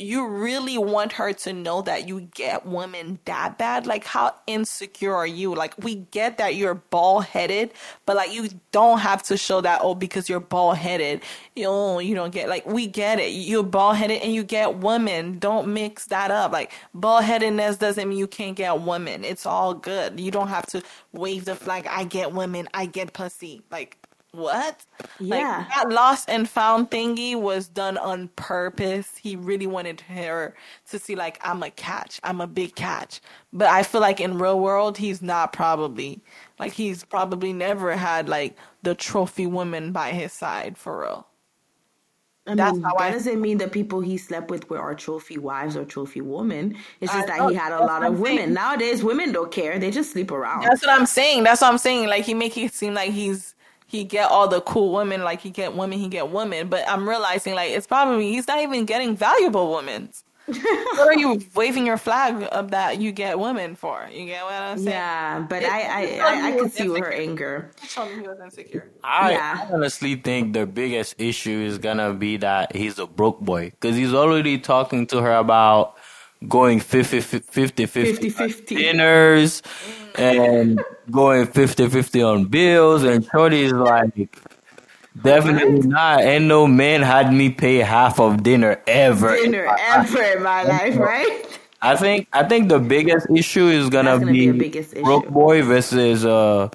you 0.02 0.28
really 0.28 0.78
want 0.78 1.14
her 1.14 1.34
to 1.34 1.54
know 1.54 1.82
that 1.84 2.08
you 2.08 2.22
get 2.34 2.66
women 2.66 3.20
that 3.26 3.58
bad? 3.58 3.88
Like, 3.88 4.04
how 4.06 4.36
insecure 4.48 5.14
are 5.14 5.28
you? 5.28 5.56
Like, 5.56 5.76
we 5.84 5.96
get 5.96 6.38
that 6.38 6.56
you're 6.56 6.76
bald 6.76 7.26
headed, 7.26 7.72
but 8.06 8.16
like, 8.16 8.34
you 8.34 8.50
don't 8.72 9.00
have 9.00 9.24
to 9.24 9.38
show 9.38 9.62
that, 9.62 9.82
oh, 9.84 9.96
because 9.96 10.30
you're 10.30 10.40
bald 10.40 10.78
headed, 10.78 11.24
you 11.56 12.00
you 12.02 12.16
don't 12.16 12.32
get, 12.34 12.50
like, 12.50 12.66
we 12.66 12.88
get 12.88 13.20
it. 13.20 13.30
You're 13.32 13.64
bald 13.64 13.98
headed 13.98 14.22
and 14.22 14.34
you 14.34 14.44
get 14.44 14.78
women. 14.80 15.40
Don't 15.40 15.74
mix 15.74 16.06
that 16.08 16.32
up. 16.32 16.52
Like, 16.52 16.72
bald 16.94 17.24
headedness 17.24 17.78
doesn't 17.78 18.10
mean 18.10 18.18
you 18.18 18.28
can't 18.28 18.56
get 18.56 18.82
women. 18.82 19.24
It's 19.24 19.46
all 19.46 19.74
good. 19.74 20.20
You 20.20 20.32
don't 20.32 20.50
have 20.50 20.66
to 20.68 20.82
wave 21.14 21.46
the 21.46 21.56
flag, 21.56 21.88
I 21.88 22.04
get 22.06 22.34
women, 22.34 22.68
I 22.74 22.86
get 22.88 23.14
pussy. 23.14 23.64
Like, 23.72 23.98
what? 24.32 24.86
Yeah. 25.20 25.58
Like, 25.58 25.70
that 25.70 25.90
lost 25.90 26.30
and 26.30 26.48
found 26.48 26.90
thingy 26.90 27.36
was 27.40 27.68
done 27.68 27.98
on 27.98 28.30
purpose. 28.30 29.18
He 29.18 29.36
really 29.36 29.68
wanted 29.68 30.02
her 30.02 30.56
to 30.90 31.00
see 31.00 31.16
like 31.16 31.38
I'm 31.44 31.62
a 31.64 31.70
catch. 31.72 32.20
I'm 32.24 32.40
a 32.40 32.48
big 32.48 32.76
catch. 32.76 33.20
But 33.52 33.68
I 33.68 33.84
feel 33.84 34.02
like 34.02 34.22
in 34.22 34.38
real 34.38 34.60
world 34.60 34.98
he's 34.98 35.22
not 35.22 35.52
probably 35.52 36.22
like 36.60 36.72
he's 36.72 37.04
probably 37.04 37.52
never 37.52 37.96
had 37.96 38.30
like 38.30 38.58
the 38.84 38.96
trophy 38.96 39.48
woman 39.48 39.92
by 39.92 40.12
his 40.12 40.32
side 40.32 40.78
for 40.78 41.02
real. 41.02 41.28
I 42.48 42.56
That's 42.56 42.74
mean, 42.74 42.82
that 42.82 42.96
I, 42.98 43.12
doesn't 43.12 43.40
mean 43.40 43.60
the 43.60 43.68
people 43.68 44.02
he 44.02 44.18
slept 44.18 44.50
with 44.50 44.68
were 44.70 44.80
our 44.80 44.96
trophy 44.96 45.38
wives 45.38 45.78
or 45.78 45.86
trophy 45.86 46.22
women. 46.22 46.76
It's 47.00 47.14
just 47.14 47.30
I 47.30 47.38
that 47.38 47.50
he 47.50 47.56
had 47.56 47.72
a 47.72 47.86
lot 47.86 48.04
of 48.04 48.20
women. 48.20 48.38
Saying. 48.38 48.54
Nowadays, 48.54 49.04
women 49.04 49.32
don't 49.32 49.52
care; 49.52 49.78
they 49.78 49.92
just 49.92 50.12
sleep 50.12 50.32
around. 50.32 50.64
That's 50.64 50.82
what 50.82 50.90
I'm 50.90 51.06
saying. 51.06 51.44
That's 51.44 51.62
what 51.62 51.72
I'm 51.72 51.78
saying. 51.78 52.08
Like 52.08 52.26
he 52.26 52.34
make 52.34 52.58
it 52.58 52.74
seem 52.74 52.96
like 52.96 53.12
he's 53.12 53.54
he 53.92 54.06
get 54.06 54.32
all 54.32 54.48
the 54.48 54.62
cool 54.62 54.94
women, 54.94 55.22
like 55.22 55.42
he 55.42 55.50
get 55.50 55.76
women, 55.76 56.00
he 56.00 56.08
get 56.08 56.30
women. 56.30 56.70
But 56.70 56.88
I'm 56.88 57.08
realizing 57.08 57.56
like 57.56 57.72
it's 57.72 57.86
probably 57.86 58.32
he's 58.32 58.48
not 58.48 58.62
even 58.62 58.86
getting 58.86 59.18
valuable 59.18 59.74
women. 59.76 60.10
what 60.46 61.08
are 61.08 61.18
you 61.18 61.42
waving 61.56 61.86
your 61.86 61.98
flag 61.98 62.48
of 62.54 62.72
that 62.72 63.02
you 63.02 63.12
get 63.12 63.38
women 63.38 63.76
for? 63.76 64.08
You 64.12 64.26
get 64.26 64.44
what 64.46 64.54
I'm 64.54 64.78
saying? 64.78 64.88
Yeah, 64.88 65.46
but 65.48 65.64
it, 65.64 65.70
I 65.70 65.82
I, 65.82 66.20
I, 66.20 66.48
I 66.48 66.52
could 66.54 66.72
see 66.72 66.88
her 66.88 67.12
anger. 67.12 67.72
He 67.82 67.88
told 67.90 68.10
me 68.12 68.22
he 68.22 68.28
was 68.28 68.40
insecure. 68.42 68.90
I, 69.04 69.32
yeah. 69.34 69.68
I 69.70 69.74
honestly 69.74 70.16
think 70.16 70.54
the 70.54 70.66
biggest 70.66 71.16
issue 71.18 71.60
is 71.60 71.78
gonna 71.78 72.14
be 72.14 72.38
that 72.38 72.74
he's 72.74 72.98
a 72.98 73.06
broke 73.06 73.42
boy 73.42 73.72
because 73.72 73.98
he's 73.98 74.14
already 74.14 74.58
talking 74.58 75.06
to 75.08 75.22
her 75.22 75.36
about 75.36 75.98
going 76.48 76.80
50 76.80 77.22
50 77.22 77.86
50, 77.86 78.30
50, 78.30 78.76
dinners 78.76 79.62
and 80.16 80.82
going 81.10 81.46
50 81.48 81.90
50 81.90 82.22
on 82.22 82.46
bills. 82.46 83.04
And 83.04 83.26
Shorty's 83.26 83.72
like, 83.72 84.36
definitely 85.22 85.88
not. 85.88 86.22
Ain't 86.22 86.46
no 86.46 86.68
man 86.68 87.02
had 87.02 87.34
me 87.34 87.50
pay 87.50 87.78
half 87.78 88.20
of 88.20 88.44
dinner 88.44 88.82
ever. 88.88 89.36
Dinner 89.36 89.66
in 89.66 89.76
ever 89.80 90.22
in 90.22 90.44
my 90.44 90.64
life, 90.64 90.98
right? 90.98 91.60
I 91.82 91.96
think 91.96 92.28
I 92.32 92.44
think 92.44 92.70
the 92.70 92.80
biggest 92.80 93.28
issue 93.36 93.68
is 93.68 93.90
gonna, 93.90 94.20
gonna 94.20 94.32
be, 94.32 94.52
be 94.52 94.84
broke 95.02 95.28
boy 95.28 95.64
versus 95.64 96.26
uh 96.26 96.70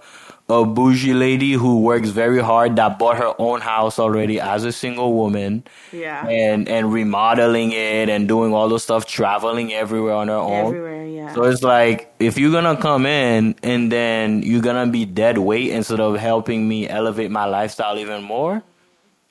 a 0.49 0.65
bougie 0.65 1.13
lady 1.13 1.53
who 1.53 1.81
works 1.81 2.11
very 2.11 2.41
hard 2.41 2.77
that 2.77 2.99
bought 2.99 3.17
her 3.17 3.35
own 3.39 3.61
house 3.61 3.99
already 3.99 4.39
as 4.39 4.65
a 4.65 4.71
single 4.71 5.13
woman. 5.13 5.65
Yeah. 5.93 6.27
And 6.27 6.69
and 6.69 6.93
remodeling 6.93 7.73
it 7.73 8.09
and 8.09 8.29
doing 8.29 8.55
all 8.55 8.69
the 8.69 8.79
stuff, 8.79 9.07
traveling 9.07 9.73
everywhere 9.73 10.15
on 10.15 10.29
her 10.29 10.35
own. 10.35 10.67
Everywhere, 10.67 11.07
yeah. 11.07 11.35
So 11.35 11.45
it's 11.45 11.63
like 11.63 12.15
if 12.21 12.39
you're 12.39 12.53
gonna 12.53 12.77
come 12.81 13.07
in 13.07 13.57
and 13.63 13.91
then 13.91 14.43
you're 14.43 14.63
gonna 14.63 14.87
be 14.87 15.05
dead 15.05 15.39
weight 15.39 15.71
instead 15.71 16.01
of 16.01 16.17
helping 16.17 16.69
me 16.69 16.89
elevate 16.89 17.31
my 17.31 17.47
lifestyle 17.47 17.99
even 17.99 18.23
more. 18.23 18.63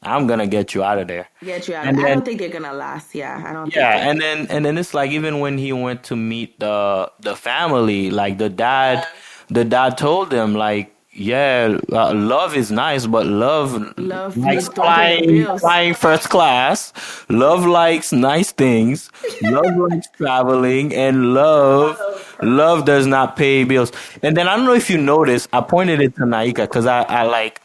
I'm 0.03 0.27
gonna 0.27 0.45
get 0.45 0.75
you 0.75 0.83
out 0.83 0.99
of 0.99 1.07
there. 1.07 1.27
Get 1.43 1.67
you 1.67 1.73
out. 1.73 1.87
And 1.87 1.97
then, 1.97 2.05
I 2.05 2.09
don't 2.09 2.23
think 2.23 2.39
they're 2.39 2.49
gonna 2.49 2.73
last. 2.73 3.15
Yeah, 3.15 3.41
I 3.43 3.53
don't. 3.53 3.73
Yeah, 3.73 4.07
and 4.07 4.21
then 4.21 4.45
and 4.51 4.63
then 4.63 4.77
it's 4.77 4.93
like 4.93 5.09
even 5.09 5.39
when 5.39 5.57
he 5.57 5.73
went 5.73 6.03
to 6.03 6.15
meet 6.15 6.59
the 6.59 7.11
the 7.21 7.35
family, 7.35 8.11
like 8.11 8.37
the 8.37 8.49
dad, 8.49 9.07
the 9.49 9.65
dad 9.65 9.97
told 9.97 10.31
him 10.31 10.53
like 10.53 10.94
yeah, 11.17 11.77
uh, 11.93 12.13
love 12.13 12.57
is 12.57 12.71
nice, 12.71 13.07
but 13.07 13.25
love, 13.25 13.97
love 13.97 14.35
likes 14.35 14.67
flying, 14.67 15.45
flying 15.59 15.93
first 15.93 16.29
class. 16.29 16.91
Love 17.29 17.65
likes 17.65 18.11
nice 18.11 18.51
things. 18.51 19.09
love 19.41 19.77
likes 19.77 20.07
traveling, 20.17 20.93
and 20.93 21.33
love, 21.33 21.97
love 22.43 22.83
does 22.83 23.07
not 23.07 23.37
pay 23.37 23.63
bills. 23.63 23.93
And 24.23 24.35
then 24.35 24.49
I 24.49 24.57
don't 24.57 24.65
know 24.65 24.73
if 24.73 24.89
you 24.89 24.97
noticed, 24.97 25.47
I 25.53 25.61
pointed 25.61 26.01
it 26.01 26.15
to 26.17 26.23
Naika 26.23 26.55
because 26.55 26.85
I, 26.85 27.03
I 27.03 27.23
like. 27.23 27.61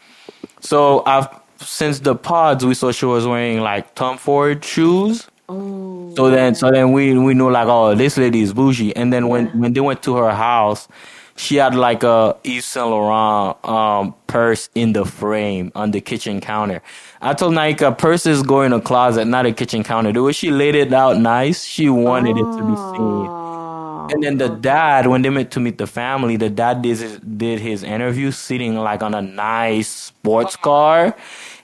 So 0.61 1.03
I've 1.05 1.27
since 1.57 1.99
the 1.99 2.15
pods 2.15 2.65
we 2.65 2.73
saw 2.73 2.93
she 2.93 3.05
was 3.05 3.27
wearing 3.27 3.59
like 3.59 3.93
Tom 3.95 4.17
Ford 4.17 4.63
shoes. 4.63 5.27
Oh. 5.49 6.13
So 6.15 6.29
then, 6.29 6.55
so 6.55 6.71
then 6.71 6.93
we 6.93 7.17
we 7.17 7.33
knew 7.33 7.51
like, 7.51 7.67
oh, 7.67 7.95
this 7.95 8.15
lady 8.15 8.41
is 8.43 8.53
bougie. 8.53 8.95
And 8.95 9.11
then 9.11 9.27
when 9.27 9.47
when 9.59 9.73
they 9.73 9.81
went 9.81 10.01
to 10.03 10.15
her 10.15 10.31
house 10.31 10.87
she 11.41 11.55
had 11.55 11.73
like 11.73 12.03
a 12.03 12.37
Yves 12.43 12.65
Saint 12.65 12.87
Laurent 12.87 13.57
um, 13.65 14.13
purse 14.27 14.69
in 14.75 14.93
the 14.93 15.05
frame 15.05 15.71
on 15.73 15.89
the 15.89 15.99
kitchen 15.99 16.39
counter. 16.39 16.83
I 17.19 17.33
told 17.33 17.53
Naika, 17.53 17.97
purses 17.97 18.43
go 18.43 18.61
in 18.61 18.73
a 18.73 18.79
closet, 18.79 19.25
not 19.25 19.47
a 19.47 19.51
kitchen 19.51 19.83
counter. 19.83 20.13
The 20.13 20.21
way 20.21 20.33
she 20.33 20.51
laid 20.51 20.75
it 20.75 20.93
out 20.93 21.17
nice, 21.17 21.63
she 21.63 21.89
wanted 21.89 22.37
oh. 22.37 22.41
it 22.41 22.57
to 22.57 22.63
be 22.63 22.75
seen. 22.75 23.41
And 24.13 24.23
then 24.23 24.37
the 24.37 24.49
dad, 24.49 25.07
when 25.07 25.23
they 25.23 25.29
met 25.31 25.49
to 25.51 25.59
meet 25.59 25.79
the 25.79 25.87
family, 25.87 26.37
the 26.37 26.49
dad 26.49 26.83
did 26.83 26.99
his, 26.99 27.17
did 27.19 27.59
his 27.59 27.81
interview 27.81 28.29
sitting 28.29 28.75
like 28.75 29.01
on 29.01 29.15
a 29.15 29.21
nice 29.21 29.87
sports 29.87 30.55
car, 30.55 31.15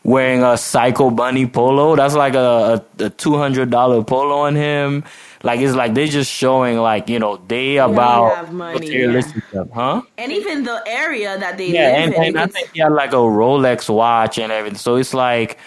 wearing 0.03 0.41
a 0.41 0.57
Psycho 0.57 1.11
Bunny 1.11 1.45
polo. 1.45 1.95
That's 1.95 2.15
like 2.15 2.33
a, 2.33 2.81
a, 2.99 3.05
a 3.05 3.09
two 3.11 3.37
hundred 3.37 3.69
dollar 3.69 4.03
polo 4.03 4.37
on 4.37 4.55
him. 4.55 5.03
Like 5.47 5.61
it's 5.61 5.75
like 5.75 5.93
they're 5.93 6.07
just 6.07 6.29
showing 6.29 6.75
like 6.75 7.07
you 7.07 7.19
know 7.19 7.37
they 7.47 7.77
about 7.77 8.51
materialistic 8.51 9.43
yeah. 9.45 9.63
stuff, 9.63 9.69
huh? 9.73 10.01
And 10.17 10.33
even 10.33 10.65
the 10.65 10.83
area 10.85 11.39
that 11.39 11.57
they 11.57 11.71
yeah, 11.71 11.87
live 11.87 11.95
and, 11.95 12.13
in. 12.15 12.23
and 12.23 12.37
I 12.37 12.47
think 12.47 12.69
he 12.73 12.81
had 12.81 12.91
like 12.91 13.13
a 13.13 13.23
Rolex 13.39 13.89
watch 13.89 14.37
and 14.39 14.51
everything. 14.51 14.77
So 14.77 14.97
it's 14.97 15.13
like 15.13 15.57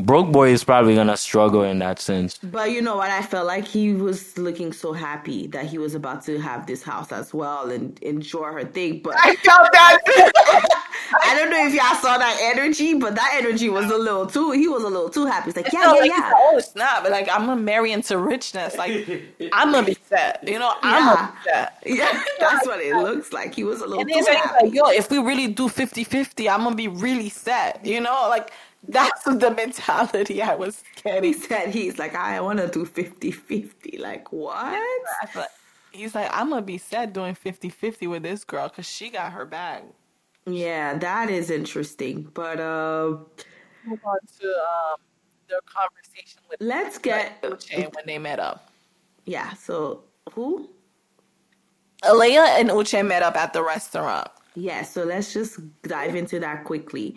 broke 0.00 0.32
boy 0.32 0.50
is 0.50 0.64
probably 0.64 0.94
gonna 0.94 1.16
struggle 1.16 1.62
in 1.62 1.78
that 1.80 1.98
sense. 1.98 2.38
But 2.38 2.70
you 2.70 2.82
know 2.82 2.96
what? 2.96 3.10
I 3.10 3.22
felt 3.22 3.46
like 3.46 3.66
he 3.66 3.92
was 3.92 4.36
looking 4.38 4.72
so 4.72 4.92
happy 4.92 5.46
that 5.48 5.66
he 5.66 5.78
was 5.78 5.94
about 5.94 6.24
to 6.26 6.38
have 6.40 6.66
this 6.66 6.82
house 6.82 7.12
as 7.12 7.32
well 7.32 7.70
and 7.70 7.98
enjoy 8.00 8.44
her 8.52 8.64
thing. 8.64 9.00
But 9.00 9.14
I 9.16 9.36
felt 9.36 9.68
that. 9.72 10.68
I 11.22 11.34
don't 11.34 11.50
know 11.50 11.66
if 11.66 11.74
y'all 11.74 11.94
saw 11.96 12.18
that 12.18 12.38
energy, 12.40 12.94
but 12.94 13.14
that 13.16 13.36
energy 13.42 13.68
was 13.68 13.90
a 13.90 13.96
little 13.96 14.26
too. 14.26 14.52
He 14.52 14.68
was 14.68 14.82
a 14.82 14.88
little 14.88 15.10
too 15.10 15.26
happy. 15.26 15.46
He's 15.46 15.56
like, 15.56 15.72
yeah, 15.72 15.92
yeah, 15.94 16.00
like, 16.00 16.10
yeah. 16.10 16.32
Oh, 16.34 16.56
it's 16.56 16.74
not. 16.76 17.02
But 17.02 17.12
like, 17.12 17.28
I'm 17.28 17.46
gonna 17.46 17.60
marry 17.60 17.92
into 17.92 18.18
richness. 18.18 18.76
Like, 18.76 19.08
I'm 19.52 19.72
gonna 19.72 19.86
be 19.86 19.96
set. 20.08 20.46
You 20.46 20.58
know, 20.58 20.74
I'm 20.82 21.04
yeah. 21.04 21.14
gonna 21.14 21.32
be 21.32 21.50
set. 21.50 21.76
Yeah, 22.00 22.22
that's 22.38 22.66
what 22.66 22.80
it 22.80 22.94
looks 22.94 23.32
like. 23.32 23.54
He 23.54 23.64
was 23.64 23.80
a 23.80 23.86
little. 23.86 24.00
And 24.00 24.10
too 24.10 24.32
happy. 24.32 24.66
like, 24.66 24.74
yo, 24.74 24.88
if 24.90 25.10
we 25.10 25.18
really 25.18 25.48
do 25.48 25.68
50-50, 25.68 26.48
I'm 26.48 26.64
gonna 26.64 26.76
be 26.76 26.88
really 26.88 27.28
set. 27.28 27.84
You 27.84 28.00
know, 28.00 28.26
like 28.28 28.52
that's 28.88 29.24
the 29.24 29.50
mentality 29.50 30.42
I 30.42 30.54
was 30.54 30.82
getting. 31.02 31.24
He 31.24 31.32
said 31.32 31.68
he's 31.68 31.98
like, 31.98 32.14
I 32.14 32.40
want 32.40 32.58
to 32.58 32.68
do 32.68 32.84
50 32.84 33.30
50. 33.30 33.98
Like, 33.98 34.32
what? 34.32 34.80
He's 35.92 36.14
like, 36.14 36.30
I'm 36.32 36.50
going 36.50 36.62
to 36.62 36.66
be 36.66 36.78
sad 36.78 37.12
doing 37.12 37.34
50 37.34 37.68
50 37.68 38.06
with 38.06 38.22
this 38.22 38.44
girl 38.44 38.68
because 38.68 38.86
she 38.86 39.10
got 39.10 39.32
her 39.32 39.44
bag. 39.44 39.84
Yeah, 40.46 40.96
that 40.98 41.30
is 41.30 41.50
interesting. 41.50 42.30
But, 42.32 42.60
uh, 42.60 43.18
move 43.84 44.00
on 44.04 44.18
to 44.40 44.46
um, 44.46 44.96
their 45.48 45.60
conversation 45.66 46.40
with 46.48 46.58
Let's 46.60 46.98
get 46.98 47.42
Uche 47.42 47.94
when 47.94 48.04
they 48.06 48.18
met 48.18 48.40
up. 48.40 48.70
Yeah, 49.26 49.52
so 49.54 50.04
who? 50.32 50.70
Aaliyah 52.02 52.60
and 52.60 52.70
Uche 52.70 53.06
met 53.06 53.22
up 53.22 53.36
at 53.36 53.52
the 53.52 53.62
restaurant. 53.62 54.28
Yeah, 54.54 54.82
so 54.82 55.04
let's 55.04 55.32
just 55.32 55.60
dive 55.82 56.14
into 56.14 56.40
that 56.40 56.64
quickly. 56.64 57.16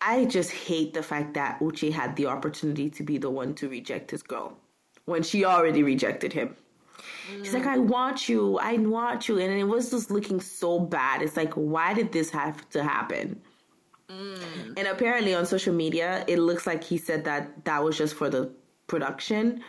I 0.00 0.24
just 0.24 0.50
hate 0.50 0.94
the 0.94 1.02
fact 1.02 1.34
that 1.34 1.60
Uche 1.60 1.92
had 1.92 2.16
the 2.16 2.26
opportunity 2.26 2.88
to 2.90 3.02
be 3.02 3.18
the 3.18 3.30
one 3.30 3.54
to 3.56 3.68
reject 3.68 4.10
his 4.10 4.22
girl 4.22 4.56
when 5.04 5.22
she 5.22 5.44
already 5.44 5.82
rejected 5.82 6.32
him. 6.32 6.56
Mm. 7.30 7.44
She's 7.44 7.54
like, 7.54 7.66
I 7.66 7.78
want 7.78 8.28
you, 8.28 8.58
I 8.58 8.76
want 8.78 9.28
you. 9.28 9.38
And 9.38 9.52
it 9.52 9.64
was 9.64 9.90
just 9.90 10.10
looking 10.10 10.40
so 10.40 10.78
bad. 10.78 11.22
It's 11.22 11.36
like, 11.36 11.52
why 11.54 11.94
did 11.94 12.12
this 12.12 12.30
have 12.30 12.68
to 12.70 12.82
happen? 12.82 13.40
Mm. 14.08 14.78
And 14.78 14.88
apparently 14.88 15.34
on 15.34 15.46
social 15.46 15.74
media, 15.74 16.24
it 16.26 16.38
looks 16.38 16.66
like 16.66 16.82
he 16.82 16.96
said 16.96 17.24
that 17.24 17.64
that 17.64 17.82
was 17.82 17.96
just 17.96 18.14
for 18.14 18.30
the 18.30 18.50
production. 18.86 19.62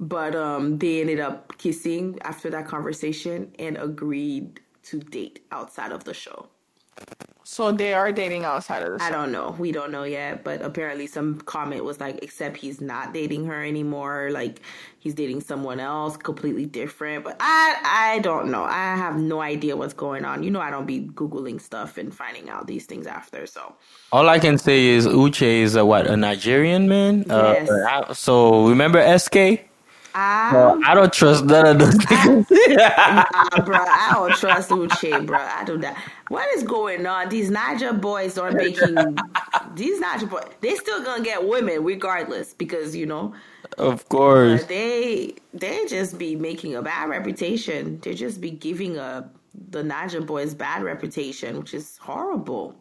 But 0.00 0.34
um, 0.34 0.78
they 0.78 1.00
ended 1.00 1.20
up 1.20 1.56
kissing 1.58 2.18
after 2.22 2.50
that 2.50 2.66
conversation 2.66 3.52
and 3.58 3.76
agreed 3.76 4.60
to 4.84 4.98
date 4.98 5.44
outside 5.52 5.92
of 5.92 6.04
the 6.04 6.14
show. 6.14 6.48
So 7.46 7.72
they 7.72 7.92
are 7.92 8.10
dating 8.10 8.44
outside 8.44 8.82
of 8.82 8.92
the 8.92 8.98
show. 8.98 9.04
I 9.04 9.10
don't 9.10 9.30
know. 9.30 9.54
We 9.58 9.70
don't 9.70 9.92
know 9.92 10.04
yet, 10.04 10.44
but 10.44 10.62
apparently 10.62 11.06
some 11.06 11.40
comment 11.42 11.84
was 11.84 12.00
like, 12.00 12.22
except 12.22 12.56
he's 12.56 12.80
not 12.80 13.12
dating 13.12 13.44
her 13.44 13.62
anymore. 13.62 14.30
Like 14.32 14.60
he's 14.98 15.12
dating 15.12 15.42
someone 15.42 15.78
else, 15.78 16.16
completely 16.16 16.64
different. 16.64 17.22
But 17.22 17.36
I, 17.40 18.14
I 18.16 18.18
don't 18.20 18.50
know. 18.50 18.64
I 18.64 18.96
have 18.96 19.16
no 19.16 19.42
idea 19.42 19.76
what's 19.76 19.92
going 19.92 20.24
on. 20.24 20.42
You 20.42 20.50
know, 20.50 20.60
I 20.60 20.70
don't 20.70 20.86
be 20.86 21.00
googling 21.00 21.60
stuff 21.60 21.98
and 21.98 22.14
finding 22.14 22.48
out 22.48 22.66
these 22.66 22.86
things 22.86 23.06
after. 23.06 23.46
So 23.46 23.74
all 24.10 24.30
I 24.30 24.38
can 24.38 24.56
say 24.56 24.86
is 24.86 25.06
Uche 25.06 25.42
is 25.42 25.76
a 25.76 25.84
what 25.84 26.06
a 26.06 26.16
Nigerian 26.16 26.88
man. 26.88 27.30
Uh, 27.30 27.56
yes. 27.58 27.70
Uh, 27.70 28.14
so 28.14 28.66
remember 28.68 29.18
SK. 29.18 29.68
I, 30.16 30.80
I 30.86 30.94
don't 30.94 31.12
trust 31.12 31.44
none 31.44 31.66
of 31.66 31.78
those 31.80 31.96
things. 32.04 32.46
nah, 32.68 33.24
bro, 33.64 33.78
I 33.78 34.10
don't 34.12 34.34
trust 34.36 34.70
Uche, 34.70 35.26
bro. 35.26 35.38
I 35.38 35.64
do 35.64 35.76
that. 35.78 36.00
What 36.28 36.48
is 36.56 36.62
going 36.62 37.04
on? 37.04 37.28
These 37.28 37.50
Naija 37.50 38.00
boys 38.00 38.38
are 38.38 38.52
making 38.52 38.94
these 39.74 40.00
Naija 40.00 40.30
boys. 40.30 40.44
They 40.60 40.76
still 40.76 41.02
gonna 41.02 41.24
get 41.24 41.46
women 41.46 41.82
regardless 41.82 42.54
because 42.54 42.94
you 42.94 43.06
know. 43.06 43.34
Of 43.76 44.08
course. 44.08 44.62
Uh, 44.62 44.66
they 44.68 45.34
they 45.52 45.84
just 45.86 46.16
be 46.16 46.36
making 46.36 46.76
a 46.76 46.82
bad 46.82 47.08
reputation. 47.08 47.98
They 48.00 48.14
just 48.14 48.40
be 48.40 48.52
giving 48.52 48.96
a 48.96 49.28
the 49.70 49.82
Naija 49.82 50.24
boys 50.24 50.54
bad 50.54 50.84
reputation, 50.84 51.58
which 51.58 51.74
is 51.74 51.98
horrible. 51.98 52.76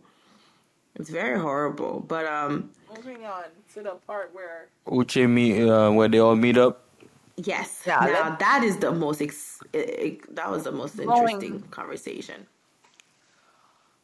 It's 0.96 1.10
very 1.10 1.40
horrible. 1.40 2.02
But 2.08 2.28
um. 2.28 2.70
Moving 2.96 3.26
on 3.26 3.46
to 3.74 3.82
the 3.82 3.96
part 4.06 4.30
where 4.36 4.68
Uche 4.86 5.28
meet 5.28 5.68
uh, 5.68 5.90
where 5.90 6.08
they 6.08 6.20
all 6.20 6.36
meet 6.36 6.60
up. 6.60 6.83
Yes. 7.36 7.82
Yeah, 7.86 8.00
now 8.00 8.36
that 8.36 8.64
is 8.64 8.78
the 8.78 8.92
most 8.92 9.22
ex- 9.22 9.60
that 9.72 10.50
was 10.50 10.64
the 10.64 10.72
most 10.72 11.00
interesting 11.00 11.62
conversation. 11.72 12.46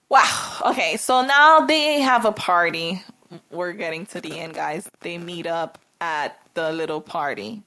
Wow. 0.09 0.61
Okay, 0.65 0.97
so 0.97 1.21
now 1.23 1.65
they 1.65 2.01
have 2.01 2.25
a 2.25 2.31
party. 2.31 3.03
We're 3.51 3.73
getting 3.73 4.07
to 4.07 4.21
the 4.21 4.39
end, 4.39 4.55
guys. 4.55 4.89
They 5.01 5.19
meet 5.19 5.45
up 5.45 5.77
at 6.01 6.39
the 6.55 6.71
little 6.71 7.01
party. 7.01 7.61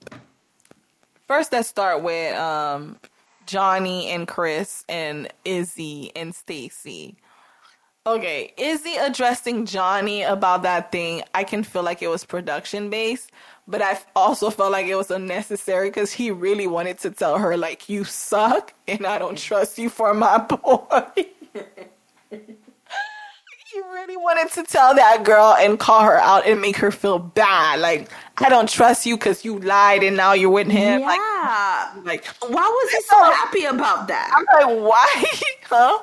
First, 1.28 1.52
let's 1.52 1.68
start 1.68 2.02
with 2.02 2.36
um, 2.36 2.98
Johnie 3.46 4.06
and 4.06 4.26
Chris 4.26 4.84
and 4.88 5.32
Izzy 5.44 6.10
and 6.16 6.34
Stacy. 6.34 7.16
Okay, 8.04 8.52
Izzy 8.56 8.96
addressing 8.96 9.64
Johnie 9.64 10.28
about 10.28 10.64
that 10.64 10.90
thing. 10.90 11.22
I 11.34 11.44
can 11.44 11.62
feel 11.62 11.84
like 11.84 12.02
it 12.02 12.08
was 12.08 12.24
production 12.24 12.90
based 12.90 13.30
but 13.68 13.80
I 13.80 13.98
also 14.16 14.50
felt 14.50 14.72
like 14.72 14.86
it 14.86 14.96
was 14.96 15.10
unnecessary 15.10 15.88
because 15.88 16.12
he 16.12 16.30
really 16.30 16.66
wanted 16.66 16.98
to 17.00 17.10
tell 17.10 17.38
her 17.38 17.56
like 17.56 17.88
you 17.88 18.04
suck 18.04 18.74
and 18.88 19.06
I 19.06 19.18
don't 19.18 19.38
trust 19.38 19.78
you 19.78 19.88
for 19.88 20.12
my 20.14 20.38
boy. 20.38 21.04
he 22.30 23.80
really 23.80 24.16
wanted 24.16 24.52
to 24.54 24.64
tell 24.64 24.94
that 24.94 25.24
girl 25.24 25.54
and 25.58 25.78
call 25.78 26.02
her 26.02 26.18
out 26.18 26.46
and 26.46 26.60
make 26.60 26.76
her 26.76 26.90
feel 26.90 27.18
bad. 27.18 27.80
Like 27.80 28.10
I 28.38 28.48
don't 28.48 28.68
trust 28.68 29.06
you 29.06 29.16
because 29.16 29.44
you 29.44 29.60
lied 29.60 30.02
and 30.02 30.16
now 30.16 30.32
you're 30.32 30.50
with 30.50 30.68
him. 30.68 31.00
Yeah. 31.00 31.92
Like, 32.04 32.04
like 32.04 32.26
why 32.48 32.66
was 32.66 32.90
he 32.90 33.00
so 33.02 33.22
happy 33.22 33.64
about 33.64 34.08
that? 34.08 34.32
I'm 34.34 34.44
like, 34.68 34.82
why? 34.90 35.24
huh? 35.64 35.98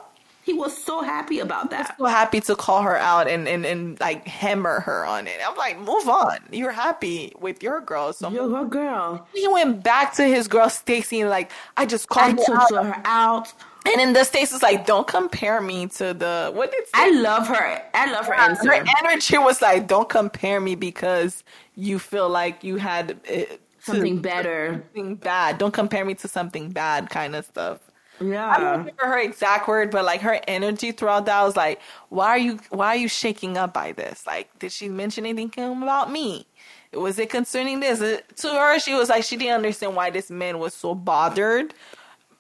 He 0.50 0.56
was 0.56 0.76
so 0.76 1.04
happy 1.04 1.42
about 1.42 1.70
that. 1.70 1.96
so 2.00 2.06
happy 2.06 2.42
to 2.42 2.56
call 2.56 2.82
her 2.82 2.98
out 2.98 3.28
and, 3.28 3.48
and, 3.48 3.68
and 3.68 4.00
like 4.00 4.28
hammer 4.28 4.80
her 4.80 5.06
on 5.06 5.28
it. 5.28 5.38
I'm 5.48 5.56
like, 5.56 5.78
move 5.78 6.10
on. 6.10 6.40
You're 6.52 6.72
happy 6.72 7.34
with 7.40 7.62
your 7.62 7.82
girl. 7.82 8.14
So 8.14 8.32
you're 8.32 8.50
her 8.50 8.66
girl. 8.66 9.28
He 9.32 9.48
went 9.48 9.84
back 9.84 10.16
to 10.16 10.24
his 10.24 10.48
girl 10.48 10.68
Stacy 10.72 11.22
and 11.22 11.30
like, 11.30 11.52
I 11.78 11.86
just 11.86 12.10
called 12.10 12.40
I 12.40 12.44
her, 12.48 12.80
out. 12.80 12.86
her 12.86 13.02
out. 13.06 13.54
And 13.86 14.00
then 14.00 14.14
the 14.14 14.24
Stacy's 14.24 14.64
like, 14.64 14.88
don't 14.88 15.06
compare 15.06 15.62
me 15.62 15.86
to 15.86 16.16
the 16.16 16.50
what 16.52 16.72
did 16.72 16.84
I 16.96 17.12
love 17.12 17.48
her. 17.48 17.84
I 17.94 18.12
love 18.12 18.26
her 18.26 18.34
yeah, 18.34 18.46
answer. 18.48 18.72
Her 18.72 18.86
energy 19.04 19.38
was 19.38 19.62
like, 19.62 19.88
don't 19.88 20.10
compare 20.10 20.60
me 20.60 20.74
because 20.74 21.44
you 21.76 22.00
feel 22.00 22.28
like 22.28 22.64
you 22.64 22.78
had 22.78 23.20
uh, 23.32 23.42
something 23.82 24.20
better, 24.20 24.84
something 24.96 25.16
bad. 25.16 25.60
Don't 25.60 25.76
compare 25.76 26.06
me 26.06 26.16
to 26.16 26.28
something 26.28 26.72
bad, 26.72 27.12
kind 27.12 27.36
of 27.36 27.46
stuff. 27.46 27.89
Yeah. 28.22 28.50
I 28.50 28.60
don't 28.60 28.80
remember 28.80 29.06
her 29.06 29.20
exact 29.20 29.68
word, 29.68 29.92
but 29.92 30.06
like 30.06 30.22
her 30.22 30.40
energy 30.48 30.92
throughout 30.92 31.26
that 31.26 31.44
was 31.44 31.56
like, 31.56 31.80
why 32.10 32.28
are 32.28 32.38
you 32.38 32.60
why 32.70 32.88
are 32.88 32.98
you 32.98 33.08
shaking 33.08 33.58
up 33.58 33.74
by 33.74 33.92
this? 33.92 34.26
Like, 34.28 34.58
did 34.60 34.72
she 34.72 34.90
mention 34.90 35.26
anything 35.26 35.84
about 35.84 36.12
me? 36.12 36.46
Was 36.94 37.20
it 37.20 37.30
concerning 37.30 37.80
this? 37.80 38.00
To 38.00 38.48
her, 38.48 38.80
she 38.80 38.94
was 38.94 39.10
like, 39.10 39.24
she 39.24 39.38
didn't 39.38 39.56
understand 39.56 39.96
why 39.96 40.10
this 40.10 40.30
man 40.30 40.60
was 40.60 40.74
so 40.74 40.96
bothered 40.96 41.74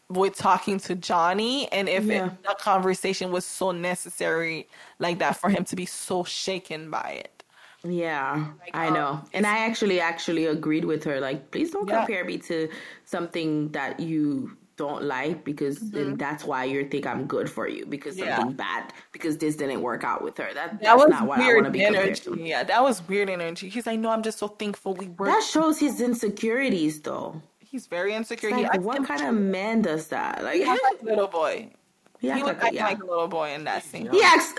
with 0.09 0.35
talking 0.35 0.79
to 0.79 0.95
Johnie 0.95 1.67
and 1.71 1.87
if 1.87 2.05
yeah. 2.05 2.27
it, 2.27 2.43
the 2.43 2.55
conversation 2.59 3.31
was 3.31 3.45
so 3.45 3.71
necessary 3.71 4.67
like 4.97 5.19
that 5.19 5.37
for 5.37 5.49
him 5.49 5.63
to 5.65 5.75
be 5.75 5.85
so 5.85 6.23
shaken 6.23 6.89
by 6.89 7.21
it. 7.23 7.43
Yeah, 7.83 8.47
like, 8.59 8.75
I 8.75 8.89
know. 8.89 9.07
Um, 9.07 9.25
and 9.33 9.45
I 9.45 9.59
actually 9.59 10.01
actually 10.01 10.47
agreed 10.47 10.83
with 10.83 11.03
her 11.03 11.19
like 11.19 11.51
please 11.51 11.71
don't 11.71 11.87
yeah. 11.87 11.99
compare 11.99 12.25
me 12.25 12.39
to 12.39 12.69
something 13.05 13.69
that 13.69 13.99
you 13.99 14.57
don't 14.79 15.03
like 15.03 15.43
because 15.43 15.77
mm-hmm. 15.77 16.15
that's 16.15 16.45
why 16.45 16.63
you 16.63 16.87
think 16.87 17.05
I'm 17.05 17.25
good 17.27 17.49
for 17.49 17.67
you 17.67 17.85
because 17.85 18.17
yeah. 18.17 18.37
something 18.37 18.55
bad 18.55 18.93
because 19.11 19.37
this 19.37 19.57
didn't 19.57 19.81
work 19.81 20.05
out 20.05 20.23
with 20.23 20.37
her. 20.37 20.49
That, 20.53 20.71
that 20.71 20.81
that's 20.81 20.97
was 20.97 21.09
not 21.09 21.27
what 21.27 21.39
I 21.39 21.53
want 21.53 21.65
to 21.65 21.71
be 21.71 21.83
energy. 21.83 22.31
Yeah, 22.37 22.63
that 22.63 22.81
was 22.81 23.05
weird 23.07 23.29
energy. 23.29 23.67
He's 23.67 23.85
like, 23.85 23.99
no, 23.99 24.09
I'm 24.09 24.23
just 24.23 24.39
so 24.39 24.47
thankful 24.47 24.93
we 24.93 25.09
were. 25.09 25.25
That 25.25 25.43
shows 25.43 25.77
his 25.77 25.99
insecurities 25.99 27.01
though. 27.01 27.41
He's 27.59 27.87
very 27.87 28.15
insecure. 28.15 28.49
Like, 28.51 28.81
what 28.81 29.05
kind 29.05 29.21
of 29.21 29.35
man 29.35 29.81
does 29.81 30.07
that? 30.07 30.43
Like, 30.43 30.55
he 30.55 30.65
like 30.65 30.79
a 31.01 31.05
little 31.05 31.27
boy. 31.27 31.69
He, 32.19 32.31
he 32.31 32.41
looked 32.41 32.63
like, 32.63 32.73
yeah. 32.73 32.85
like 32.85 33.03
a 33.03 33.05
little 33.05 33.27
boy 33.27 33.51
in 33.51 33.65
that 33.65 33.83
scene. 33.83 34.09
He 34.09 34.21
acts. 34.23 34.53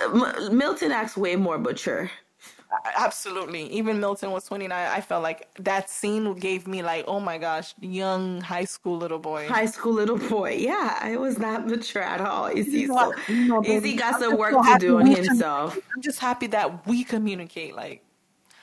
Milton 0.53 0.93
acts 0.93 1.17
way 1.17 1.35
more 1.37 1.59
mature. 1.59 2.11
Absolutely. 2.97 3.65
Even 3.73 4.01
Milton 4.01 4.31
was 4.31 4.45
29. 4.45 4.73
I 4.73 5.01
felt 5.01 5.23
like 5.23 5.49
that 5.59 5.91
scene 5.91 6.35
gave 6.35 6.67
me 6.67 6.83
like, 6.83 7.05
oh 7.09 7.19
my 7.21 7.37
gosh, 7.37 7.75
young 7.81 8.41
high 8.41 8.65
school 8.65 8.97
little 8.97 9.19
boy. 9.19 9.49
High 9.49 9.67
school 9.67 9.93
little 9.93 10.19
boy. 10.19 10.57
Yeah, 10.59 10.97
I 11.01 11.17
was 11.17 11.39
not 11.39 11.67
mature 11.67 12.03
at 12.03 12.21
all. 12.21 12.47
Izzy, 12.47 12.87
so, 12.87 13.13
no, 13.29 13.65
Izzy 13.65 13.97
got 13.97 14.21
some 14.21 14.37
work 14.37 14.53
so 14.53 14.63
to 14.63 14.79
do 14.79 14.99
on 14.99 15.07
himself. 15.07 15.79
I'm 15.95 16.03
just 16.03 16.21
happy 16.21 16.47
that 16.49 16.87
we 16.87 17.03
communicate. 17.03 17.75
Like, 17.75 18.05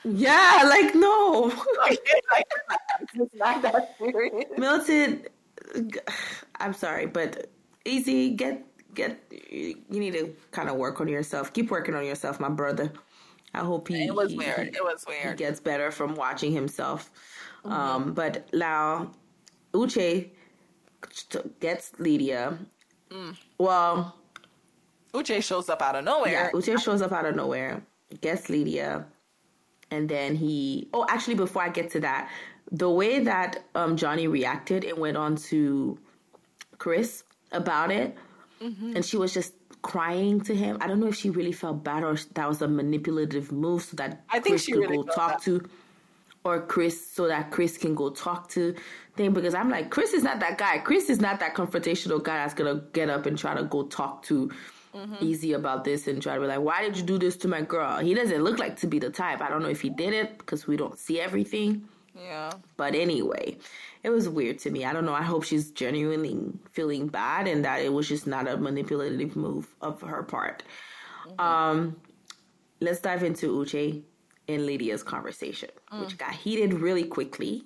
yeah, 0.04 0.62
like 0.64 0.94
no. 0.94 1.48
it's 1.86 3.34
not 3.34 3.60
that 3.62 3.94
serious. 3.98 4.46
Milton, 4.56 5.26
I'm 6.56 6.72
sorry, 6.72 7.06
but 7.06 7.50
Izzy, 7.84 8.30
get 8.30 8.64
get. 8.94 9.20
You 9.50 9.76
need 9.88 10.14
to 10.14 10.34
kind 10.50 10.68
of 10.70 10.76
work 10.76 11.00
on 11.00 11.08
yourself. 11.08 11.52
Keep 11.52 11.70
working 11.70 11.94
on 11.94 12.06
yourself, 12.06 12.40
my 12.40 12.48
brother. 12.48 12.90
I 13.54 13.60
hope 13.60 13.88
he. 13.88 14.06
It 14.06 14.14
was 14.14 14.32
he, 14.32 14.38
weird. 14.38 14.68
It 14.68 14.82
was 14.82 15.04
weird. 15.06 15.30
He 15.30 15.44
gets 15.44 15.60
better 15.60 15.90
from 15.90 16.14
watching 16.14 16.52
himself. 16.52 17.10
Mm-hmm. 17.64 17.72
Um, 17.72 18.12
but 18.14 18.52
now, 18.52 19.10
Uche 19.72 20.30
gets 21.60 21.92
Lydia. 21.98 22.58
Mm. 23.10 23.36
Well, 23.58 24.16
Uche 25.14 25.42
shows 25.42 25.68
up 25.68 25.82
out 25.82 25.96
of 25.96 26.04
nowhere. 26.04 26.32
Yeah, 26.32 26.50
Uche 26.52 26.80
shows 26.82 27.02
up 27.02 27.12
out 27.12 27.26
of 27.26 27.34
nowhere, 27.34 27.82
gets 28.20 28.48
Lydia, 28.48 29.06
and 29.90 30.08
then 30.08 30.36
he. 30.36 30.88
Oh, 30.92 31.06
actually, 31.08 31.34
before 31.34 31.62
I 31.62 31.68
get 31.68 31.90
to 31.92 32.00
that, 32.00 32.30
the 32.70 32.90
way 32.90 33.20
that 33.20 33.64
um, 33.74 33.96
Johnie 33.96 34.30
reacted 34.30 34.84
and 34.84 34.98
went 34.98 35.16
on 35.16 35.36
to 35.36 35.98
Chris 36.76 37.24
about 37.52 37.90
it, 37.90 38.16
mm-hmm. 38.60 38.96
and 38.96 39.04
she 39.04 39.16
was 39.16 39.32
just 39.32 39.54
crying 39.82 40.40
to 40.42 40.54
him. 40.54 40.78
I 40.80 40.86
don't 40.86 41.00
know 41.00 41.08
if 41.08 41.16
she 41.16 41.30
really 41.30 41.52
felt 41.52 41.84
bad 41.84 42.02
or 42.04 42.16
that 42.34 42.48
was 42.48 42.62
a 42.62 42.68
manipulative 42.68 43.52
move 43.52 43.82
so 43.82 43.96
that 43.96 44.24
I 44.30 44.40
think 44.40 44.54
Chris 44.54 44.64
she 44.64 44.72
could 44.72 44.80
really 44.80 44.96
go 44.96 45.02
talk 45.04 45.32
that. 45.32 45.42
to 45.42 45.68
or 46.44 46.60
Chris 46.62 47.10
so 47.10 47.28
that 47.28 47.50
Chris 47.50 47.76
can 47.76 47.94
go 47.94 48.10
talk 48.10 48.48
to 48.50 48.74
thing 49.16 49.32
because 49.32 49.54
I'm 49.54 49.70
like 49.70 49.90
Chris 49.90 50.12
is 50.12 50.22
not 50.22 50.40
that 50.40 50.58
guy. 50.58 50.78
Chris 50.78 51.10
is 51.10 51.20
not 51.20 51.40
that 51.40 51.54
confrontational 51.54 52.22
guy 52.22 52.36
that's 52.36 52.54
gonna 52.54 52.82
get 52.92 53.10
up 53.10 53.26
and 53.26 53.38
try 53.38 53.54
to 53.54 53.64
go 53.64 53.84
talk 53.84 54.22
to 54.24 54.50
mm-hmm. 54.94 55.24
Izzy 55.24 55.52
about 55.52 55.84
this 55.84 56.06
and 56.08 56.22
try 56.22 56.34
to 56.34 56.40
be 56.40 56.46
like, 56.46 56.60
why 56.60 56.82
did 56.82 56.96
you 56.96 57.02
do 57.02 57.18
this 57.18 57.36
to 57.38 57.48
my 57.48 57.62
girl? 57.62 57.98
He 57.98 58.14
doesn't 58.14 58.42
look 58.42 58.58
like 58.58 58.76
to 58.80 58.86
be 58.86 58.98
the 58.98 59.10
type. 59.10 59.40
I 59.40 59.48
don't 59.48 59.62
know 59.62 59.68
if 59.68 59.80
he 59.80 59.90
did 59.90 60.12
it 60.12 60.38
because 60.38 60.66
we 60.66 60.76
don't 60.76 60.98
see 60.98 61.20
everything. 61.20 61.88
Yeah. 62.16 62.52
But 62.76 62.94
anyway, 62.94 63.58
it 64.02 64.10
was 64.10 64.28
weird 64.28 64.58
to 64.60 64.70
me. 64.70 64.84
I 64.84 64.92
don't 64.92 65.04
know. 65.04 65.14
I 65.14 65.22
hope 65.22 65.44
she's 65.44 65.70
genuinely 65.70 66.38
feeling 66.70 67.08
bad 67.08 67.46
and 67.46 67.64
that 67.64 67.80
it 67.80 67.92
was 67.92 68.08
just 68.08 68.26
not 68.26 68.48
a 68.48 68.56
manipulative 68.56 69.36
move 69.36 69.74
of 69.80 70.00
her 70.02 70.22
part. 70.22 70.62
Mm-hmm. 71.26 71.40
Um, 71.40 71.96
let's 72.80 73.00
dive 73.00 73.22
into 73.22 73.52
Uche 73.52 74.02
and 74.46 74.66
Lydia's 74.66 75.02
conversation, 75.02 75.70
mm. 75.92 76.00
which 76.00 76.16
got 76.16 76.32
heated 76.32 76.74
really 76.74 77.04
quickly. 77.04 77.64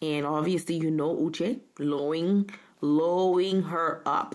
And 0.00 0.26
obviously, 0.26 0.76
you 0.76 0.90
know 0.90 1.14
Uche 1.16 1.60
lowering, 1.78 2.50
lowering 2.80 3.62
her 3.62 4.02
up. 4.04 4.34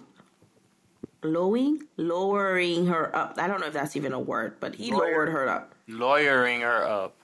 Lowering, 1.24 1.84
lowering 1.98 2.86
her 2.88 3.14
up. 3.16 3.36
I 3.38 3.48
don't 3.48 3.60
know 3.60 3.68
if 3.68 3.74
that's 3.74 3.96
even 3.96 4.14
a 4.14 4.20
word, 4.20 4.60
but 4.60 4.76
he 4.76 4.92
Lawyer. 4.92 5.12
lowered 5.12 5.30
her 5.30 5.50
up. 5.50 5.76
Lawyering 5.88 6.62
her 6.62 6.88
up. 6.88 7.16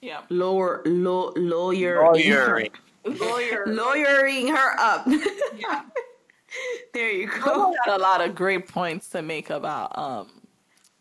Yeah. 0.00 0.20
Lower, 0.30 0.82
lo, 0.86 1.32
lawyer, 1.36 2.02
lawyering. 2.04 2.70
Lawyer. 3.04 3.64
Lawyering 3.66 4.48
her 4.48 4.78
up. 4.78 5.06
yeah. 5.56 5.82
there 6.92 7.10
you 7.10 7.28
go. 7.28 7.70
He 7.70 7.76
had 7.84 7.96
a 7.96 7.98
lot 7.98 8.20
of 8.20 8.34
great 8.34 8.68
points 8.68 9.08
to 9.10 9.22
make 9.22 9.50
about 9.50 9.96
um 9.98 10.28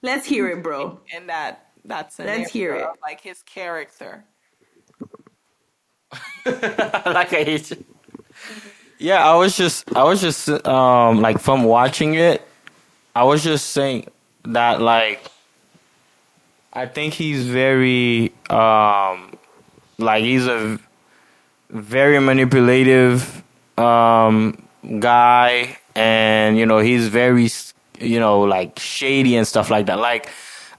Let's 0.01 0.25
hear 0.25 0.49
it, 0.49 0.61
bro. 0.61 0.99
And 1.13 1.29
that 1.29 1.69
that's 1.85 2.19
Let's 2.19 2.51
hear 2.51 2.75
it. 2.75 2.87
Like 3.01 3.21
his 3.21 3.41
character. 3.43 4.25
like 6.45 7.33
I 7.33 7.43
hate 7.43 7.71
you. 7.71 7.85
Yeah, 8.99 9.25
I 9.25 9.35
was 9.35 9.55
just 9.57 9.95
I 9.95 10.03
was 10.03 10.21
just 10.21 10.49
um 10.67 11.21
like 11.21 11.39
from 11.39 11.63
watching 11.63 12.15
it, 12.15 12.45
I 13.15 13.23
was 13.23 13.43
just 13.43 13.69
saying 13.69 14.07
that 14.43 14.81
like 14.81 15.21
I 16.73 16.85
think 16.85 17.13
he's 17.13 17.47
very 17.47 18.33
um 18.49 19.37
like 19.97 20.23
he's 20.23 20.47
a 20.47 20.79
very 21.73 22.19
manipulative 22.19 23.43
um 23.77 24.55
guy 24.99 25.77
and 25.95 26.57
you 26.57 26.65
know 26.65 26.77
he's 26.79 27.07
very 27.07 27.49
you 27.99 28.19
know 28.19 28.41
like 28.41 28.77
shady 28.77 29.35
and 29.35 29.47
stuff 29.47 29.69
like 29.69 29.87
that. 29.87 29.99
Like 29.99 30.29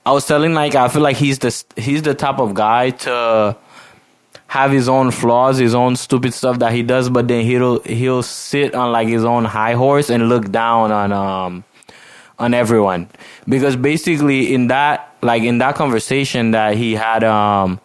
i 0.06 0.12
was 0.12 0.26
telling 0.26 0.52
like 0.54 0.74
i 0.74 0.86
feel 0.88 1.02
like 1.02 1.16
he's 1.16 1.38
the 1.38 1.64
he's 1.76 2.02
the 2.02 2.14
type 2.14 2.38
of 2.38 2.54
guy 2.54 2.90
to 2.90 3.56
have 4.46 4.70
his 4.70 4.88
own 4.88 5.10
flaws 5.10 5.58
his 5.58 5.74
own 5.74 5.96
stupid 5.96 6.32
stuff 6.32 6.58
that 6.58 6.72
he 6.72 6.82
does 6.82 7.08
but 7.10 7.26
then 7.26 7.44
he'll 7.44 7.80
he'll 7.80 8.22
sit 8.22 8.74
on 8.74 8.92
like 8.92 9.08
his 9.08 9.24
own 9.24 9.44
high 9.44 9.72
horse 9.72 10.10
and 10.10 10.28
look 10.28 10.52
down 10.52 10.92
on 10.92 11.12
um 11.12 11.64
on 12.38 12.54
everyone. 12.54 13.08
Because 13.48 13.76
basically 13.76 14.54
in 14.54 14.68
that 14.68 15.14
like 15.22 15.42
in 15.42 15.58
that 15.58 15.74
conversation 15.74 16.50
that 16.52 16.76
he 16.76 16.94
had 16.94 17.24
um 17.24 17.80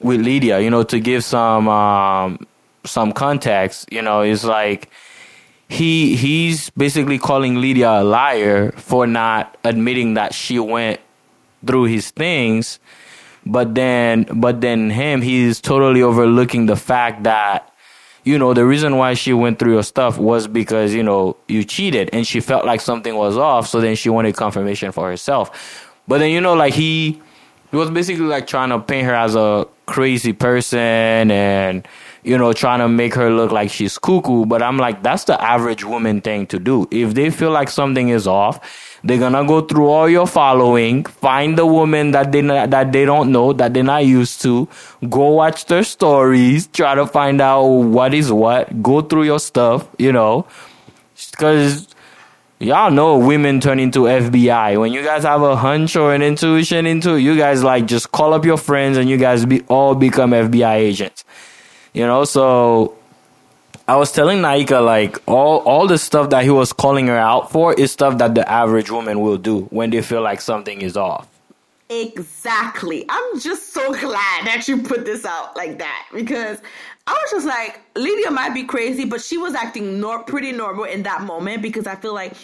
with 0.00 0.20
Lydia, 0.20 0.60
you 0.60 0.70
know, 0.70 0.82
to 0.84 1.00
give 1.00 1.24
some 1.24 1.68
um 1.68 2.46
some 2.84 3.12
context, 3.12 3.92
you 3.92 4.02
know, 4.02 4.22
it's 4.22 4.44
like 4.44 4.90
he 5.68 6.16
he's 6.16 6.70
basically 6.70 7.18
calling 7.18 7.60
Lydia 7.60 8.00
a 8.00 8.04
liar 8.04 8.72
for 8.72 9.06
not 9.06 9.56
admitting 9.64 10.14
that 10.14 10.34
she 10.34 10.58
went 10.58 11.00
through 11.66 11.84
his 11.84 12.10
things 12.10 12.80
but 13.44 13.74
then 13.74 14.26
but 14.34 14.62
then 14.62 14.88
him 14.88 15.20
he's 15.20 15.60
totally 15.60 16.02
overlooking 16.02 16.64
the 16.66 16.76
fact 16.76 17.22
that 17.24 17.70
you 18.24 18.38
know, 18.38 18.52
the 18.52 18.66
reason 18.66 18.96
why 18.96 19.14
she 19.14 19.32
went 19.32 19.58
through 19.58 19.72
your 19.72 19.82
stuff 19.82 20.18
was 20.18 20.46
because, 20.46 20.92
you 20.92 21.02
know, 21.02 21.36
you 21.48 21.64
cheated 21.64 22.10
and 22.12 22.26
she 22.26 22.40
felt 22.40 22.66
like 22.66 22.80
something 22.80 23.14
was 23.14 23.36
off. 23.36 23.66
So 23.66 23.80
then 23.80 23.96
she 23.96 24.10
wanted 24.10 24.36
confirmation 24.36 24.92
for 24.92 25.08
herself. 25.08 25.90
But 26.06 26.18
then, 26.18 26.30
you 26.30 26.40
know, 26.40 26.54
like 26.54 26.74
he, 26.74 27.20
he 27.70 27.76
was 27.76 27.90
basically 27.90 28.26
like 28.26 28.46
trying 28.46 28.70
to 28.70 28.78
paint 28.78 29.06
her 29.06 29.14
as 29.14 29.34
a 29.34 29.66
crazy 29.90 30.32
person 30.32 31.30
and, 31.30 31.86
you 32.22 32.38
know, 32.38 32.52
trying 32.52 32.78
to 32.78 32.88
make 32.88 33.14
her 33.14 33.30
look 33.30 33.50
like 33.50 33.70
she's 33.70 33.98
cuckoo. 33.98 34.46
But 34.46 34.62
I'm 34.62 34.78
like, 34.78 35.02
that's 35.02 35.24
the 35.24 35.42
average 35.42 35.84
woman 35.84 36.20
thing 36.20 36.46
to 36.46 36.58
do. 36.58 36.86
If 36.90 37.14
they 37.14 37.30
feel 37.30 37.50
like 37.50 37.68
something 37.68 38.08
is 38.08 38.26
off, 38.26 38.60
they're 39.02 39.18
gonna 39.18 39.46
go 39.46 39.62
through 39.62 39.88
all 39.88 40.08
your 40.08 40.26
following, 40.26 41.04
find 41.04 41.56
the 41.56 41.66
woman 41.66 42.10
that 42.12 42.32
they 42.32 42.42
that 42.42 42.92
they 42.92 43.04
don't 43.04 43.32
know, 43.32 43.52
that 43.54 43.72
they're 43.74 43.82
not 43.82 44.04
used 44.04 44.42
to, 44.42 44.68
go 45.08 45.30
watch 45.30 45.64
their 45.66 45.84
stories, 45.84 46.66
try 46.68 46.94
to 46.94 47.06
find 47.06 47.40
out 47.40 47.64
what 47.64 48.12
is 48.14 48.30
what, 48.30 48.82
go 48.82 49.00
through 49.00 49.24
your 49.24 49.40
stuff, 49.40 49.88
you 49.98 50.12
know, 50.12 50.46
because 51.32 51.88
y'all 52.60 52.90
know 52.90 53.18
women 53.18 53.58
turn 53.58 53.80
into 53.80 54.00
FBI. 54.00 54.78
When 54.78 54.92
you 54.92 55.02
guys 55.02 55.24
have 55.24 55.42
a 55.42 55.56
hunch 55.56 55.96
or 55.96 56.14
an 56.14 56.22
intuition 56.22 56.86
into 56.86 57.16
you 57.16 57.36
guys 57.36 57.64
like 57.64 57.86
just 57.86 58.12
call 58.12 58.34
up 58.34 58.44
your 58.44 58.58
friends 58.58 58.96
and 58.96 59.08
you 59.08 59.16
guys 59.16 59.44
be 59.46 59.62
all 59.62 59.94
become 59.94 60.30
FBI 60.30 60.74
agents. 60.74 61.24
You 61.92 62.06
know, 62.06 62.24
so 62.24 62.96
I 63.88 63.96
was 63.96 64.12
telling 64.12 64.38
Naika 64.38 64.84
like 64.84 65.18
all 65.26 65.58
all 65.58 65.88
the 65.88 65.98
stuff 65.98 66.30
that 66.30 66.44
he 66.44 66.50
was 66.50 66.72
calling 66.72 67.08
her 67.08 67.18
out 67.18 67.50
for 67.50 67.72
is 67.74 67.90
stuff 67.90 68.18
that 68.18 68.34
the 68.34 68.48
average 68.48 68.90
woman 68.90 69.20
will 69.20 69.38
do 69.38 69.62
when 69.70 69.90
they 69.90 70.02
feel 70.02 70.22
like 70.22 70.40
something 70.40 70.82
is 70.82 70.96
off. 70.96 71.26
Exactly. 71.88 73.04
I'm 73.08 73.40
just 73.40 73.72
so 73.72 73.92
glad 73.92 74.46
that 74.46 74.68
you 74.68 74.80
put 74.82 75.04
this 75.04 75.24
out 75.24 75.56
like 75.56 75.78
that 75.78 76.08
because 76.14 76.58
I 77.06 77.12
was 77.12 77.30
just 77.30 77.46
like, 77.46 77.80
Lydia 77.96 78.30
might 78.30 78.54
be 78.54 78.64
crazy, 78.64 79.04
but 79.04 79.20
she 79.20 79.36
was 79.38 79.54
acting 79.54 80.00
nor- 80.00 80.22
pretty 80.22 80.52
normal 80.52 80.84
in 80.84 81.02
that 81.04 81.22
moment 81.22 81.62
because 81.62 81.86
I 81.86 81.96
feel 81.96 82.14
like 82.14 82.34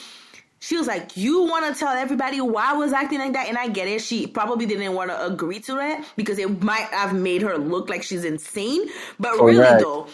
she 0.60 0.76
was 0.76 0.86
like, 0.86 1.16
You 1.16 1.42
want 1.44 1.72
to 1.72 1.78
tell 1.78 1.92
everybody 1.92 2.40
why 2.40 2.70
I 2.70 2.72
was 2.74 2.92
acting 2.92 3.18
like 3.18 3.32
that? 3.34 3.48
And 3.48 3.56
I 3.56 3.68
get 3.68 3.86
it. 3.88 4.00
She 4.02 4.26
probably 4.26 4.66
didn't 4.66 4.94
want 4.94 5.10
to 5.10 5.26
agree 5.26 5.60
to 5.60 5.78
it 5.78 6.04
because 6.16 6.38
it 6.38 6.62
might 6.62 6.88
have 6.90 7.14
made 7.14 7.42
her 7.42 7.56
look 7.58 7.88
like 7.88 8.02
she's 8.02 8.24
insane. 8.24 8.88
But 9.20 9.32
oh, 9.34 9.44
really, 9.44 9.80
though, 9.80 10.08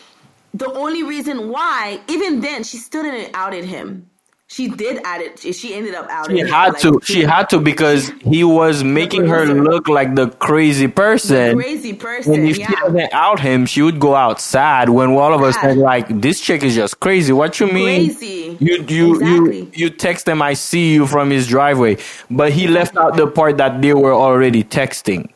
the 0.55 0.71
only 0.73 1.03
reason 1.03 1.49
why, 1.49 2.01
even 2.09 2.41
then, 2.41 2.65
she 2.65 2.77
still 2.77 3.03
didn't 3.03 3.35
outed 3.35 3.65
him. 3.65 4.11
She 4.53 4.69
did 4.69 5.01
add 5.03 5.23
it. 5.23 5.39
She 5.55 5.73
ended 5.73 5.95
up 5.95 6.11
out. 6.11 6.31
She 6.31 6.41
had 6.41 6.77
to. 6.81 6.91
Like, 6.91 7.05
she 7.05 7.23
had 7.23 7.49
to 7.49 7.59
because 7.59 8.11
he 8.23 8.45
was 8.45 8.85
making 8.85 9.27
her 9.27 9.47
look 9.47 9.89
like 9.89 10.15
the 10.15 10.29
crazy 10.29 10.89
person. 10.89 11.57
The 11.57 11.63
crazy 11.65 11.95
person. 11.95 12.35
And 12.35 12.47
if 12.47 12.59
yeah. 12.59 12.67
she 12.67 12.75
doesn't 12.75 13.15
out 13.15 13.41
him, 13.41 13.65
she 13.65 13.81
would 13.81 13.99
go 13.99 14.15
out 14.15 14.43
sad. 14.43 14.91
When 14.91 15.13
all 15.13 15.33
of 15.33 15.41
us 15.41 15.57
are 15.63 15.75
like, 15.75 16.07
"This 16.21 16.39
chick 16.39 16.63
is 16.63 16.75
just 16.75 17.01
crazy." 17.01 17.33
What 17.33 17.61
you 17.61 17.67
mean? 17.69 18.09
Crazy. 18.09 18.59
You 18.61 18.85
you 18.87 19.15
exactly. 19.15 19.61
you 19.61 19.71
you 19.73 19.89
text 19.89 20.29
him. 20.29 20.43
I 20.43 20.53
see 20.53 20.93
you 20.93 21.07
from 21.07 21.31
his 21.31 21.47
driveway, 21.47 21.97
but 22.31 22.53
he 22.53 22.69
left 22.69 22.95
out 22.99 23.17
the 23.17 23.29
part 23.29 23.57
that 23.57 23.81
they 23.81 23.95
were 23.95 24.13
already 24.13 24.63
texting. 24.63 25.31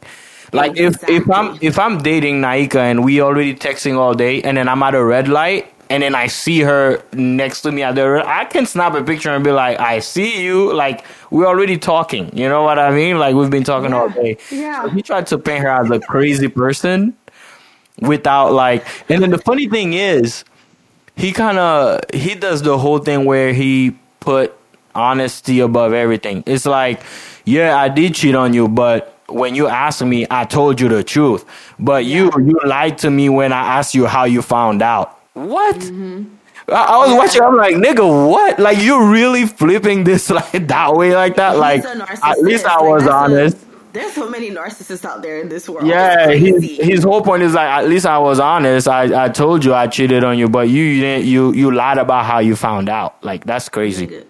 Like 0.53 0.77
exactly. 0.77 1.17
if 1.17 1.23
if 1.23 1.31
I'm 1.31 1.59
if 1.63 1.79
I'm 1.79 1.99
dating 2.03 2.43
Naika 2.43 2.77
and 2.77 3.03
we 3.03 3.23
already 3.23 3.55
texting 3.55 3.97
all 3.97 4.13
day, 4.13 4.43
and 4.43 4.59
then 4.59 4.69
I'm 4.69 4.83
at 4.83 4.95
a 4.95 5.03
red 5.03 5.27
light 5.27 5.73
and 5.89 6.03
then 6.03 6.15
I 6.15 6.27
see 6.27 6.61
her 6.61 7.03
next 7.13 7.63
to 7.63 7.73
me 7.73 7.83
at 7.83 7.95
the 7.95 8.23
I 8.27 8.45
can 8.45 8.67
snap 8.67 8.95
a 8.95 9.03
picture 9.03 9.31
and 9.31 9.45
be 9.45 9.53
like, 9.53 9.79
I 9.79 10.01
see 10.01 10.43
you. 10.43 10.73
Like 10.73 11.05
we're 11.31 11.47
already 11.47 11.79
talking. 11.79 12.37
You 12.37 12.49
know 12.49 12.63
what 12.63 12.79
I 12.79 12.91
mean? 12.91 13.19
Like 13.19 13.35
we've 13.35 13.51
been 13.51 13.65
talking 13.65 13.91
yeah. 13.91 13.97
all 13.97 14.09
day. 14.09 14.39
Yeah. 14.51 14.85
So 14.85 14.91
he 14.91 15.03
tried 15.03 15.27
to 15.29 15.39
paint 15.39 15.63
her 15.63 15.71
as 15.71 15.91
a 15.91 16.01
crazy 16.01 16.49
person 16.49 17.17
without 18.01 18.53
like. 18.53 18.87
And 19.09 19.23
then 19.23 19.31
the 19.31 19.39
funny 19.39 19.69
thing 19.69 19.93
is, 19.93 20.45
he 21.15 21.33
kind 21.33 21.59
of 21.59 22.01
he 22.13 22.35
does 22.35 22.63
the 22.63 22.79
whole 22.79 22.99
thing 22.99 23.25
where 23.25 23.53
he 23.53 23.97
put 24.21 24.55
honesty 24.95 25.61
above 25.61 25.93
everything. 25.93 26.43
It's 26.47 26.67
like, 26.67 27.01
yeah, 27.45 27.79
I 27.79 27.89
did 27.89 28.15
cheat 28.15 28.35
on 28.35 28.55
you, 28.55 28.67
but 28.69 29.13
when 29.29 29.55
you 29.55 29.67
asked 29.69 30.05
me, 30.05 30.27
I 30.31 30.45
told 30.45 30.81
you 30.81 30.89
the 30.89 31.05
truth. 31.05 31.45
But 31.79 32.05
you 32.05 32.31
you 32.39 32.59
lied 32.65 32.99
to 32.99 33.11
me 33.11 33.29
when 33.29 33.53
I 33.53 33.79
asked 33.79 33.95
you 33.95 34.07
how 34.07 34.25
you 34.25 34.43
found 34.43 34.83
out. 34.83 35.16
What? 35.37 35.77
Mm-hmm. 35.77 36.25
I, 36.73 36.97
was 36.97 37.11
yeah. 37.11 37.17
watching. 37.19 37.43
I'm 37.43 37.57
like, 37.57 37.75
nigga, 37.77 38.29
what? 38.31 38.59
Like 38.59 38.79
you 38.79 39.05
really 39.05 39.45
flipping 39.47 40.03
this 40.03 40.31
like 40.41 40.67
that 40.67 40.95
way 40.95 41.15
like 41.15 41.37
that? 41.37 41.53
He's 41.53 41.61
like 41.61 42.25
at 42.25 42.39
least 42.41 42.65
I 42.65 42.81
was 42.81 43.05
like, 43.05 43.15
honest. 43.15 43.63
A, 43.63 43.67
there's 43.93 44.15
so 44.15 44.31
many 44.31 44.51
narcissists 44.51 45.05
out 45.05 45.21
there 45.21 45.39
in 45.39 45.51
this 45.51 45.69
world. 45.69 45.87
Yeah, 45.87 46.31
his, 46.31 46.79
his 46.79 47.05
whole 47.05 47.21
point 47.21 47.43
is 47.43 47.53
like 47.53 47.69
at 47.69 47.87
least 47.87 48.07
I 48.07 48.19
was 48.19 48.41
honest. 48.41 48.89
I, 48.89 49.27
I 49.27 49.29
told 49.29 49.63
you 49.63 49.75
I 49.75 49.87
cheated 49.89 50.25
on 50.25 50.39
you, 50.39 50.49
but 50.49 50.71
you, 50.71 50.83
you 50.83 51.01
didn't. 51.03 51.27
You 51.27 51.53
you 51.53 51.71
lied 51.71 51.99
about 51.99 52.25
how 52.25 52.39
you 52.39 52.57
found 52.57 52.89
out. 52.89 53.23
Like 53.23 53.45
that's 53.45 53.69
crazy. 53.69 54.25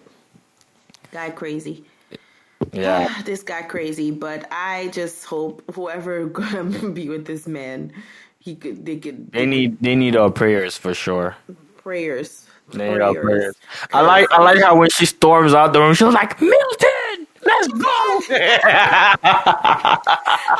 Guy 1.12 1.30
crazy. 1.30 1.84
Yeah, 2.72 3.22
this 3.24 3.44
guy 3.44 3.62
crazy. 3.62 4.10
But 4.10 4.48
I 4.50 4.88
just 4.88 5.24
hope 5.24 5.62
whoever 5.72 6.26
gonna 6.26 6.90
be 6.90 7.08
with 7.08 7.26
this 7.26 7.46
man 7.46 7.92
he 8.46 8.54
could 8.54 8.86
they 8.86 8.96
could 8.96 9.32
they, 9.32 9.44
need 9.44 9.76
they 9.80 9.96
need 9.96 10.14
our 10.14 10.30
prayers 10.30 10.78
for 10.78 10.94
sure. 10.94 11.34
Prayers. 11.78 12.46
They 12.72 12.92
need 12.92 13.00
our 13.00 13.12
prayers. 13.12 13.56
I 13.92 14.02
like 14.02 14.30
I 14.30 14.40
like 14.40 14.62
how 14.62 14.78
when 14.78 14.88
she 14.90 15.04
storms 15.04 15.52
out 15.52 15.72
the 15.72 15.80
room, 15.80 15.94
she 15.94 16.04
was 16.04 16.14
like, 16.14 16.40
Milton, 16.40 17.26
let's 17.44 17.66
go. 17.66 17.80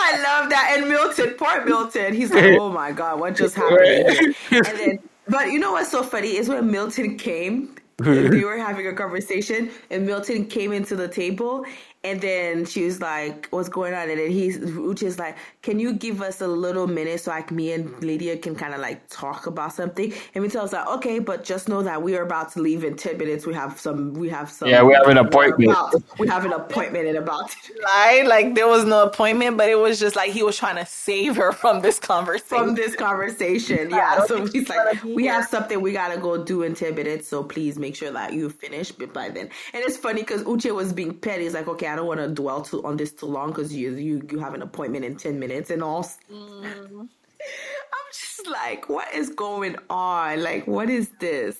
I 0.02 0.18
love 0.26 0.50
that. 0.50 0.74
And 0.76 0.88
Milton, 0.88 1.34
poor 1.38 1.64
Milton, 1.64 2.12
he's 2.12 2.32
like, 2.32 2.58
Oh 2.58 2.72
my 2.72 2.90
god, 2.90 3.20
what 3.20 3.36
just 3.36 3.54
happened? 3.54 4.34
and 4.50 4.66
then 4.66 4.98
but 5.28 5.52
you 5.52 5.60
know 5.60 5.72
what's 5.72 5.90
so 5.90 6.02
funny 6.02 6.36
is 6.36 6.48
when 6.48 6.68
Milton 6.68 7.16
came, 7.16 7.76
they 7.98 8.42
were 8.42 8.58
having 8.58 8.88
a 8.88 8.92
conversation 8.94 9.70
and 9.90 10.04
Milton 10.04 10.46
came 10.46 10.72
into 10.72 10.96
the 10.96 11.06
table 11.06 11.64
and 12.04 12.20
then 12.20 12.64
she 12.64 12.84
was 12.84 13.00
like, 13.00 13.48
"What's 13.50 13.68
going 13.68 13.92
on?" 13.92 14.08
And 14.08 14.20
then 14.20 14.30
he's 14.30 14.58
Uche's 14.58 15.18
like, 15.18 15.36
"Can 15.62 15.80
you 15.80 15.92
give 15.92 16.22
us 16.22 16.40
a 16.40 16.46
little 16.46 16.86
minute 16.86 17.20
so 17.20 17.30
like 17.30 17.50
me 17.50 17.72
and 17.72 18.02
Lydia 18.02 18.36
can 18.36 18.54
kind 18.54 18.74
of 18.74 18.80
like 18.80 19.08
talk 19.08 19.46
about 19.46 19.72
something?" 19.72 20.12
And 20.34 20.42
we 20.42 20.48
tells 20.48 20.72
like, 20.72 20.86
"Okay, 20.86 21.18
but 21.18 21.42
just 21.42 21.68
know 21.68 21.82
that 21.82 22.02
we 22.02 22.16
are 22.16 22.22
about 22.22 22.52
to 22.52 22.60
leave 22.60 22.84
in 22.84 22.96
ten 22.96 23.18
minutes. 23.18 23.46
We 23.46 23.54
have 23.54 23.80
some. 23.80 24.14
We 24.14 24.28
have 24.28 24.50
some. 24.50 24.68
Yeah, 24.68 24.82
we 24.82 24.94
have 24.94 25.08
an 25.08 25.18
appointment. 25.18 25.72
About, 25.72 25.94
we 26.18 26.28
have 26.28 26.44
an 26.44 26.52
appointment 26.52 27.08
in 27.08 27.16
about. 27.16 27.54
Right? 27.82 28.24
Like 28.24 28.54
there 28.54 28.68
was 28.68 28.84
no 28.84 29.02
appointment, 29.02 29.56
but 29.56 29.68
it 29.68 29.78
was 29.78 29.98
just 29.98 30.14
like 30.14 30.30
he 30.30 30.42
was 30.42 30.56
trying 30.56 30.76
to 30.76 30.86
save 30.86 31.34
her 31.36 31.50
from 31.50 31.80
this 31.80 31.98
conversation. 31.98 32.46
From 32.46 32.74
this 32.76 32.94
conversation, 32.94 33.90
yeah. 33.98 34.24
So 34.26 34.46
he's 34.46 34.68
like, 34.68 35.02
"We 35.02 35.26
have 35.26 35.46
something 35.46 35.80
we 35.80 35.92
gotta 35.92 36.20
go 36.20 36.42
do 36.42 36.62
in 36.62 36.74
ten 36.74 36.94
minutes. 36.94 37.26
So 37.26 37.42
please 37.42 37.78
make 37.78 37.96
sure 37.96 38.12
that 38.12 38.32
you 38.32 38.48
finish 38.48 38.92
by 38.92 39.28
then." 39.30 39.50
And 39.72 39.82
it's 39.82 39.96
funny 39.96 40.20
because 40.20 40.44
Uche 40.44 40.72
was 40.72 40.92
being 40.92 41.12
petty. 41.12 41.42
He's 41.42 41.54
like, 41.54 41.66
"Okay." 41.66 41.95
I 41.96 42.00
don't 42.00 42.08
want 42.08 42.20
to 42.20 42.28
dwell 42.28 42.60
too 42.60 42.84
on 42.84 42.98
this 42.98 43.10
too 43.10 43.24
long 43.24 43.48
because 43.48 43.74
you 43.74 43.92
you 43.92 44.20
you 44.30 44.38
have 44.38 44.52
an 44.52 44.60
appointment 44.60 45.06
in 45.06 45.16
ten 45.16 45.38
minutes 45.38 45.70
and 45.70 45.82
all. 45.82 46.02
Mm. 46.30 47.08
I'm 47.08 48.08
just 48.12 48.46
like, 48.46 48.90
what 48.90 49.14
is 49.14 49.30
going 49.30 49.76
on? 49.88 50.42
Like, 50.42 50.66
what 50.66 50.90
is 50.90 51.08
this? 51.18 51.56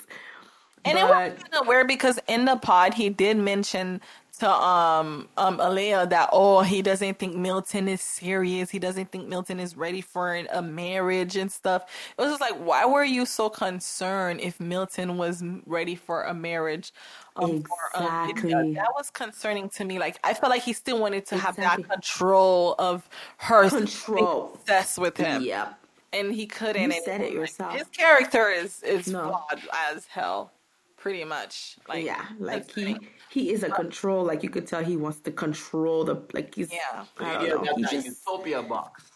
And 0.85 0.99
but, 0.99 1.05
it 1.05 1.09
was 1.09 1.43
kind 1.43 1.55
of 1.63 1.67
weird 1.67 1.89
because 1.89 2.21
in 2.29 2.45
the 2.45 2.57
pod 2.57 2.93
he 2.93 3.09
did 3.09 3.39
mention 3.39 4.03
to 4.41 4.51
um 4.51 5.27
um 5.39 5.57
Aaliyah 5.57 6.11
that 6.11 6.29
oh 6.33 6.61
he 6.61 6.83
doesn't 6.83 7.19
think 7.19 7.35
Milton 7.35 7.89
is 7.89 8.03
serious. 8.03 8.69
He 8.69 8.79
doesn't 8.79 9.11
think 9.11 9.29
Milton 9.29 9.59
is 9.59 9.75
ready 9.75 10.03
for 10.03 10.37
a 10.53 10.61
marriage 10.61 11.35
and 11.37 11.51
stuff. 11.51 11.85
It 12.19 12.21
was 12.21 12.33
just 12.33 12.43
like 12.43 12.57
why 12.57 12.85
were 12.85 13.05
you 13.05 13.25
so 13.25 13.49
concerned 13.49 14.41
if 14.43 14.61
Milton 14.61 15.17
was 15.17 15.43
ready 15.65 15.95
for 15.95 16.25
a 16.25 16.35
marriage? 16.35 16.93
Um, 17.37 17.65
exactly. 17.95 18.51
For, 18.51 18.59
um, 18.59 18.75
that 18.75 18.93
was 18.97 19.11
concerning 19.11 19.69
to 19.71 19.85
me. 19.85 19.99
Like 19.99 20.19
I 20.25 20.35
felt 20.35 20.51
like 20.51 20.63
he 20.63 20.73
still 20.73 20.99
wanted 20.99 21.27
to 21.27 21.35
exactly. 21.37 21.65
have 21.65 21.79
that 21.79 21.91
control 21.91 22.75
of 22.79 23.09
her 23.39 23.69
control 23.69 24.53
obsessed 24.55 24.99
with 24.99 25.17
him. 25.17 25.43
Yeah. 25.43 25.75
And 26.13 26.33
he 26.33 26.47
couldn't. 26.47 26.91
You 26.91 27.03
said 27.05 27.21
it 27.21 27.33
yourself. 27.33 27.75
His 27.75 27.89
character 27.89 28.49
is 28.49 28.83
is 28.83 29.07
no. 29.09 29.29
flawed 29.29 29.63
as 29.91 30.07
hell, 30.07 30.53
pretty 30.97 31.25
much. 31.25 31.77
Like 31.89 32.05
yeah, 32.05 32.25
like 32.39 32.71
he 32.71 32.97
he 33.31 33.53
is 33.53 33.63
a 33.63 33.71
control. 33.71 34.25
Like 34.25 34.43
you 34.43 34.49
could 34.49 34.67
tell 34.67 34.83
he 34.83 34.97
wants 34.97 35.21
to 35.21 35.31
control 35.31 36.05
the 36.05 36.23
like 36.33 36.55
he's 36.55 36.73
yeah. 36.73 37.05
I 37.19 37.47
don't 37.47 37.65
know. 37.65 37.75
He 37.77 37.83
just 37.83 38.07
utopia 38.07 38.63
box. 38.63 39.11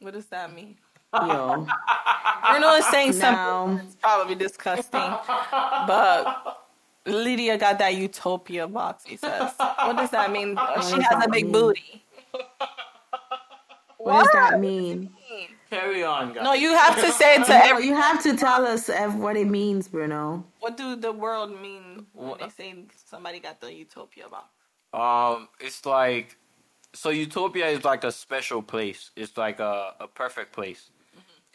What 0.00 0.12
does 0.14 0.26
that 0.26 0.54
mean? 0.54 0.76
Yo, 1.14 1.66
Bruno 2.50 2.72
is 2.74 2.86
saying 2.86 3.14
something 3.14 3.78
that's 3.78 3.96
probably 3.96 4.34
disgusting, 4.34 5.00
but 5.00 6.67
Lydia 7.06 7.56
got 7.58 7.78
that 7.78 7.94
utopia 7.94 8.66
box. 8.66 9.04
He 9.04 9.16
says, 9.16 9.52
"What 9.56 9.96
does 9.96 10.10
that 10.10 10.30
mean? 10.30 10.54
What 10.56 10.84
she 10.84 11.00
has 11.02 11.24
a 11.24 11.28
big 11.28 11.44
mean? 11.44 11.52
booty." 11.52 12.04
What, 12.32 12.46
what, 13.98 14.24
does 14.24 14.32
that 14.32 14.60
mean? 14.60 15.10
Carry 15.70 16.02
on, 16.02 16.32
guys. 16.32 16.44
No, 16.44 16.54
you 16.54 16.70
have 16.70 16.98
to 17.00 17.12
say 17.12 17.34
it 17.34 17.44
to 17.46 17.52
no, 17.58 17.60
every. 17.62 17.86
You 17.86 17.94
have 17.94 18.22
to 18.22 18.36
tell 18.36 18.66
us 18.66 18.88
what 19.16 19.36
it 19.36 19.46
means, 19.46 19.88
Bruno. 19.88 20.44
What 20.60 20.76
do 20.76 20.96
the 20.96 21.12
world 21.12 21.60
mean 21.60 22.06
when 22.14 22.38
they 22.38 22.48
say 22.48 22.74
somebody 23.06 23.40
got 23.40 23.60
the 23.60 23.72
utopia 23.72 24.26
box? 24.28 24.48
Um, 24.92 25.48
it's 25.60 25.84
like 25.84 26.36
so. 26.94 27.10
Utopia 27.10 27.66
is 27.68 27.84
like 27.84 28.04
a 28.04 28.12
special 28.12 28.62
place. 28.62 29.10
It's 29.14 29.36
like 29.36 29.60
a, 29.60 29.94
a 30.00 30.06
perfect 30.08 30.52
place. 30.52 30.90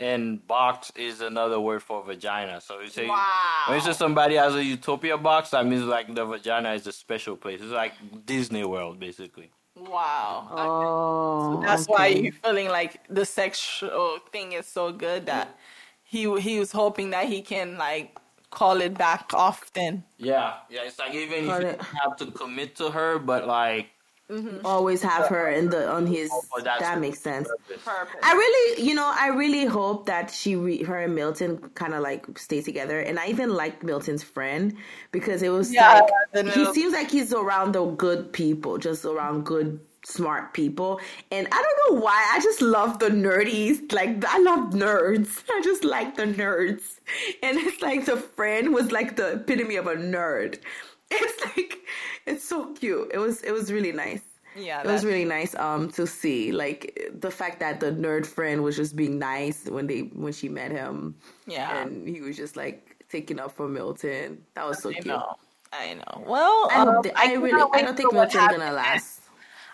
And 0.04 0.46
box 0.46 0.92
is 0.96 1.22
another 1.22 1.60
word 1.60 1.82
for 1.82 2.04
vagina. 2.04 2.60
So 2.60 2.82
you 2.82 2.90
say 2.90 3.08
wow. 3.08 3.64
when 3.68 3.78
you 3.78 3.86
say 3.86 3.94
somebody 3.94 4.36
has 4.36 4.54
a 4.54 4.64
utopia 4.64 5.18
box, 5.18 5.52
that 5.52 5.66
means 5.66 5.84
like 5.84 6.14
the 6.14 6.26
vagina 6.26 6.74
is 6.74 6.86
a 6.88 6.92
special 6.92 7.38
place. 7.38 7.62
It's 7.62 7.72
like 7.72 7.94
Disney 8.26 8.66
World, 8.66 9.00
basically. 9.00 9.50
Wow. 9.76 10.48
Oh, 10.52 11.56
so 11.56 11.62
that's 11.66 11.84
okay. 11.84 11.94
why 11.94 12.08
you're 12.08 12.34
feeling 12.34 12.68
like 12.68 13.00
the 13.10 13.26
sexual 13.26 14.20
thing 14.32 14.52
is 14.52 14.68
so 14.68 14.92
good 14.92 15.26
that 15.26 15.58
he 16.04 16.22
he 16.40 16.60
was 16.60 16.72
hoping 16.72 17.10
that 17.12 17.28
he 17.28 17.42
can 17.42 17.78
like 17.78 18.18
call 18.52 18.82
it 18.82 18.98
back 18.98 19.32
often. 19.34 20.04
Yeah, 20.18 20.56
yeah. 20.70 20.82
It's 20.84 21.00
like 21.00 21.14
even 21.14 21.48
call 21.48 21.62
if 21.62 21.74
it. 21.74 21.80
you 21.80 22.00
have 22.04 22.18
to 22.18 22.26
commit 22.28 22.76
to 22.76 22.92
her, 22.92 23.20
but 23.20 23.48
like 23.48 23.88
Mm-hmm. 24.32 24.66
Always 24.66 25.02
have 25.02 25.28
her 25.28 25.50
in 25.50 25.70
the 25.70 25.90
on 25.90 26.08
his. 26.08 26.30
Oh, 26.32 26.62
that 26.62 27.00
makes 27.00 27.20
sense. 27.20 27.50
Perfect. 27.68 28.24
I 28.24 28.34
really, 28.34 28.84
you 28.84 28.96
know, 28.96 29.12
I 29.14 29.28
really 29.28 29.66
hope 29.66 30.06
that 30.06 30.32
she, 30.32 30.56
re, 30.56 30.82
her 30.84 30.98
and 30.98 31.14
Milton, 31.14 31.58
kind 31.76 31.94
of 31.94 32.02
like 32.02 32.40
stay 32.40 32.62
together. 32.62 33.02
And 33.02 33.20
I 33.20 33.28
even 33.28 33.54
like 33.54 33.84
Milton's 33.84 34.24
friend 34.24 34.76
because 35.12 35.44
it 35.44 35.50
was 35.50 35.74
yeah, 35.74 36.08
like 36.34 36.54
he 36.54 36.74
seems 36.74 36.94
like 36.94 37.12
he's 37.12 37.34
around 37.34 37.74
the 37.74 37.86
good 37.86 38.32
people, 38.32 38.78
just 38.78 39.04
around 39.04 39.46
good 39.46 39.80
smart 40.06 40.54
people. 40.54 41.00
And 41.32 41.48
I 41.52 41.62
don't 41.62 41.96
know 41.96 42.02
why. 42.02 42.30
I 42.34 42.40
just 42.40 42.62
love 42.62 43.00
the 43.00 43.10
nerdies. 43.10 43.92
Like 43.92 44.24
I 44.26 44.40
love 44.40 44.72
nerds. 44.74 45.44
I 45.50 45.62
just 45.62 45.84
like 45.84 46.16
the 46.16 46.26
nerds. 46.26 47.00
And 47.42 47.58
it's 47.58 47.82
like 47.82 48.06
the 48.06 48.18
friend 48.18 48.74
was 48.74 48.92
like 48.92 49.16
the 49.16 49.34
epitome 49.34 49.76
of 49.76 49.88
a 49.88 49.96
nerd. 49.96 50.60
It's 51.16 51.46
like 51.58 51.78
it's 52.28 52.48
so 52.48 52.74
cute. 52.74 53.12
It 53.14 53.18
was 53.20 53.42
it 53.42 53.52
was 53.52 53.72
really 53.72 53.92
nice. 53.92 54.22
Yeah, 54.56 54.82
it 54.82 54.88
was 54.88 55.04
really 55.04 55.26
nice 55.26 55.56
um 55.56 55.90
to 55.92 56.06
see 56.06 56.52
like 56.52 57.10
the 57.14 57.32
fact 57.32 57.60
that 57.60 57.80
the 57.80 57.92
nerd 57.92 58.26
friend 58.26 58.64
was 58.64 58.76
just 58.76 58.96
being 58.96 59.18
nice 59.18 59.66
when 59.66 59.88
they 59.88 60.02
when 60.02 60.34
she 60.34 60.50
met 60.50 60.72
him. 60.72 61.16
Yeah, 61.48 61.82
and 61.82 62.08
he 62.08 62.22
was 62.22 62.38
just 62.38 62.56
like 62.56 63.04
taking 63.10 63.40
up 63.40 63.52
for 63.52 63.68
Milton. 63.68 64.44
That 64.56 64.68
was 64.68 64.82
so 64.82 64.90
I 64.90 64.94
cute. 64.94 65.06
Know. 65.08 65.36
I 65.72 65.96
know. 65.96 66.24
Well, 66.28 66.70
I, 66.72 66.82
um, 66.82 67.02
I, 67.16 67.32
I 67.32 67.34
really 67.34 67.62
I 67.74 67.82
don't 67.82 67.98
think 67.98 68.14
Milton's 68.14 68.48
gonna 68.48 68.72
last. 68.72 69.22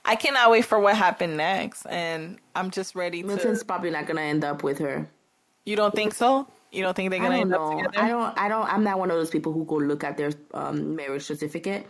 I 0.06 0.16
cannot 0.16 0.50
wait 0.50 0.64
for 0.64 0.80
what 0.80 0.96
happened 0.96 1.38
next, 1.38 1.86
and 1.86 2.38
I'm 2.56 2.72
just 2.72 2.96
ready. 2.96 3.22
Milton's 3.22 3.60
to... 3.60 3.66
probably 3.66 3.92
not 3.92 4.08
gonna 4.08 4.22
end 4.22 4.46
up 4.46 4.64
with 4.64 4.80
her. 4.80 5.10
You 5.66 5.76
don't 5.76 5.94
think 5.94 6.14
so? 6.14 6.48
You 6.72 6.84
don't 6.84 6.96
think 6.96 7.10
they're 7.10 7.20
gonna 7.20 7.40
end 7.40 7.50
know. 7.50 7.72
up 7.72 7.78
together? 7.78 8.06
I 8.06 8.10
don't. 8.10 8.40
I 8.40 8.48
don't. 8.48 8.74
I'm 8.74 8.84
not 8.84 9.00
one 9.00 9.12
of 9.12 9.18
those 9.18 9.30
people 9.30 9.52
who 9.52 9.66
go 9.66 9.76
look 9.76 10.04
at 10.04 10.18
their 10.18 10.32
um, 10.54 10.96
marriage 10.96 11.24
certificate. 11.24 11.88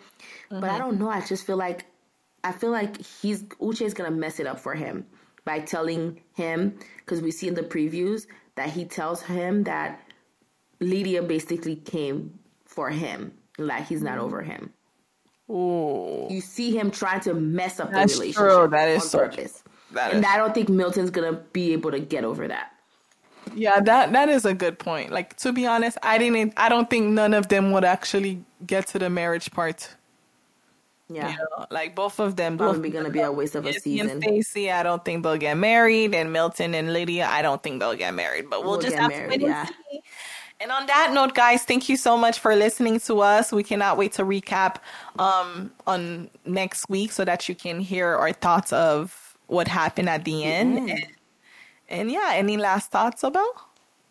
Mm-hmm. 0.52 0.62
But 0.62 0.70
I 0.70 0.74
mm-hmm. 0.74 0.82
don't 0.82 1.00
know. 1.00 1.10
I 1.10 1.22
just 1.22 1.46
feel 1.46 1.58
like 1.58 1.86
I 2.44 2.52
feel 2.52 2.72
like 2.72 3.02
he's 3.02 3.44
Uche 3.44 3.82
is 3.82 3.94
gonna 3.94 4.12
mess 4.12 4.40
it 4.40 4.48
up 4.48 4.60
for 4.60 4.74
him 4.74 5.06
by 5.46 5.60
telling 5.60 6.22
him 6.36 6.78
because 6.98 7.22
we 7.22 7.32
see 7.32 7.48
in 7.48 7.54
the 7.54 7.64
previews 7.64 8.28
that 8.56 8.70
he 8.70 8.86
tells 8.86 9.22
him 9.22 9.64
that 9.64 10.00
Lydia 10.80 11.24
basically 11.24 11.76
came 11.76 12.40
for 12.66 12.90
him, 12.90 13.34
like 13.58 13.88
he's 13.88 14.02
not 14.02 14.18
over 14.18 14.42
him. 14.42 14.72
Ooh. 15.50 16.28
You 16.30 16.42
see 16.42 16.78
him 16.78 16.92
trying 16.92 17.22
to 17.22 17.34
mess 17.34 17.80
up 17.80 17.92
That's 17.92 18.14
the 18.14 18.20
relationship. 18.20 18.52
True. 18.52 18.68
That 18.68 18.90
is 18.90 19.02
on 19.02 19.08
so 19.08 19.20
purpose. 19.20 19.64
That 19.94 20.14
and 20.14 20.24
is. 20.24 20.30
I 20.30 20.38
don't 20.38 20.54
think 20.54 20.70
Milton's 20.70 21.10
gonna 21.10 21.34
be 21.34 21.74
able 21.74 21.92
to 21.92 22.00
get 22.00 22.24
over 22.24 22.48
that. 22.48 22.72
Yeah, 23.56 23.80
that 23.80 24.14
that 24.14 24.30
is 24.30 24.46
a 24.46 24.54
good 24.54 24.78
point. 24.78 25.12
Like 25.12 25.36
to 25.38 25.52
be 25.52 25.66
honest, 25.66 25.98
I 26.04 26.18
didn't. 26.18 26.54
I 26.58 26.70
don't 26.70 26.90
think 26.90 27.08
none 27.08 27.34
of 27.34 27.48
them 27.48 27.72
would 27.72 27.84
actually 27.84 28.44
get 28.66 28.88
to 28.88 29.00
the 29.00 29.10
marriage 29.10 29.52
part. 29.52 29.96
Yeah, 31.10 31.32
you 31.32 31.38
know, 31.38 31.66
like 31.72 31.96
both 31.96 32.20
of 32.20 32.36
them. 32.36 32.58
Probably 32.58 32.92
going 32.92 33.06
to 33.06 33.12
be 33.12 33.22
a 33.22 33.32
waste 33.32 33.56
of 33.56 33.66
a 33.66 33.74
season. 33.74 34.10
And 34.10 34.24
Stacy, 34.24 34.72
I 34.72 34.84
don't 34.84 35.04
think 35.04 35.24
they'll 35.24 35.38
get 35.38 35.58
married, 35.58 36.14
and 36.14 36.32
Milton 36.32 36.76
and 36.76 36.94
Lydia, 36.94 37.28
I 37.28 37.42
don't 37.42 37.62
think 37.64 37.80
they'll 37.80 37.96
get 37.96 38.14
married. 38.14 38.50
But 38.50 38.62
we'll, 38.62 38.74
we'll 38.74 38.82
just 38.82 38.96
have 38.96 39.10
married, 39.10 39.40
to 39.40 39.46
wait 39.46 39.50
yeah. 39.50 39.62
and 39.62 39.76
see. 39.92 40.02
And 40.62 40.72
on 40.72 40.86
that 40.88 41.12
note, 41.14 41.34
guys, 41.36 41.64
thank 41.64 41.88
you 41.88 41.96
so 41.96 42.18
much 42.18 42.40
for 42.40 42.54
listening 42.56 43.00
to 43.02 43.22
us. 43.22 43.52
We 43.52 43.64
cannot 43.64 43.98
wait 43.98 44.12
to 44.14 44.24
recap 44.24 44.76
um, 45.18 45.72
on 45.88 46.30
next 46.46 46.90
week 46.90 47.12
so 47.14 47.24
that 47.24 47.48
you 47.48 47.56
can 47.56 47.80
hear 47.80 48.16
our 48.16 48.34
thoughts 48.34 48.74
of 48.74 49.38
what 49.48 49.68
happened 49.68 50.10
at 50.10 50.26
the 50.26 50.44
end. 50.44 50.90
And, 50.90 51.08
and 51.88 52.12
yeah, 52.12 52.32
any 52.34 52.58
last 52.58 52.92
thoughts, 52.92 53.24
Abel? 53.24 53.50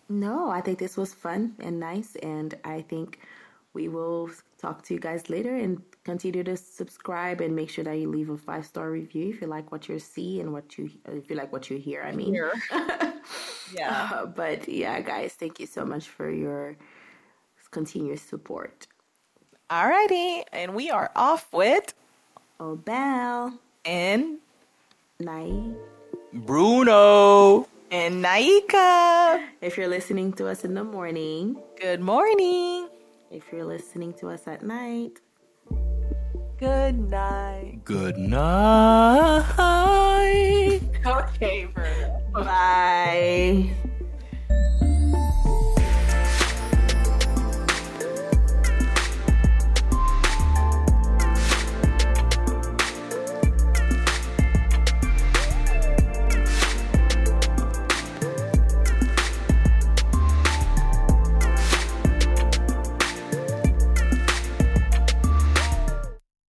No, 0.08 0.48
I 0.48 0.62
think 0.62 0.78
this 0.78 0.96
was 0.96 1.12
fun 1.12 1.54
and 1.60 1.78
nice, 1.78 2.16
and 2.22 2.54
I 2.64 2.80
think 2.80 3.20
we 3.74 3.88
will 3.88 4.30
talk 4.56 4.82
to 4.84 4.94
you 4.94 5.00
guys 5.00 5.28
later 5.28 5.54
and 5.54 5.82
continue 6.08 6.42
to 6.42 6.56
subscribe 6.56 7.42
and 7.42 7.54
make 7.54 7.68
sure 7.68 7.84
that 7.84 7.98
you 7.98 8.08
leave 8.08 8.30
a 8.30 8.38
five 8.38 8.64
star 8.64 8.90
review 8.90 9.28
if 9.28 9.42
you 9.42 9.46
like 9.46 9.70
what 9.70 9.90
you 9.90 9.98
see 9.98 10.40
and 10.40 10.54
what 10.54 10.78
you 10.78 10.88
if 11.04 11.28
you 11.28 11.36
like 11.36 11.52
what 11.52 11.68
you 11.68 11.76
hear. 11.76 12.00
I 12.02 12.12
mean, 12.12 12.32
yeah. 13.74 14.08
Uh, 14.14 14.24
but 14.24 14.66
yeah, 14.66 15.02
guys, 15.02 15.34
thank 15.34 15.60
you 15.60 15.66
so 15.66 15.84
much 15.84 16.08
for 16.08 16.30
your 16.30 16.76
continuous 17.70 18.22
support. 18.22 18.86
Alrighty, 19.68 20.44
and 20.50 20.74
we 20.74 20.88
are 20.88 21.10
off 21.14 21.46
with 21.52 21.92
Obel 22.58 23.58
and 23.84 24.38
Nai, 25.20 25.74
Bruno, 26.32 27.68
and 27.90 28.24
Naika. 28.24 29.44
If 29.60 29.76
you're 29.76 29.92
listening 29.98 30.32
to 30.40 30.48
us 30.48 30.64
in 30.64 30.72
the 30.72 30.84
morning, 30.84 31.60
good 31.78 32.00
morning. 32.00 32.88
If 33.30 33.52
you're 33.52 33.66
listening 33.66 34.14
to 34.20 34.30
us 34.30 34.48
at 34.48 34.62
night, 34.62 35.20
good 36.58 36.98
night. 37.10 37.80
Good 37.84 38.18
night. 38.18 39.44
okay, 41.06 41.68
Bruno. 41.72 42.20
Bye. 42.32 43.70